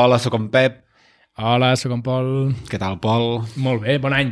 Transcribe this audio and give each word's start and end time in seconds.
Hola, 0.00 0.20
sóc 0.22 0.34
en 0.34 0.48
Pep. 0.48 0.84
Hola, 1.42 1.72
sóc 1.74 1.90
en 1.90 2.04
Pol. 2.06 2.28
Què 2.70 2.78
tal, 2.78 3.00
Pol? 3.02 3.40
Molt 3.58 3.82
bé, 3.82 3.96
bon 3.98 4.14
any. 4.14 4.30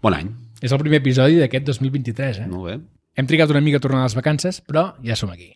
Bon 0.00 0.14
any. 0.16 0.30
És 0.64 0.72
el 0.72 0.80
primer 0.80 1.02
episodi 1.02 1.36
d'aquest 1.36 1.66
2023, 1.68 2.40
eh? 2.40 2.48
Molt 2.48 2.64
bé. 2.70 2.78
Hem 3.20 3.28
trigat 3.28 3.52
una 3.52 3.60
mica 3.60 3.76
a 3.76 3.84
tornar 3.84 4.00
a 4.00 4.08
les 4.08 4.16
vacances, 4.16 4.62
però 4.64 4.86
ja 5.04 5.12
som 5.20 5.34
aquí. 5.34 5.50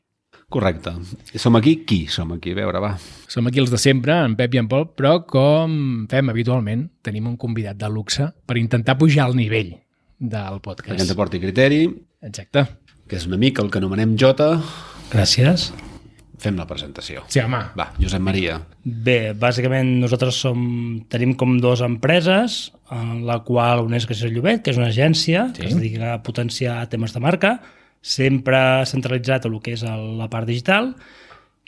Correcte. 0.53 0.93
Som 1.41 1.57
aquí? 1.57 1.79
Qui 1.89 2.03
som 2.13 2.35
aquí? 2.37 2.53
A 2.53 2.61
veure, 2.61 2.85
va. 2.85 2.95
Som 3.33 3.49
aquí 3.49 3.65
els 3.65 3.73
de 3.73 3.81
sempre, 3.81 4.19
en 4.29 4.37
Pep 4.37 4.59
i 4.59 4.61
en 4.61 4.69
Pol, 4.69 4.91
però 4.93 5.23
com 5.25 6.05
fem 6.13 6.33
habitualment, 6.37 6.91
tenim 7.01 7.33
un 7.33 7.41
convidat 7.41 7.81
de 7.81 7.89
luxe 7.89 8.29
per 8.45 8.61
intentar 8.61 8.99
pujar 9.01 9.31
el 9.31 9.41
nivell 9.41 9.73
del 10.19 10.61
podcast. 10.61 10.91
Perquè 10.93 11.07
ens 11.09 11.17
aporti 11.17 11.41
criteri, 11.41 11.87
Exacte. 12.29 12.67
que 13.09 13.17
és 13.17 13.25
un 13.25 13.41
amic, 13.41 13.65
el 13.65 13.73
que 13.73 13.81
anomenem 13.81 14.19
Jota. 14.21 14.59
Gràcies. 15.15 15.71
Fem 16.41 16.57
la 16.57 16.67
presentació. 16.69 17.25
Sí, 17.29 17.43
home. 17.43 17.61
Va, 17.77 17.91
Josep 18.01 18.23
Maria. 18.25 18.57
Bé, 18.85 19.35
bàsicament 19.37 19.99
nosaltres 20.01 20.39
som, 20.41 20.61
tenim 21.13 21.35
com 21.41 21.59
dues 21.61 21.83
empreses, 21.85 22.71
en 22.97 23.27
la 23.29 23.41
qual 23.47 23.85
una 23.85 24.01
és 24.01 24.09
el 24.25 24.33
Llobet, 24.35 24.65
que 24.65 24.73
és 24.73 24.81
una 24.81 24.89
agència 24.89 25.51
sí. 25.51 25.61
que 25.61 25.69
es 25.69 25.77
dedica 25.77 26.15
a 26.15 26.23
potenciar 26.25 26.81
temes 26.89 27.13
de 27.13 27.21
marca, 27.21 27.59
sempre 28.01 28.87
centralitzat 28.89 29.45
a 29.45 29.51
el 29.51 29.59
que 29.61 29.77
és 29.77 29.85
la 29.85 30.31
part 30.33 30.49
digital, 30.49 30.95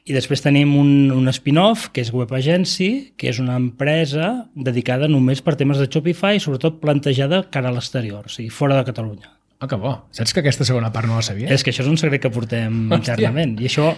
i 0.03 0.17
després 0.17 0.43
tenim 0.43 0.73
un, 0.75 1.13
un 1.15 1.31
spin-off, 1.31 1.91
que 1.95 2.03
és 2.03 2.11
Web 2.11 2.33
Agency, 2.35 3.13
que 3.15 3.29
és 3.31 3.39
una 3.39 3.55
empresa 3.61 4.49
dedicada 4.57 5.07
només 5.07 5.45
per 5.45 5.55
temes 5.61 5.79
de 5.79 5.87
Shopify, 5.87 6.41
sobretot 6.43 6.81
plantejada 6.83 7.45
cara 7.55 7.71
a 7.71 7.77
l'exterior, 7.77 8.27
o 8.27 8.33
sigui, 8.33 8.51
fora 8.51 8.81
de 8.81 8.89
Catalunya. 8.89 9.31
Ah, 9.63 9.69
que 9.71 9.77
bo. 9.79 9.93
Saps 10.11 10.33
que 10.35 10.41
aquesta 10.43 10.65
segona 10.67 10.89
part 10.91 11.07
no 11.07 11.15
la 11.15 11.23
sabia? 11.23 11.47
És 11.55 11.63
que 11.63 11.71
això 11.71 11.85
és 11.85 11.91
un 11.93 11.97
secret 12.01 12.21
que 12.25 12.31
portem 12.35 12.89
internament 12.97 13.53
i 13.63 13.69
això 13.71 13.93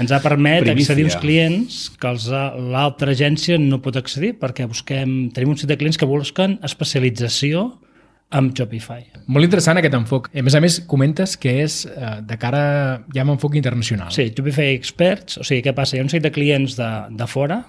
ens 0.00 0.14
ha 0.16 0.20
permet 0.24 0.62
Primícia. 0.64 0.94
accedir 0.94 1.04
a 1.04 1.10
uns 1.10 1.18
clients 1.20 1.80
que 2.00 2.08
els 2.08 2.24
ha- 2.32 2.54
l'altra 2.56 3.12
agència 3.12 3.58
no 3.60 3.82
pot 3.84 3.98
accedir 4.00 4.38
perquè 4.40 4.64
busquem, 4.70 5.28
tenim 5.36 5.52
un 5.52 5.58
set 5.60 5.68
de 5.68 5.76
clients 5.76 5.98
que 6.00 6.08
busquen 6.08 6.56
especialització 6.64 7.66
amb 8.30 8.54
Shopify. 8.56 9.02
Molt 9.26 9.44
interessant 9.44 9.76
aquest 9.80 9.94
enfoc. 9.98 10.28
A 10.32 10.42
més 10.46 10.54
a 10.54 10.60
més, 10.62 10.78
comentes 10.86 11.36
que 11.36 11.56
és 11.64 11.82
eh, 11.84 12.20
de 12.22 12.36
cara 12.38 13.04
ja 13.12 13.24
amb 13.24 13.34
enfoc 13.34 13.56
internacional. 13.58 14.12
Sí, 14.14 14.28
Shopify 14.30 14.72
Experts, 14.76 15.36
o 15.42 15.44
sigui, 15.44 15.64
què 15.66 15.74
passa? 15.74 15.96
Hi 15.96 16.00
ha 16.00 16.06
un 16.06 16.12
set 16.12 16.22
de 16.22 16.30
clients 16.32 16.76
de, 16.78 16.88
de 17.18 17.26
fora 17.26 17.64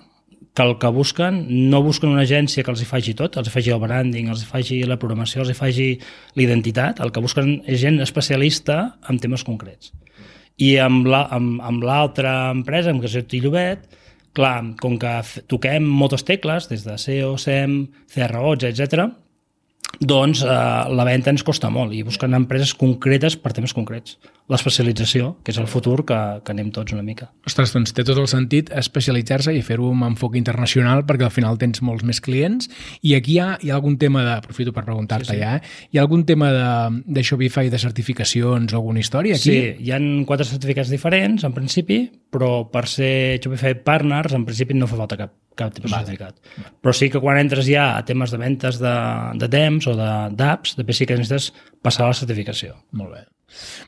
que 0.53 0.63
el 0.63 0.77
que 0.79 0.87
busquen, 0.91 1.45
no 1.71 1.79
busquen 1.81 2.11
una 2.11 2.25
agència 2.25 2.63
que 2.63 2.71
els 2.73 2.81
hi 2.83 2.87
faci 2.89 3.13
tot, 3.15 3.37
els 3.39 3.47
hi 3.47 3.53
faci 3.53 3.71
el 3.71 3.79
branding, 3.79 4.27
els 4.33 4.43
hi 4.43 4.49
faci 4.49 4.81
la 4.83 4.97
programació, 4.99 5.45
els 5.45 5.53
hi 5.53 5.55
faci 5.55 5.87
l'identitat, 6.35 6.99
el 6.99 7.13
que 7.15 7.23
busquen 7.23 7.61
és 7.65 7.79
gent 7.79 8.01
especialista 8.03 8.97
en 9.09 9.19
temes 9.23 9.45
concrets. 9.47 9.93
I 10.59 10.75
amb 10.83 11.07
la- 11.07 11.29
l'altra 11.87 12.51
empresa, 12.51 12.91
amb 12.91 13.03
és 13.07 13.15
el 13.15 13.25
Llobet, 13.41 13.87
clar, 14.33 14.75
com 14.79 14.97
que 14.99 15.21
toquem 15.47 15.87
moltes 15.87 16.23
tecles, 16.27 16.67
des 16.69 16.83
de 16.83 16.97
SEO, 16.97 17.37
SEM, 17.37 17.87
CROs, 18.13 18.63
etc, 18.63 19.07
doncs 20.01 20.41
eh, 20.41 20.49
la 20.89 21.05
venda 21.05 21.29
ens 21.29 21.43
costa 21.45 21.69
molt 21.69 21.93
i 21.93 22.01
busquen 22.05 22.33
empreses 22.33 22.73
concretes 22.73 23.35
per 23.37 23.53
temes 23.53 23.73
concrets. 23.77 24.17
L'especialització, 24.51 25.35
que 25.45 25.53
és 25.53 25.59
el 25.61 25.67
futur 25.69 26.01
que, 26.09 26.17
que 26.43 26.51
anem 26.51 26.71
tots 26.73 26.95
una 26.95 27.05
mica. 27.05 27.29
Ostres, 27.47 27.71
doncs 27.75 27.93
té 27.95 28.03
tot 28.07 28.17
el 28.19 28.27
sentit 28.27 28.71
especialitzar-se 28.81 29.53
i 29.55 29.61
fer-ho 29.63 29.91
amb 29.93 30.09
enfoc 30.09 30.35
internacional 30.39 31.05
perquè 31.07 31.27
al 31.27 31.33
final 31.33 31.59
tens 31.61 31.83
molts 31.85 32.03
més 32.07 32.19
clients 32.23 32.67
i 33.05 33.13
aquí 33.15 33.37
hi 33.37 33.39
ha, 33.39 33.51
hi 33.61 33.71
ha 33.71 33.77
algun 33.77 33.99
tema 34.01 34.25
de, 34.25 34.33
aprofito 34.41 34.73
per 34.75 34.83
preguntar-te 34.87 35.29
sí, 35.29 35.37
sí. 35.37 35.43
ja, 35.43 35.53
eh? 35.59 35.87
hi 35.93 36.01
ha 36.01 36.03
algun 36.03 36.25
tema 36.27 36.49
de, 36.51 36.65
de 37.05 37.23
Shopify 37.23 37.69
de 37.71 37.79
certificacions 37.79 38.73
o 38.73 38.81
alguna 38.81 38.99
història 39.05 39.37
aquí? 39.37 39.53
Sí, 39.53 39.85
hi 39.85 39.93
han 39.95 40.25
quatre 40.27 40.49
certificats 40.49 40.91
diferents, 40.91 41.45
en 41.47 41.55
principi, 41.55 42.01
però 42.33 42.65
per 42.73 42.87
ser 42.89 43.13
Shopify 43.37 43.77
Partners, 43.85 44.33
en 44.35 44.49
principi 44.49 44.75
no 44.75 44.89
fa 44.89 44.99
falta 44.99 45.19
cap, 45.21 45.37
cap 45.55 45.73
tipus 45.75 45.91
de 45.91 45.97
certificat. 45.97 46.37
Però 46.81 46.93
sí 46.95 47.09
que 47.11 47.19
quan 47.21 47.37
entres 47.41 47.65
ja 47.67 47.97
a 47.97 48.05
temes 48.07 48.31
de 48.31 48.37
ventes 48.41 48.79
de, 48.81 48.93
de 49.41 49.49
temps 49.51 49.87
o 49.91 49.95
de- 49.97 50.29
d'apps, 50.39 50.77
després 50.79 51.01
sí 51.03 51.05
que 51.09 51.17
necessites 51.19 51.51
passar 51.83 52.07
la 52.07 52.17
certificació. 52.17 52.77
Molt 52.97 53.13
bé. 53.17 53.25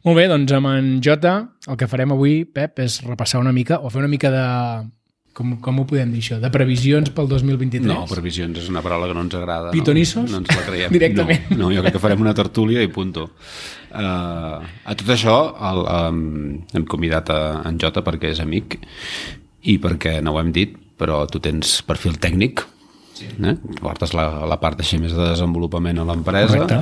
Molt 0.04 0.18
bé, 0.20 0.26
doncs 0.28 0.52
amb 0.52 0.68
en 0.74 0.90
Jota 1.02 1.38
el 1.72 1.78
que 1.80 1.88
farem 1.88 2.12
avui, 2.12 2.42
Pep, 2.44 2.82
és 2.84 3.00
repassar 3.08 3.40
una 3.40 3.54
mica 3.56 3.80
o 3.80 3.90
fer 3.94 4.02
una 4.04 4.12
mica 4.12 4.30
de... 4.34 4.44
Com, 5.34 5.56
com 5.66 5.80
ho 5.82 5.84
podem 5.90 6.12
dir 6.14 6.20
això? 6.22 6.36
De 6.38 6.50
previsions 6.54 7.10
pel 7.10 7.26
2023? 7.26 7.88
No, 7.90 8.04
previsions 8.06 8.60
és 8.62 8.68
una 8.70 8.84
paraula 8.86 9.08
que 9.10 9.16
no 9.18 9.24
ens 9.26 9.34
agrada. 9.34 9.72
Pitonissos? 9.74 10.28
No, 10.30 10.38
no 10.38 10.44
ens 10.44 10.52
la 10.54 10.66
creiem. 10.68 10.92
Directament. 10.98 11.48
No, 11.56 11.58
no, 11.64 11.72
jo 11.74 11.82
crec 11.82 11.96
que 11.96 12.02
farem 12.04 12.22
una 12.22 12.36
tertúlia 12.38 12.84
i 12.86 12.92
punto. 12.94 13.24
Uh, 13.90 14.62
a 14.62 14.94
tot 15.00 15.10
això 15.16 15.34
el, 15.72 15.82
um, 15.90 16.22
hem 16.78 16.86
convidat 16.86 17.32
a 17.34 17.40
en 17.66 17.80
Jota 17.82 18.04
perquè 18.06 18.30
és 18.36 18.44
amic 18.46 18.78
i 19.70 19.80
perquè 19.82 20.20
no 20.22 20.36
ho 20.36 20.40
hem 20.44 20.52
dit, 20.54 20.76
però 21.00 21.24
tu 21.30 21.42
tens 21.44 21.82
perfil 21.88 22.18
tècnic, 22.22 22.64
sí. 23.18 23.28
eh? 23.28 23.56
portes 23.82 24.16
la, 24.18 24.28
la 24.50 24.60
part 24.62 24.82
així 24.84 25.00
més 25.02 25.14
de 25.16 25.30
desenvolupament 25.34 26.02
a 26.02 26.08
l'empresa, 26.08 26.64
Correcte. 26.64 26.82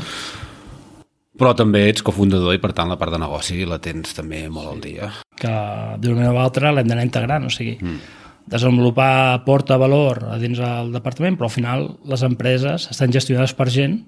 però 1.39 1.53
també 1.57 1.87
ets 1.89 2.05
cofundador 2.05 2.55
i 2.55 2.61
per 2.63 2.73
tant 2.77 2.91
la 2.91 2.99
part 3.01 3.13
de 3.15 3.21
negoci 3.21 3.65
la 3.67 3.81
tens 3.83 4.15
també 4.17 4.45
molt 4.49 4.73
al 4.75 4.81
dia. 4.83 5.11
que 5.41 5.53
d'una 5.97 6.19
manera 6.19 6.33
o 6.35 6.41
altra 6.41 6.73
l'hem 6.73 6.89
d'anar 6.89 7.05
integrant, 7.07 7.47
o 7.47 7.53
sigui, 7.53 7.77
mm. 7.81 8.17
desenvolupar 8.51 9.43
porta 9.45 9.77
valor 9.81 10.25
a 10.33 10.39
dins 10.41 10.59
del 10.61 10.91
departament, 10.93 11.37
però 11.39 11.49
al 11.49 11.55
final 11.55 11.87
les 12.05 12.25
empreses 12.27 12.89
estan 12.91 13.13
gestionades 13.13 13.55
per 13.57 13.69
gent 13.69 14.01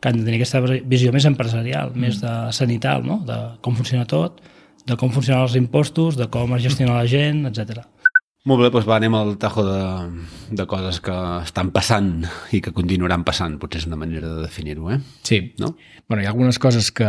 que 0.00 0.10
han 0.10 0.18
de 0.18 0.26
tenir 0.26 0.36
aquesta 0.36 0.60
visió 0.84 1.14
més 1.14 1.24
empresarial, 1.24 1.94
mm. 1.94 2.00
més 2.00 2.20
de 2.20 2.34
sanital, 2.52 3.06
no? 3.06 3.22
de 3.24 3.38
com 3.64 3.76
funciona 3.78 4.04
tot, 4.04 4.42
de 4.84 4.96
com 5.00 5.12
funcionen 5.12 5.46
els 5.46 5.56
impostos, 5.56 6.18
de 6.20 6.28
com 6.28 6.52
es 6.58 6.64
gestiona 6.66 6.98
la 6.98 7.08
gent, 7.08 7.46
etc. 7.48 7.86
Molt 8.44 8.60
bé, 8.60 8.68
doncs 8.68 8.84
va, 8.84 8.98
anem 9.00 9.14
al 9.16 9.30
tajo 9.40 9.62
de, 9.64 9.78
de 10.52 10.66
coses 10.68 10.98
que 11.00 11.14
estan 11.40 11.70
passant 11.72 12.10
i 12.52 12.60
que 12.60 12.74
continuaran 12.76 13.24
passant, 13.24 13.56
potser 13.62 13.80
és 13.80 13.86
una 13.88 13.96
manera 13.96 14.28
de 14.34 14.42
definir-ho, 14.44 14.90
eh? 14.92 14.98
Sí. 15.24 15.54
No? 15.62 15.70
Bueno, 16.08 16.20
hi 16.22 16.28
ha 16.28 16.32
algunes 16.34 16.60
coses 16.60 16.90
que 16.92 17.08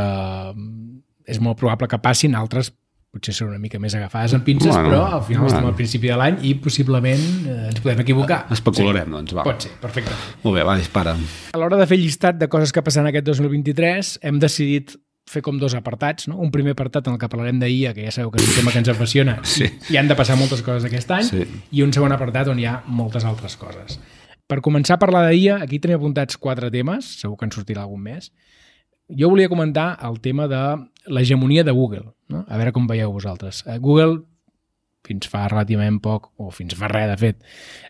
és 1.28 1.42
molt 1.44 1.60
probable 1.60 1.90
que 1.92 2.00
passin, 2.00 2.38
altres 2.40 2.72
potser 3.16 3.32
són 3.36 3.54
una 3.54 3.60
mica 3.64 3.80
més 3.80 3.94
agafades 3.96 4.34
amb 4.36 4.44
pinces, 4.48 4.72
Bueno, 4.72 4.90
però 4.92 5.04
al 5.20 5.24
final 5.24 5.46
bueno. 5.46 5.54
estem 5.54 5.68
al 5.70 5.76
principi 5.78 6.10
de 6.12 6.18
l'any 6.20 6.40
i 6.50 6.54
possiblement 6.60 7.22
eh, 7.48 7.60
ens 7.70 7.80
podem 7.84 8.02
equivocar. 8.04 8.42
Especularem, 8.52 9.12
doncs, 9.16 9.36
va. 9.38 9.46
Pot 9.48 9.68
ser, 9.68 9.72
perfecte. 9.80 10.16
Molt 10.44 10.58
bé, 10.58 10.66
va, 10.68 10.76
dispara. 10.80 11.16
A 11.56 11.62
l'hora 11.62 11.80
de 11.80 11.88
fer 11.88 12.00
llistat 12.02 12.40
de 12.40 12.50
coses 12.52 12.76
que 12.76 12.84
passaran 12.84 13.08
aquest 13.12 13.28
2023, 13.32 14.18
hem 14.28 14.40
decidit 14.44 14.98
fer 15.30 15.42
com 15.42 15.58
dos 15.60 15.74
apartats, 15.74 16.28
no? 16.28 16.38
Un 16.38 16.52
primer 16.54 16.76
apartat 16.76 17.08
en 17.08 17.14
el 17.16 17.20
que 17.20 17.30
parlarem 17.30 17.60
d'IA, 17.60 17.94
que 17.98 18.04
ja 18.06 18.12
sabeu 18.14 18.30
que 18.32 18.42
és 18.42 18.48
un 18.50 18.56
tema 18.60 18.72
que 18.72 18.78
ens 18.84 18.90
apassiona, 18.94 19.40
Sí. 19.56 19.66
i 19.90 19.98
han 19.98 20.08
de 20.08 20.16
passar 20.16 20.38
moltes 20.38 20.62
coses 20.62 20.86
aquest 20.86 21.10
any, 21.12 21.24
Sí. 21.26 21.46
i 21.72 21.82
un 21.82 21.94
segon 21.94 22.12
apartat 22.14 22.48
on 22.54 22.60
hi 22.60 22.66
ha 22.70 22.82
moltes 22.88 23.26
altres 23.26 23.58
coses. 23.58 24.00
Per 24.48 24.60
començar 24.62 24.96
a 24.96 25.02
parlar 25.02 25.24
d'IA, 25.32 25.58
aquí 25.64 25.80
tenim 25.82 25.98
apuntats 25.98 26.38
quatre 26.38 26.70
temes, 26.72 27.06
segur 27.22 27.38
que 27.38 27.46
en 27.50 27.52
sortirà 27.56 27.82
algun 27.88 28.04
més. 28.06 28.32
Jo 29.10 29.30
volia 29.30 29.50
comentar 29.50 29.98
el 30.06 30.20
tema 30.22 30.48
de 30.48 30.62
l'hegemonia 31.08 31.64
de 31.64 31.72
Google, 31.72 32.06
no? 32.30 32.46
a 32.48 32.58
veure 32.58 32.72
com 32.74 32.86
veieu 32.88 33.12
vosaltres. 33.14 33.64
Eh, 33.68 33.78
Google 33.80 34.22
fins 35.06 35.30
fa 35.30 35.46
relativament 35.52 36.00
poc, 36.04 36.32
o 36.42 36.50
fins 36.54 36.76
fa 36.78 36.90
res, 36.92 37.08
de 37.12 37.18
fet, 37.22 37.40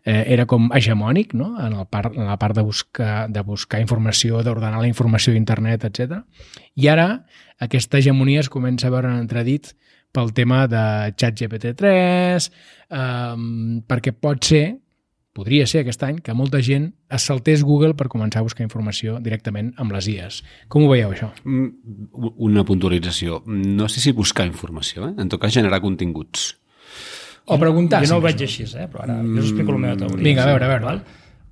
eh, 0.03 0.24
era 0.36 0.46
com 0.50 0.70
hegemònic 0.76 1.34
no? 1.38 1.53
en, 1.62 1.78
el 1.80 1.88
part, 1.92 2.16
en 2.16 2.28
la 2.28 2.38
part 2.42 2.58
de 2.58 2.66
buscar, 2.66 3.28
de 3.31 3.44
buscar 3.48 3.81
informació, 3.84 4.44
d'ordenar 4.44 4.84
la 4.84 4.92
informació 4.92 5.34
a 5.34 5.40
internet, 5.40 5.88
etc. 5.88 6.22
I 6.76 6.91
ara 6.91 7.09
aquesta 7.64 8.00
hegemonia 8.00 8.44
es 8.44 8.52
comença 8.52 8.90
a 8.90 8.94
veure 8.94 9.12
en 9.12 9.23
entredit 9.23 9.73
pel 10.16 10.32
tema 10.35 10.64
de 10.72 11.14
ChatGPT3, 11.20 12.50
eh, 12.90 13.35
perquè 13.88 14.16
pot 14.16 14.44
ser, 14.47 14.66
podria 15.35 15.68
ser 15.68 15.84
aquest 15.84 16.03
any, 16.08 16.22
que 16.23 16.34
molta 16.34 16.61
gent 16.64 16.94
es 17.11 17.26
saltés 17.28 17.64
Google 17.68 17.96
per 18.00 18.08
començar 18.11 18.40
a 18.40 18.47
buscar 18.47 18.64
informació 18.64 19.20
directament 19.23 19.73
amb 19.82 19.91
les 19.96 20.08
IAs. 20.11 20.41
Com 20.72 20.85
ho 20.85 20.91
veieu, 20.94 21.11
això? 21.11 21.34
Mm, 21.44 21.68
Una 22.47 22.64
puntualització. 22.64 23.41
No 23.46 23.90
sé 23.91 24.00
si 24.00 24.16
buscar 24.16 24.47
informació, 24.47 25.09
eh? 25.09 25.16
En 25.20 25.29
tot 25.29 25.41
cas, 25.41 25.53
generar 25.53 25.82
continguts. 25.84 26.53
O 27.46 27.59
preguntar. 27.62 28.02
jo 28.06 28.14
no 28.14 28.18
ho 28.18 28.24
veig 28.26 28.42
així, 28.42 28.64
eh? 28.74 28.88
però 28.90 29.03
ara 29.06 29.20
jo 29.22 29.38
us 29.42 29.52
explico 29.52 29.76
la 29.76 29.82
meva 29.84 29.97
teoria. 30.00 30.24
Vinga, 30.24 30.44
a 30.44 30.50
veure, 30.50 30.66
a 30.66 30.72
veure. 30.74 30.86
Val? 30.86 31.03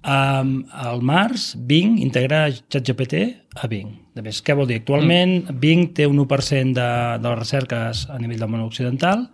Um, 0.03 0.65
al 0.73 1.03
març, 1.05 1.53
Bing 1.55 1.99
integra 2.03 2.47
ChatGPT 2.51 3.21
a 3.61 3.67
Bing. 3.71 3.91
De 4.13 4.21
més, 4.25 4.41
què 4.43 4.55
vol 4.57 4.67
dir? 4.67 4.81
Actualment, 4.81 5.37
mm. 5.45 5.59
Bing 5.61 5.93
té 5.95 6.07
un 6.09 6.17
1% 6.19 6.73
de, 6.75 6.89
de 7.23 7.29
les 7.29 7.39
recerques 7.39 8.07
a 8.11 8.17
nivell 8.19 8.41
del 8.41 8.51
món 8.51 8.65
occidental. 8.65 9.27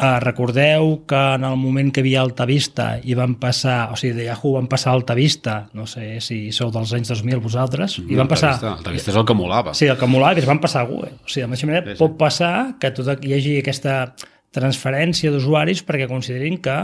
Uh, 0.00 0.16
recordeu 0.24 1.02
que 1.04 1.18
en 1.36 1.44
el 1.44 1.58
moment 1.60 1.90
que 1.92 2.00
hi 2.00 2.06
havia 2.06 2.22
Altavista 2.24 2.86
i 3.04 3.12
van 3.14 3.34
passar, 3.36 3.90
o 3.92 3.98
sigui, 4.00 4.14
de 4.16 4.24
Yahoo 4.30 4.54
van 4.56 4.66
passar 4.66 4.94
a 4.94 4.96
Altavista, 4.96 5.58
no 5.76 5.84
sé 5.86 6.22
si 6.24 6.38
sou 6.56 6.70
dels 6.72 6.94
anys 6.96 7.12
2000 7.12 7.42
vosaltres, 7.44 7.98
i 8.08 8.16
van 8.16 8.30
passar... 8.30 8.54
Altavista 8.72 9.12
és 9.12 9.18
el 9.20 9.26
que 9.28 9.36
molava. 9.36 9.74
Sí, 9.76 9.90
el 9.92 9.98
que 10.00 10.08
molava 10.08 10.38
que 10.38 10.40
es 10.40 10.48
van 10.48 10.58
passar 10.62 10.86
a 10.86 10.88
Google. 10.88 11.18
O 11.20 11.28
sigui, 11.28 11.42
de 11.42 11.46
la 11.46 11.52
mateixa 11.52 11.68
manera, 11.68 11.84
Sí, 11.90 11.98
sí. 11.98 12.00
pot 12.00 12.16
passar 12.16 12.54
que 12.80 12.90
tot, 12.96 13.12
hi 13.20 13.36
hagi 13.36 13.58
aquesta 13.60 13.98
transferència 14.56 15.32
d'usuaris 15.32 15.84
perquè 15.86 16.08
considerin 16.10 16.58
que 16.62 16.76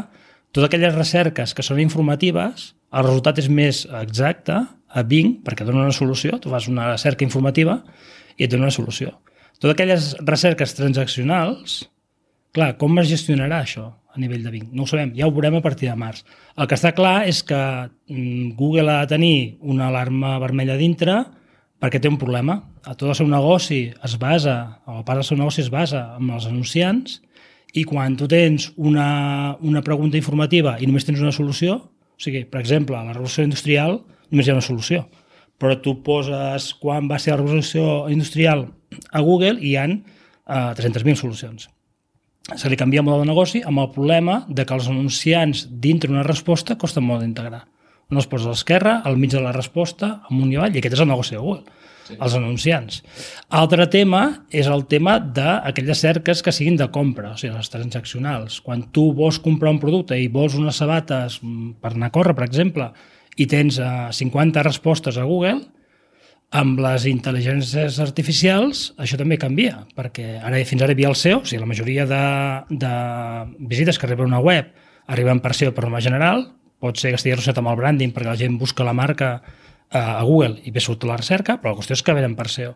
totes 0.52 0.68
aquelles 0.68 0.94
recerques 0.94 1.52
que 1.54 1.64
són 1.66 1.82
informatives, 1.82 2.72
el 2.94 3.04
resultat 3.04 3.42
és 3.42 3.50
més 3.50 3.84
exacte 4.00 4.56
a 4.56 5.02
Bing, 5.02 5.40
perquè 5.44 5.66
dona 5.66 5.84
una 5.84 5.96
solució, 5.96 6.38
tu 6.40 6.52
fas 6.52 6.68
una 6.70 6.92
recerca 6.92 7.26
informativa 7.26 7.80
i 8.38 8.46
et 8.46 8.52
dona 8.52 8.68
una 8.68 8.74
solució. 8.74 9.18
Totes 9.58 9.74
aquelles 9.74 10.14
recerques 10.22 10.76
transaccionals, 10.78 11.82
Clar, 12.56 12.72
com 12.80 12.96
es 13.02 13.10
gestionarà 13.10 13.58
això 13.60 13.82
a 13.84 14.20
nivell 14.20 14.44
de 14.46 14.50
Bing? 14.54 14.68
No 14.72 14.86
ho 14.86 14.88
sabem, 14.88 15.10
ja 15.18 15.26
ho 15.28 15.32
veurem 15.34 15.58
a 15.58 15.64
partir 15.64 15.90
de 15.90 15.96
març. 16.00 16.22
El 16.56 16.68
que 16.70 16.76
està 16.78 16.94
clar 16.96 17.26
és 17.28 17.42
que 17.44 17.58
mm, 17.58 18.54
Google 18.56 18.94
ha 18.94 19.02
de 19.02 19.10
tenir 19.10 19.58
una 19.60 19.90
alarma 19.90 20.38
vermella 20.40 20.78
dintre 20.80 21.18
perquè 21.82 22.00
té 22.00 22.08
un 22.08 22.16
problema. 22.16 22.56
A 22.88 22.94
tot 22.94 23.10
el 23.10 23.18
seu 23.18 23.28
negoci 23.28 23.82
es 23.92 24.16
basa, 24.16 24.56
o 24.88 25.02
part 25.04 25.20
del 25.20 25.28
seu 25.28 25.36
negoci 25.36 25.66
es 25.66 25.68
basa 25.74 26.06
en 26.16 26.32
els 26.32 26.48
anunciants 26.48 27.18
i 27.76 27.84
quan 27.84 28.16
tu 28.16 28.28
tens 28.30 28.70
una, 28.76 29.56
una 29.60 29.82
pregunta 29.84 30.16
informativa 30.16 30.76
i 30.80 30.88
només 30.88 31.04
tens 31.04 31.20
una 31.20 31.34
solució, 31.34 31.76
o 31.76 32.22
sigui, 32.22 32.46
per 32.48 32.62
exemple, 32.62 32.96
la 32.96 33.12
revolució 33.12 33.44
industrial 33.44 34.00
només 34.30 34.46
hi 34.46 34.52
ha 34.52 34.56
una 34.56 34.64
solució, 34.64 35.04
però 35.60 35.76
tu 35.84 35.98
poses 36.04 36.72
quan 36.80 37.08
va 37.10 37.20
ser 37.20 37.34
la 37.34 37.42
revolució 37.42 38.06
industrial 38.12 38.66
a 39.12 39.22
Google 39.24 39.58
i 39.60 39.74
hi 39.74 39.76
ha 39.76 39.86
eh, 39.88 40.72
300.000 40.80 41.20
solucions. 41.20 41.68
Se 42.54 42.70
li 42.70 42.78
canvia 42.78 43.02
el 43.02 43.06
model 43.08 43.24
de 43.24 43.32
negoci 43.32 43.62
amb 43.66 43.82
el 43.82 43.90
problema 43.94 44.44
de 44.48 44.64
que 44.64 44.76
els 44.76 44.86
anunciants 44.88 45.66
dintre 45.82 46.12
una 46.12 46.24
resposta 46.26 46.76
costen 46.78 47.04
molt 47.04 47.24
d'integrar. 47.24 47.64
No 48.08 48.22
es 48.22 48.28
posa 48.30 48.46
a 48.46 48.54
l'esquerra, 48.54 49.00
al 49.04 49.18
mig 49.18 49.32
de 49.34 49.42
la 49.42 49.54
resposta, 49.54 50.20
amunt 50.30 50.52
i 50.52 50.60
avall, 50.60 50.76
i 50.76 50.78
aquest 50.78 50.94
és 50.94 51.02
el 51.02 51.10
negoci 51.10 51.34
de 51.34 51.42
Google, 51.42 51.64
els 52.14 52.36
anunciants. 52.38 53.02
Altre 53.48 53.86
tema 53.92 54.22
és 54.50 54.68
el 54.70 54.86
tema 54.90 55.18
d'aquelles 55.20 56.02
cerques 56.02 56.42
que 56.44 56.54
siguin 56.54 56.78
de 56.78 56.88
compra, 56.94 57.34
o 57.34 57.40
sigui, 57.40 57.54
les 57.56 57.72
transaccionals. 57.72 58.60
Quan 58.64 58.86
tu 58.94 59.10
vols 59.16 59.40
comprar 59.42 59.72
un 59.74 59.80
producte 59.82 60.18
i 60.18 60.28
vols 60.32 60.56
unes 60.58 60.78
sabates 60.78 61.40
mm, 61.42 61.78
per 61.82 61.94
anar 61.94 62.10
a 62.10 62.14
córrer, 62.14 62.36
per 62.38 62.46
exemple, 62.46 62.90
i 63.36 63.48
tens 63.50 63.80
eh, 63.82 63.88
50 64.12 64.64
respostes 64.66 65.18
a 65.18 65.26
Google, 65.28 65.60
amb 66.56 66.78
les 66.78 67.08
intel·ligències 67.10 67.98
artificials 68.00 68.92
això 69.02 69.18
també 69.18 69.38
canvia, 69.40 69.80
perquè 69.98 70.36
ara 70.38 70.60
fins 70.64 70.84
ara 70.84 70.94
hi 70.94 70.96
havia 70.96 71.10
el 71.10 71.18
SEO, 71.18 71.40
o 71.42 71.48
sigui, 71.48 71.60
la 71.64 71.70
majoria 71.70 72.06
de, 72.06 72.24
de 72.70 72.92
visites 73.66 73.98
que 73.98 74.06
arriben 74.06 74.30
a 74.30 74.36
una 74.36 74.44
web 74.44 74.70
arriben 75.10 75.42
per 75.42 75.54
SEO 75.54 75.74
per 75.74 75.84
norma 75.84 76.00
general, 76.02 76.46
pot 76.82 76.98
ser 77.00 77.12
que 77.12 77.18
estigui 77.18 77.34
associat 77.34 77.58
amb 77.58 77.72
el 77.72 77.78
branding 77.78 78.12
perquè 78.14 78.30
la 78.30 78.38
gent 78.38 78.58
busca 78.60 78.86
la 78.86 78.94
marca 78.96 79.30
eh, 79.40 79.65
a 79.90 80.22
Google 80.24 80.60
i 80.64 80.72
ve 80.74 80.82
surt 80.82 81.04
la 81.06 81.18
recerca, 81.18 81.58
però 81.60 81.72
la 81.72 81.80
qüestió 81.80 81.96
és 81.96 82.02
que 82.02 82.14
venen 82.16 82.34
per 82.38 82.48
SEO. 82.50 82.74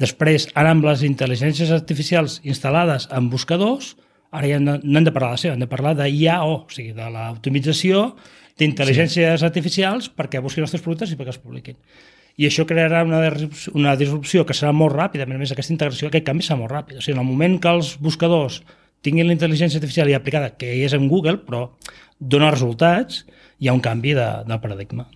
Després, 0.00 0.48
ara 0.56 0.72
amb 0.74 0.84
les 0.88 1.02
intel·ligències 1.04 1.72
artificials 1.74 2.38
instal·lades 2.48 3.08
en 3.16 3.28
buscadors, 3.32 3.94
ara 4.32 4.48
ja 4.48 4.60
no, 4.62 4.78
no 4.82 5.00
hem 5.00 5.08
de 5.08 5.12
parlar 5.12 5.34
de 5.34 5.42
SEO, 5.42 5.56
hem 5.56 5.64
de 5.64 5.68
parlar 5.70 5.96
de 5.98 6.08
IAO, 6.08 6.54
o 6.62 6.72
sigui, 6.72 6.94
de 6.96 7.08
l'optimització 7.12 8.06
d'intel·ligències 8.60 9.40
sí. 9.40 9.46
artificials 9.46 10.08
perquè 10.12 10.40
busquin 10.44 10.64
els 10.64 10.72
teus 10.74 10.84
productes 10.84 11.12
i 11.12 11.18
perquè 11.18 11.34
els 11.34 11.42
publiquin. 11.42 11.78
I 12.40 12.46
això 12.48 12.64
crearà 12.64 13.02
una, 13.04 13.20
una 13.76 13.96
disrupció 14.00 14.46
que 14.48 14.56
serà 14.56 14.72
molt 14.72 14.94
ràpida, 14.96 15.26
a 15.26 15.40
més 15.40 15.52
aquesta 15.52 15.74
integració, 15.74 16.08
aquest 16.08 16.24
canvi 16.28 16.46
serà 16.46 16.60
molt 16.60 16.72
ràpid. 16.72 17.00
O 17.00 17.04
sigui, 17.04 17.18
en 17.18 17.24
el 17.24 17.28
moment 17.28 17.58
que 17.60 17.72
els 17.76 17.96
buscadors 18.00 18.62
tinguin 19.04 19.28
la 19.28 19.36
intel·ligència 19.36 19.80
artificial 19.80 20.08
ja 20.12 20.20
aplicada, 20.20 20.54
que 20.60 20.70
és 20.84 20.94
en 20.96 21.08
Google, 21.08 21.40
però 21.44 21.66
dona 22.20 22.52
resultats, 22.52 23.24
hi 23.60 23.68
ha 23.68 23.76
un 23.76 23.84
canvi 23.84 24.14
de, 24.16 24.28
del 24.48 24.60
paradigma. 24.62 25.08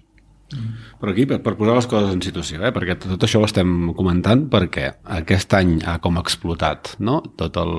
Però 0.52 1.12
aquí, 1.12 1.24
per, 1.26 1.40
per 1.42 1.54
posar 1.58 1.76
les 1.78 1.86
coses 1.90 2.12
en 2.14 2.22
situació, 2.22 2.60
eh? 2.62 2.72
perquè 2.74 2.96
tot 3.00 3.24
això 3.26 3.40
ho 3.40 3.46
estem 3.48 3.92
comentant 3.96 4.46
perquè 4.52 4.90
aquest 5.16 5.56
any 5.56 5.78
ha 5.88 5.98
com 6.04 6.20
explotat 6.20 6.94
no? 7.02 7.20
tot 7.40 7.56
el, 7.60 7.74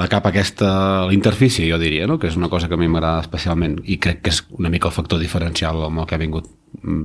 la 0.00 0.08
capa 0.10 0.32
aquesta, 0.32 0.70
la 1.06 1.14
interfície, 1.14 1.68
jo 1.70 1.78
diria, 1.80 2.08
no? 2.10 2.18
que 2.18 2.30
és 2.32 2.38
una 2.40 2.50
cosa 2.52 2.68
que 2.68 2.76
a 2.76 2.80
mi 2.80 2.88
m'agrada 2.90 3.22
especialment 3.26 3.78
i 3.84 3.98
crec 4.02 4.24
que 4.24 4.34
és 4.34 4.42
una 4.58 4.72
mica 4.72 4.90
el 4.90 4.96
factor 4.96 5.20
diferencial 5.22 5.84
amb 5.86 6.02
el 6.02 6.08
que 6.08 6.16
ha 6.18 6.24
vingut 6.24 6.48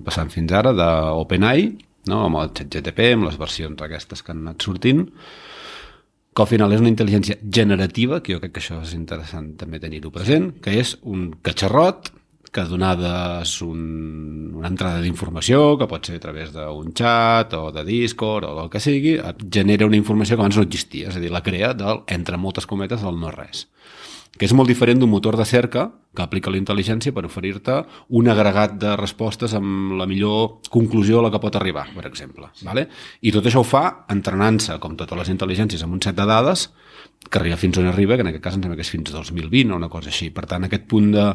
passant 0.06 0.32
fins 0.34 0.52
ara 0.56 0.74
d'OpenAI, 0.76 1.68
no? 2.10 2.24
amb 2.26 2.42
el 2.42 2.54
ChatGTP, 2.56 3.14
amb 3.14 3.30
les 3.30 3.40
versions 3.40 3.84
aquestes 3.86 4.24
que 4.24 4.34
han 4.34 4.44
anat 4.48 4.66
sortint, 4.66 5.06
que 6.34 6.42
al 6.42 6.50
final 6.50 6.74
és 6.74 6.82
una 6.82 6.90
intel·ligència 6.90 7.38
generativa, 7.46 8.24
que 8.24 8.34
jo 8.34 8.42
crec 8.42 8.56
que 8.56 8.64
això 8.64 8.82
és 8.82 8.96
interessant 8.98 9.54
també 9.60 9.80
tenir-ho 9.80 10.10
present, 10.12 10.50
que 10.64 10.74
és 10.82 10.96
un 11.06 11.30
catxarrot 11.46 12.10
que 12.54 12.66
donades 12.70 13.56
un, 13.66 14.54
una 14.54 14.70
entrada 14.70 15.02
d'informació, 15.02 15.74
que 15.80 15.90
pot 15.90 16.06
ser 16.06 16.20
a 16.20 16.24
través 16.24 16.54
d'un 16.54 16.94
xat 16.94 17.56
o 17.58 17.66
de 17.74 17.84
Discord 17.88 18.48
o 18.48 18.56
del 18.62 18.72
que 18.74 18.84
sigui, 18.84 19.18
et 19.18 19.46
genera 19.52 19.90
una 19.90 20.00
informació 20.00 20.38
que 20.38 20.46
abans 20.46 20.60
no 20.60 20.68
existia, 20.68 21.10
és 21.10 21.18
a 21.18 21.24
dir, 21.24 21.34
la 21.34 21.44
crea 21.46 21.74
del, 21.78 22.04
entre 22.14 22.38
moltes 22.38 22.70
cometes, 22.70 23.02
del 23.02 23.18
no 23.20 23.34
res 23.34 23.68
que 24.34 24.48
és 24.48 24.54
molt 24.58 24.70
diferent 24.70 24.98
d'un 24.98 25.12
motor 25.12 25.36
de 25.38 25.46
cerca 25.46 25.84
que 26.14 26.24
aplica 26.24 26.50
la 26.50 26.58
intel·ligència 26.58 27.14
per 27.14 27.26
oferir-te 27.28 27.76
un 28.18 28.30
agregat 28.34 28.74
de 28.82 28.96
respostes 28.98 29.54
amb 29.58 29.94
la 30.00 30.08
millor 30.10 30.58
conclusió 30.74 31.20
a 31.20 31.26
la 31.26 31.32
que 31.34 31.42
pot 31.42 31.58
arribar, 31.58 31.86
per 31.94 32.08
exemple. 32.10 32.50
Sí. 32.58 32.66
Vale? 32.66 32.88
I 33.22 33.34
tot 33.34 33.46
això 33.50 33.62
ho 33.62 33.68
fa 33.68 33.84
entrenant-se, 34.14 34.80
com 34.82 34.98
totes 34.98 35.22
les 35.22 35.30
intel·ligències, 35.36 35.86
amb 35.86 35.98
un 35.98 36.02
set 36.02 36.18
de 36.18 36.26
dades 36.30 36.72
que 37.30 37.40
arriba 37.40 37.60
fins 37.62 37.78
on 37.78 37.92
arriba, 37.92 38.18
que 38.18 38.26
en 38.26 38.32
aquest 38.34 38.46
cas 38.48 38.58
em 38.58 38.66
sembla 38.66 38.80
que 38.80 38.86
és 38.86 38.94
fins 38.94 39.14
2020 39.14 39.74
o 39.74 39.78
una 39.78 39.92
cosa 39.94 40.10
així. 40.10 40.32
Per 40.34 40.48
tant, 40.50 40.66
aquest 40.66 40.90
punt 40.90 41.14
de 41.14 41.28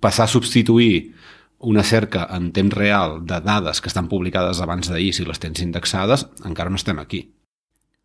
passar 0.00 0.26
a 0.26 0.32
substituir 0.32 1.14
una 1.58 1.82
cerca 1.82 2.26
en 2.36 2.52
temps 2.52 2.74
real 2.74 3.22
de 3.26 3.40
dades 3.40 3.80
que 3.80 3.88
estan 3.88 4.08
publicades 4.08 4.60
abans 4.60 4.90
d'ahir, 4.92 5.14
si 5.16 5.24
les 5.24 5.40
tens 5.40 5.62
indexades, 5.64 6.26
encara 6.44 6.70
no 6.70 6.76
estem 6.76 7.00
aquí. 7.00 7.24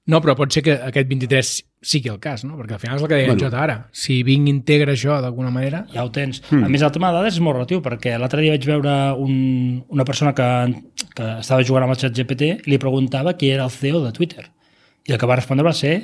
No, 0.09 0.18
però 0.18 0.33
pot 0.33 0.50
ser 0.50 0.63
que 0.65 0.74
aquest 0.74 1.09
23 1.12 1.50
sigui 1.92 2.09
el 2.09 2.18
cas, 2.21 2.42
no? 2.44 2.56
Perquè 2.57 2.74
al 2.74 2.81
final 2.81 2.98
és 2.98 3.03
el 3.03 3.09
que 3.09 3.19
deia 3.19 3.27
bueno. 3.30 3.44
Jota 3.44 3.59
ara. 3.62 3.75
Si 3.94 4.21
Bing 4.25 4.48
integra 4.50 4.95
això 4.95 5.19
d'alguna 5.21 5.51
manera... 5.53 5.83
Ja 5.94 6.07
ho 6.07 6.09
tens. 6.13 6.42
Mm. 6.50 6.65
A 6.65 6.71
més, 6.74 6.81
el 6.81 6.94
tema 6.95 7.12
de 7.12 7.19
dades 7.19 7.38
és 7.38 7.44
molt 7.44 7.59
relatiu, 7.59 7.83
perquè 7.86 8.15
l'altre 8.18 8.42
dia 8.42 8.56
vaig 8.56 8.65
veure 8.65 8.95
un, 9.21 9.36
una 9.94 10.07
persona 10.07 10.33
que, 10.38 10.48
que 11.13 11.30
estava 11.44 11.68
jugant 11.68 11.86
amb 11.86 11.94
el 11.94 12.01
xat 12.01 12.18
GPT 12.18 12.50
i 12.56 12.74
li 12.74 12.81
preguntava 12.81 13.36
qui 13.38 13.53
era 13.53 13.68
el 13.69 13.75
CEO 13.75 14.01
de 14.01 14.12
Twitter. 14.18 14.48
I 15.06 15.13
el 15.13 15.21
que 15.21 15.30
va 15.30 15.38
respondre 15.38 15.68
va 15.69 15.75
ser 15.77 15.95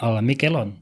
l'amic 0.00 0.44
Elon. 0.50 0.76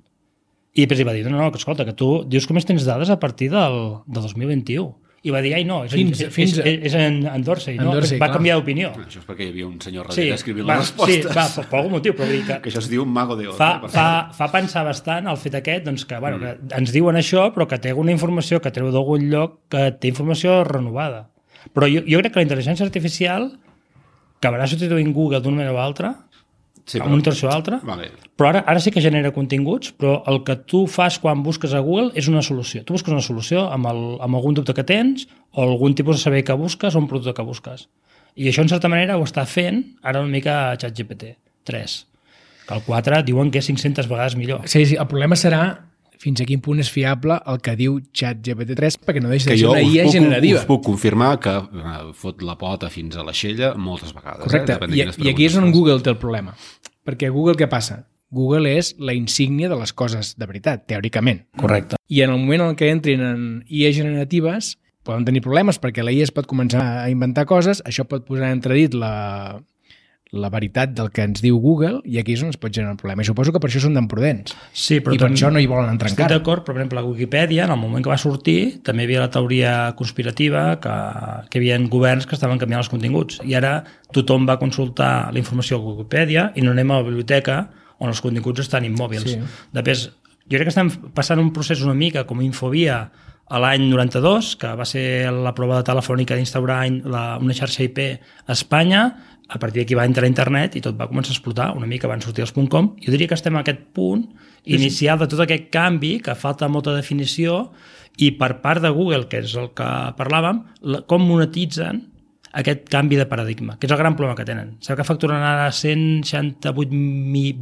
I 0.79 0.85
després 0.87 1.03
li 1.03 1.09
va 1.09 1.17
dir, 1.17 1.27
no, 1.27 1.35
no, 1.41 1.51
que 1.51 1.59
escolta, 1.59 1.87
que 1.89 1.97
tu 1.99 2.23
dius 2.31 2.47
que 2.47 2.55
més 2.55 2.67
tens 2.69 2.87
dades 2.87 3.11
a 3.11 3.19
partir 3.19 3.51
del, 3.51 3.79
del 4.07 4.27
2021. 4.31 4.89
I 5.27 5.33
va 5.35 5.41
dir, 5.43 5.51
ai, 5.57 5.65
no, 5.67 5.81
és, 5.83 5.91
fins, 5.91 6.21
és, 6.23 6.31
fins, 6.31 6.53
és, 6.63 6.77
és 6.87 6.95
en, 6.95 7.17
en 7.27 7.43
Dorsey, 7.43 7.75
no? 7.81 7.91
Dorsey, 7.97 8.21
va 8.21 8.29
clar. 8.29 8.37
canviar 8.37 8.61
d'opinió. 8.61 8.93
Això 9.03 9.19
és 9.19 9.27
perquè 9.27 9.49
hi 9.49 9.51
havia 9.51 9.67
un 9.67 9.81
senyor 9.83 10.07
darrere 10.07 10.29
sí, 10.29 10.35
escrivint 10.37 10.69
les 10.69 10.79
respostes. 10.85 11.25
Sí, 11.27 11.35
va, 11.35 11.47
per, 11.57 11.65
per 11.73 11.79
algun 11.81 11.97
motiu, 11.97 12.15
però 12.15 12.29
dir 12.31 12.45
que... 12.47 12.61
Que 12.63 12.71
això 12.71 12.83
es 12.85 12.91
diu 12.93 13.03
un 13.03 13.11
mago 13.17 13.35
de 13.35 13.49
Oz. 13.51 13.57
Fa, 13.59 13.73
eh, 13.83 13.91
fa, 13.91 14.07
fa 14.37 14.49
pensar 14.53 14.85
bastant 14.87 15.27
el 15.33 15.41
fet 15.43 15.59
aquest, 15.59 15.83
doncs 15.89 16.07
que, 16.07 16.21
bueno, 16.23 16.39
mm. 16.39 16.69
que 16.71 16.79
ens 16.79 16.95
diuen 16.95 17.19
això, 17.19 17.49
però 17.57 17.67
que 17.67 17.81
té 17.83 17.91
alguna 17.91 18.15
informació 18.15 18.63
que 18.63 18.71
treu 18.77 18.93
d'algun 18.95 19.27
lloc 19.33 19.59
que 19.75 19.89
té 19.99 20.13
informació 20.15 20.61
renovada. 20.69 21.25
Però 21.75 21.91
jo, 21.91 22.05
jo 22.07 22.23
crec 22.23 22.37
que 22.37 22.45
la 22.45 22.47
intel·ligència 22.47 22.87
artificial 22.87 23.51
acabarà 24.39 24.71
substituint 24.71 25.11
Google 25.17 25.43
d'una 25.43 25.65
manera 25.65 25.75
o 25.75 25.83
altra 25.83 26.15
sí, 26.89 26.99
amb 26.99 27.13
una 27.13 27.21
interacció 27.21 27.51
altra, 27.53 27.79
vale. 27.85 28.09
però 28.39 28.51
ara, 28.53 28.63
ara 28.67 28.81
sí 28.83 28.93
que 28.95 29.03
genera 29.05 29.31
continguts, 29.37 29.93
però 29.95 30.19
el 30.31 30.43
que 30.47 30.57
tu 30.69 30.87
fas 30.91 31.21
quan 31.23 31.45
busques 31.45 31.75
a 31.77 31.83
Google 31.85 32.11
és 32.19 32.31
una 32.33 32.43
solució. 32.43 32.83
Tu 32.89 32.97
busques 32.97 33.13
una 33.13 33.25
solució 33.25 33.67
amb, 33.69 33.87
el, 33.91 34.03
amb 34.25 34.41
algun 34.41 34.59
dubte 34.59 34.75
que 34.75 34.87
tens 34.89 35.29
o 35.53 35.65
algun 35.65 35.97
tipus 35.99 36.19
de 36.19 36.25
servei 36.25 36.45
que 36.47 36.57
busques 36.59 36.97
o 36.97 37.03
un 37.03 37.09
producte 37.11 37.37
que 37.37 37.47
busques. 37.47 37.89
I 38.39 38.49
això, 38.51 38.63
en 38.63 38.71
certa 38.71 38.91
manera, 38.91 39.19
ho 39.19 39.27
està 39.27 39.45
fent 39.51 39.83
ara 40.07 40.23
una 40.23 40.31
mica 40.31 40.77
ChatGPT 40.79 41.35
3, 41.69 41.99
que 42.69 42.75
el 42.77 42.85
4 42.87 43.23
diuen 43.27 43.51
que 43.51 43.61
és 43.63 43.71
500 43.71 44.09
vegades 44.11 44.39
millor. 44.39 44.67
Sí, 44.67 44.85
sí, 44.87 44.97
el 44.97 45.09
problema 45.11 45.37
serà 45.37 45.88
fins 46.19 46.43
a 46.43 46.47
quin 46.49 46.61
punt 46.65 46.83
és 46.83 46.91
fiable 46.91 47.39
el 47.51 47.61
que 47.65 47.75
diu 47.79 47.99
ChatGPT3 48.17 48.99
perquè 49.07 49.23
no 49.23 49.31
deixa 49.33 49.53
de 49.53 49.59
ser 49.61 49.71
una 49.71 49.83
IA 49.85 50.09
puc, 50.09 50.17
generativa. 50.19 50.61
Us 50.61 50.69
puc 50.69 50.85
confirmar 50.87 51.33
que 51.43 51.55
eh, 51.55 51.97
fot 52.19 52.43
la 52.47 52.59
pota 52.61 52.91
fins 52.93 53.17
a 53.17 53.25
la 53.27 53.35
xella 53.37 53.73
moltes 53.79 54.15
vegades. 54.17 54.45
Eh, 54.45 54.49
Correcte, 54.49 54.79
eh? 54.79 54.93
I, 54.99 55.29
i 55.29 55.33
aquí 55.33 55.49
és 55.49 55.57
on 55.61 55.71
Google 55.75 56.03
té 56.05 56.13
el 56.15 56.21
problema. 56.21 56.57
Perquè 57.07 57.31
Google 57.33 57.57
què 57.59 57.71
passa? 57.71 58.03
Google 58.35 58.75
és 58.77 58.93
la 59.01 59.15
insígnia 59.17 59.71
de 59.71 59.79
les 59.81 59.95
coses 59.97 60.35
de 60.37 60.49
veritat, 60.49 60.85
teòricament. 60.91 61.47
Correcte. 61.57 61.97
I 62.13 62.21
en 62.27 62.35
el 62.35 62.43
moment 62.43 62.67
en 62.67 62.77
què 62.77 62.91
entrin 62.93 63.25
en 63.25 63.41
IA 63.65 63.95
generatives 63.97 64.75
poden 65.09 65.25
tenir 65.25 65.41
problemes 65.41 65.79
perquè 65.81 66.05
la 66.05 66.13
IA 66.13 66.27
es 66.29 66.35
pot 66.35 66.49
començar 66.51 66.83
a 66.85 67.09
inventar 67.09 67.47
coses, 67.49 67.81
això 67.89 68.05
pot 68.05 68.27
posar 68.29 68.51
en 68.51 68.59
entredit 68.59 68.97
la, 68.99 69.57
la 70.31 70.51
veritat 70.53 70.93
del 70.93 71.09
que 71.15 71.25
ens 71.25 71.41
diu 71.41 71.57
Google 71.63 72.03
i 72.05 72.19
aquí 72.21 72.35
és 72.37 72.43
on 72.45 72.51
es 72.53 72.59
pot 72.61 72.73
generar 72.75 72.93
un 72.93 73.01
problema. 73.01 73.25
I 73.25 73.29
suposo 73.29 73.53
que 73.55 73.61
per 73.63 73.71
això 73.71 73.81
són 73.81 73.97
tan 73.97 74.09
prudents. 74.11 74.53
Sí, 74.77 74.99
però 75.01 75.15
I 75.17 75.21
per 75.23 75.31
això 75.31 75.49
no 75.53 75.63
hi 75.63 75.69
volen 75.71 75.89
entrar 75.95 76.11
encara. 76.13 76.29
Estic 76.29 76.37
d'acord, 76.37 76.67
per 76.67 76.75
exemple, 76.77 77.01
la 77.01 77.07
Wikipedia, 77.07 77.65
en 77.65 77.73
el 77.73 77.81
moment 77.81 78.05
que 78.05 78.13
va 78.13 78.19
sortir, 78.21 78.59
també 78.85 79.05
hi 79.07 79.09
havia 79.09 79.25
la 79.25 79.31
teoria 79.33 79.73
conspirativa 79.97 80.65
que, 80.83 80.97
que 81.49 81.59
hi 81.59 81.63
havia 81.63 81.81
governs 81.89 82.29
que 82.29 82.37
estaven 82.37 82.61
canviant 82.61 82.85
els 82.85 82.93
continguts. 82.93 83.41
I 83.49 83.57
ara 83.57 83.79
tothom 84.13 84.45
va 84.49 84.59
consultar 84.61 85.33
la 85.33 85.41
informació 85.41 85.81
a 85.81 85.87
Wikipedia 85.87 86.51
i 86.57 86.67
no 86.67 86.77
anem 86.77 86.93
a 86.93 87.01
la 87.01 87.09
biblioteca 87.09 87.63
on 87.99 88.13
els 88.13 88.21
continguts 88.23 88.67
estan 88.67 88.85
immòbils. 88.85 89.33
Sí. 89.33 89.41
Després, 89.75 90.11
jo 90.45 90.59
crec 90.59 90.69
que 90.69 90.75
estem 90.75 90.93
passant 91.17 91.41
un 91.41 91.51
procés 91.57 91.81
una 91.85 91.97
mica 91.97 92.27
com 92.29 92.45
Infovia 92.45 93.07
a 93.49 93.59
l'any 93.63 93.87
92, 93.89 94.53
que 94.61 94.75
va 94.77 94.85
ser 94.85 95.33
la 95.33 95.55
prova 95.57 95.79
de 95.79 95.87
telefònica 95.89 96.37
d'instaurar 96.37 96.83
una 96.85 97.57
xarxa 97.57 97.87
IP 97.87 97.99
a 98.05 98.53
Espanya, 98.53 99.03
a 99.49 99.59
partir 99.59 99.81
d'aquí 99.81 99.97
va 99.97 100.05
entrar 100.05 100.27
a 100.27 100.31
internet 100.31 100.77
i 100.77 100.83
tot 100.85 100.99
va 100.99 101.09
començar 101.09 101.33
a 101.33 101.37
explotar, 101.37 101.71
una 101.77 101.89
mica 101.89 102.09
van 102.11 102.21
sortir 102.21 102.45
els 102.45 102.53
.com. 102.53 102.93
Jo 103.01 103.15
diria 103.15 103.29
que 103.31 103.39
estem 103.39 103.57
a 103.57 103.63
aquest 103.65 103.81
punt 103.97 104.27
inicial 104.69 105.19
de 105.19 105.29
tot 105.31 105.41
aquest 105.41 105.71
canvi, 105.73 106.19
que 106.21 106.37
falta 106.37 106.69
molta 106.69 106.93
definició, 106.93 107.71
i 108.19 108.33
per 108.37 108.59
part 108.61 108.83
de 108.83 108.91
Google, 108.93 109.25
que 109.31 109.41
és 109.41 109.55
el 109.57 109.71
que 109.79 109.89
parlàvem, 110.19 110.61
com 111.09 111.25
monetitzen 111.25 112.03
aquest 112.61 112.89
canvi 112.93 113.17
de 113.17 113.29
paradigma, 113.31 113.79
que 113.79 113.89
és 113.89 113.95
el 113.95 114.01
gran 114.01 114.17
problema 114.19 114.37
que 114.37 114.47
tenen. 114.49 114.77
Sabeu 114.85 115.01
que 115.01 115.09
facturen 115.09 115.41
ara 115.45 115.71
168 115.73 116.93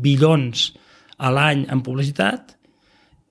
bilions 0.02 0.72
a 1.18 1.30
l'any 1.32 1.66
en 1.72 1.82
publicitat 1.86 2.56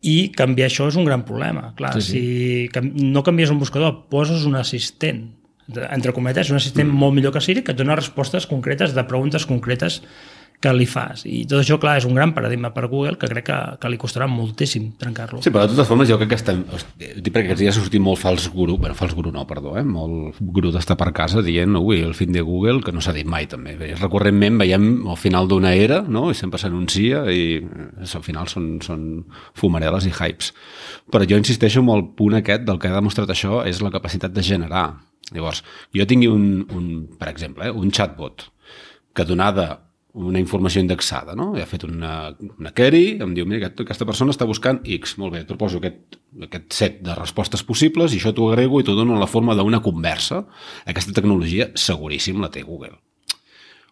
i 0.06 0.30
canviar 0.38 0.70
això 0.70 0.88
és 0.92 1.00
un 1.00 1.08
gran 1.08 1.26
problema. 1.26 1.74
Clar, 1.76 1.96
sí, 1.98 2.08
sí. 2.08 2.22
si 2.70 3.10
no 3.10 3.24
canvies 3.26 3.52
un 3.52 3.60
buscador, 3.60 4.06
poses 4.12 4.46
un 4.46 4.56
assistent, 4.60 5.26
entre- 5.68 6.14
cometes, 6.14 6.50
un 6.52 6.60
assistent 6.60 6.88
mm. 6.88 7.00
molt 7.02 7.16
millor 7.16 7.34
que 7.34 7.42
Siri, 7.42 7.64
que 7.66 7.74
et 7.74 7.80
dona 7.80 7.98
respostes 7.98 8.48
concretes 8.50 8.94
de 8.96 9.04
preguntes 9.10 9.48
concretes 9.50 10.02
que 10.62 10.72
li 10.74 10.88
fas. 10.90 11.26
I 11.28 11.44
tot 11.50 11.62
això, 11.62 11.78
clar, 11.82 11.98
és 12.00 12.08
un 12.08 12.16
gran 12.18 12.34
paradigma 12.36 12.72
per 12.74 12.88
Google 12.88 13.20
que 13.22 13.30
crec 13.30 13.48
que, 13.50 13.58
que 13.82 13.92
li 13.92 14.00
costarà 14.02 14.28
moltíssim 14.30 14.92
trencar-lo. 15.00 15.42
Sí, 15.44 15.52
però 15.54 15.66
de 15.66 15.76
totes 15.76 15.90
formes 15.90 16.10
jo 16.10 16.18
crec 16.22 16.32
que 16.32 16.40
estem... 16.40 16.64
Dic 16.98 17.34
perquè 17.34 17.52
aquests 17.52 17.62
dies 17.62 17.76
ha 17.76 17.84
sortit 17.84 18.04
molt 18.04 18.22
fals 18.22 18.48
guru, 18.54 18.78
bueno, 18.82 18.98
fals 18.98 19.16
guru 19.18 19.34
no, 19.36 19.46
perdó, 19.50 19.76
eh? 19.80 19.84
molt 19.86 20.40
guru 20.40 20.72
d'estar 20.74 20.98
per 21.00 21.12
casa 21.16 21.44
dient, 21.46 21.78
ui, 21.80 22.02
el 22.06 22.16
fin 22.18 22.34
de 22.34 22.44
Google, 22.46 22.82
que 22.86 22.94
no 22.96 23.04
s'ha 23.04 23.14
dit 23.16 23.28
mai 23.30 23.50
també. 23.52 23.76
Bé, 23.80 23.92
Recurrentment 24.00 24.60
veiem 24.64 24.90
al 25.12 25.20
final 25.22 25.50
d'una 25.52 25.76
era, 25.76 26.02
no? 26.08 26.30
i 26.32 26.38
sempre 26.38 26.62
s'anuncia, 26.62 27.26
i 27.30 27.46
eh, 27.60 28.06
al 28.06 28.26
final 28.26 28.50
són, 28.52 28.76
són 28.86 29.06
fumareles 29.58 30.10
i 30.10 30.14
hypes. 30.16 30.54
Però 31.12 31.28
jo 31.30 31.40
insisteixo 31.42 31.84
en 31.84 31.94
el 31.94 32.08
punt 32.18 32.40
aquest 32.40 32.66
del 32.66 32.82
que 32.82 32.90
ha 32.90 32.98
demostrat 32.98 33.32
això 33.32 33.64
és 33.68 33.84
la 33.86 33.94
capacitat 33.94 34.34
de 34.34 34.46
generar. 34.46 34.88
Llavors, 35.34 35.64
jo 35.94 36.06
tingui 36.06 36.30
un, 36.30 36.66
un 36.74 36.92
per 37.20 37.32
exemple, 37.32 37.68
eh, 37.68 37.74
un 37.74 37.92
chatbot 37.94 38.50
que 39.16 39.26
donada 39.26 39.85
una 40.16 40.40
informació 40.40 40.82
indexada, 40.82 41.36
no? 41.36 41.50
Ha 41.60 41.68
fet 41.68 41.84
una, 41.88 42.32
una 42.56 42.72
query, 42.76 43.18
em 43.24 43.34
diu, 43.36 43.48
mira, 43.48 43.66
aquest, 43.66 43.84
aquesta 43.84 44.08
persona 44.08 44.32
està 44.34 44.48
buscant 44.48 44.80
X, 44.98 45.18
molt 45.22 45.36
bé, 45.36 45.44
et 45.44 45.50
proposo 45.50 45.82
aquest, 45.82 46.20
aquest 46.48 46.78
set 46.78 47.02
de 47.06 47.18
respostes 47.18 47.66
possibles 47.68 48.16
i 48.16 48.22
això 48.22 48.32
t'ho 48.36 48.48
agrego 48.50 48.80
i 48.80 48.88
t'ho 48.88 48.96
dono 48.96 49.16
en 49.16 49.24
la 49.24 49.30
forma 49.32 49.58
d'una 49.60 49.84
conversa. 49.84 50.46
Aquesta 50.88 51.16
tecnologia 51.16 51.70
seguríssim 51.76 52.40
la 52.42 52.52
té 52.54 52.64
Google. 52.64 52.96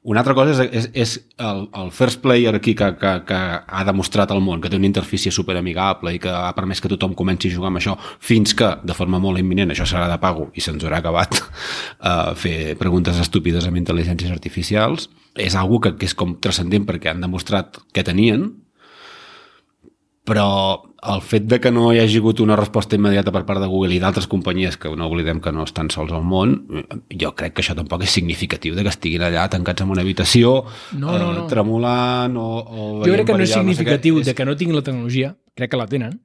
Una 0.04 0.20
altra 0.20 0.34
cosa 0.36 0.52
és, 0.52 0.60
és, 0.76 0.88
és 0.94 1.12
el, 1.40 1.62
el 1.80 1.92
first 1.96 2.20
player 2.24 2.52
aquí 2.58 2.74
que, 2.76 2.90
que, 3.00 3.12
que 3.28 3.38
ha 3.64 3.84
demostrat 3.88 4.34
al 4.36 4.42
món 4.44 4.60
que 4.60 4.68
té 4.68 4.76
una 4.76 4.90
interfície 4.90 5.32
superamigable 5.32 6.12
i 6.12 6.20
que 6.20 6.32
ha 6.32 6.52
permès 6.58 6.84
que 6.84 6.92
tothom 6.92 7.14
comenci 7.16 7.48
a 7.48 7.56
jugar 7.56 7.72
amb 7.72 7.80
això 7.80 7.96
fins 8.20 8.52
que, 8.60 8.68
de 8.84 8.98
forma 8.98 9.22
molt 9.24 9.40
imminent, 9.40 9.72
això 9.72 9.88
serà 9.88 10.10
de 10.12 10.20
pago 10.20 10.50
i 10.60 10.64
se'ns 10.66 10.84
haurà 10.84 11.00
acabat 11.00 11.40
uh, 11.40 12.34
fer 12.44 12.76
preguntes 12.82 13.22
estúpides 13.24 13.70
amb 13.70 13.80
intel·ligències 13.80 14.34
artificials, 14.36 15.08
és 15.40 15.56
algo 15.56 15.80
que, 15.80 15.96
que 15.96 16.12
és 16.12 16.18
com 16.20 16.36
transcendent 16.44 16.84
perquè 16.90 17.14
han 17.14 17.24
demostrat 17.24 17.80
que 17.96 18.04
tenien, 18.04 18.50
però 20.24 20.84
el 21.04 21.20
fet 21.20 21.44
de 21.52 21.60
que 21.60 21.72
no 21.76 21.90
hi 21.92 22.00
hagi 22.00 22.22
hagut 22.22 22.40
una 22.40 22.56
resposta 22.56 22.96
immediata 22.96 23.32
per 23.36 23.42
part 23.44 23.60
de 23.60 23.68
Google 23.68 23.92
i 23.96 24.00
d'altres 24.00 24.28
companyies 24.32 24.78
que 24.80 24.94
no 24.96 25.10
oblidem 25.12 25.42
que 25.44 25.52
no 25.52 25.66
estan 25.68 25.90
sols 25.92 26.14
al 26.16 26.24
món, 26.24 26.54
jo 27.12 27.34
crec 27.36 27.58
que 27.58 27.64
això 27.66 27.76
tampoc 27.76 28.06
és 28.08 28.14
significatiu 28.16 28.76
de 28.78 28.86
que 28.88 28.94
estiguin 28.94 29.26
allà 29.28 29.50
tancats 29.52 29.84
en 29.84 29.92
una 29.92 30.02
habitació, 30.06 30.64
No, 30.96 31.18
no, 31.20 31.34
no. 31.34 31.44
Eh, 31.44 31.50
tremolant 31.52 32.38
o, 32.40 32.48
o 32.64 32.86
Jo 33.04 33.12
crec 33.18 33.28
que 33.28 33.36
no 33.36 33.44
és 33.44 33.52
significatiu 33.52 34.22
sé 34.22 34.24
què. 34.24 34.32
de 34.32 34.36
que 34.40 34.46
no 34.48 34.56
tinguin 34.56 34.80
la 34.80 34.86
tecnologia, 34.88 35.36
crec 35.60 35.72
que 35.76 35.82
la 35.84 35.88
tenen, 35.92 36.22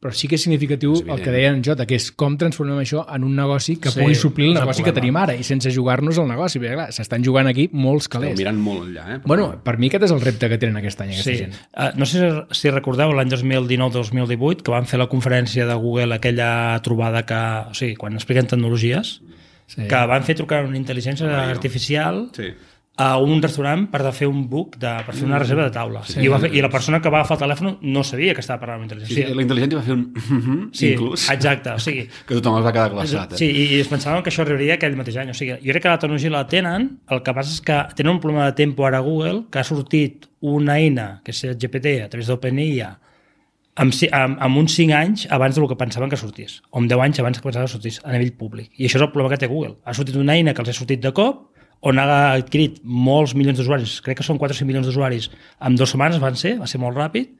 però 0.00 0.14
sí 0.16 0.28
que 0.28 0.36
és 0.36 0.42
significatiu 0.42 0.94
És 0.94 1.02
el 1.06 1.20
que 1.20 1.30
deia 1.30 1.50
en 1.52 1.62
Jota, 1.62 1.84
que 1.84 1.94
és 1.94 2.06
com 2.16 2.38
transformem 2.40 2.78
això 2.80 3.02
en 3.14 3.22
un 3.22 3.34
negoci 3.36 3.76
que 3.76 3.90
Sí, 3.90 4.00
pugui 4.00 4.14
suplir 4.14 4.46
el 4.48 4.56
el 4.56 4.60
negoci 4.62 4.82
que 4.82 4.92
tenim 4.96 5.16
ara 5.20 5.34
i 5.36 5.42
sense 5.44 5.70
jugar-nos 5.70 6.16
al 6.18 6.26
negoci, 6.26 6.58
perquè 6.58 6.72
clar, 6.72 6.86
s'estan 6.92 7.22
jugant 7.22 7.46
aquí 7.46 7.68
molts 7.72 8.06
Esteu 8.06 8.20
calés. 8.22 8.38
mirant 8.38 8.56
molt 8.58 8.86
enllà, 8.88 9.04
eh? 9.16 9.18
Però- 9.18 9.26
Bueno, 9.26 9.62
per 9.62 9.76
mi 9.78 9.88
aquest 9.88 10.04
és 10.04 10.10
el 10.10 10.20
repte 10.22 10.48
que 10.48 10.56
tenen 10.56 10.76
aquest 10.78 11.00
any, 11.02 11.10
aquesta 11.12 11.30
Sí. 11.30 11.36
gent. 11.36 11.52
Uh, 11.76 11.90
no 11.98 12.06
sé 12.06 12.30
si 12.50 12.70
recordeu 12.70 13.12
l'any 13.12 13.28
2019-2018 13.28 14.62
que 14.62 14.70
van 14.70 14.86
fer 14.86 14.98
la 14.98 15.08
conferència 15.08 15.66
de 15.66 15.74
Google 15.74 16.14
aquella 16.14 16.80
trobada 16.82 17.24
que, 17.26 17.34
o 17.70 17.74
sigui, 17.74 17.96
quan 17.96 18.14
expliquen 18.14 18.46
tecnologies, 18.46 19.20
Sí. 19.66 19.82
que 19.86 20.06
van 20.06 20.24
fer 20.24 20.34
trucar 20.34 20.64
una 20.64 20.76
intel·ligència 20.78 21.28
artificial 21.50 22.30
Sí. 22.34 22.48
A 23.00 23.14
un 23.22 23.38
restaurant 23.40 23.86
per 23.88 24.02
de 24.04 24.10
fer 24.12 24.26
un 24.28 24.42
book, 24.50 24.74
de, 24.82 24.90
per 25.06 25.14
fer 25.16 25.24
una 25.24 25.38
reserva 25.40 25.64
de 25.64 25.72
taula. 25.72 26.02
Sí, 26.04 26.18
I, 26.20 26.28
va 26.28 26.40
fer, 26.42 26.50
I 26.52 26.60
la 26.60 26.68
persona 26.68 26.98
que 27.00 27.08
va 27.12 27.22
agafar 27.22 27.38
el 27.38 27.42
telèfon 27.46 27.78
no 27.94 28.02
sabia 28.04 28.34
que 28.36 28.42
estava 28.44 28.60
parlant 28.60 28.82
amb 28.84 28.92
la 28.92 29.06
Sí, 29.06 29.14
intel·ligència. 29.14 29.36
la 29.38 29.44
intel·ligència 29.46 29.78
va 29.78 29.84
fer 29.86 29.96
un 29.96 30.70
Sí, 30.76 30.90
inclús, 30.92 31.24
exacte. 31.32 31.72
O 31.72 31.80
sigui, 31.80 32.04
que 32.28 32.36
tothom 32.36 32.58
es 32.60 32.66
va 32.66 32.72
quedar 32.76 32.90
glaçat. 32.92 33.32
Eh? 33.32 33.40
Sí, 33.40 33.48
i, 33.48 33.66
i 33.76 33.80
es 33.80 33.88
pensaven 33.88 34.22
que 34.22 34.28
això 34.34 34.44
arribaria 34.44 34.76
aquell 34.76 34.98
mateix 35.00 35.16
any. 35.22 35.32
O 35.32 35.38
sigui, 35.38 35.56
jo 35.62 35.72
crec 35.72 35.86
que 35.86 35.94
la 35.94 36.00
tecnologia 36.02 36.34
la 36.34 36.44
tenen, 36.50 36.90
el 37.08 37.22
que 37.24 37.36
passa 37.40 37.54
és 37.56 37.62
que 37.64 37.78
tenen 37.96 38.16
un 38.18 38.20
problema 38.20 38.50
de 38.50 38.58
temps 38.60 38.84
ara 38.90 39.00
a 39.00 39.06
Google, 39.06 39.46
que 39.50 39.62
ha 39.62 39.64
sortit 39.64 40.26
una 40.40 40.76
eina, 40.80 41.20
que 41.24 41.32
és 41.32 41.44
el 41.48 41.56
GPT, 41.60 41.98
a 42.04 42.08
través 42.12 42.28
d'OpenAI, 42.28 42.82
amb, 43.80 43.94
amb, 44.12 44.38
amb 44.42 44.58
uns 44.60 44.74
5 44.76 44.92
anys 44.96 45.26
abans 45.32 45.56
del 45.56 45.68
que 45.70 45.76
pensaven 45.78 46.10
que 46.10 46.18
sortís, 46.20 46.58
o 46.70 46.80
amb 46.80 46.90
10 46.90 47.00
anys 47.06 47.20
abans 47.22 47.38
que 47.38 47.44
pensaven 47.46 47.68
que 47.68 47.72
sortís 47.72 48.00
a 48.04 48.12
nivell 48.12 48.32
públic. 48.36 48.72
I 48.76 48.88
això 48.88 48.98
és 48.98 49.04
el 49.06 49.12
problema 49.12 49.32
que 49.32 49.40
té 49.40 49.48
Google. 49.48 49.76
Ha 49.84 49.94
sortit 49.96 50.16
una 50.20 50.34
eina 50.36 50.52
que 50.54 50.60
els 50.64 50.72
ha 50.72 50.76
sortit 50.76 51.00
de 51.00 51.12
cop, 51.16 51.49
on 51.86 51.98
ha 51.98 52.06
adquirit 52.34 52.80
molts 52.84 53.34
milions 53.38 53.58
d'usuaris, 53.58 54.00
crec 54.04 54.20
que 54.20 54.26
són 54.26 54.38
4 54.40 54.56
o 54.56 54.58
5 54.58 54.68
milions 54.68 54.88
d'usuaris, 54.88 55.30
en 55.64 55.78
dues 55.78 55.92
setmanes 55.94 56.20
van 56.20 56.36
ser, 56.36 56.58
va 56.60 56.68
ser 56.68 56.80
molt 56.82 56.98
ràpid, 56.98 57.30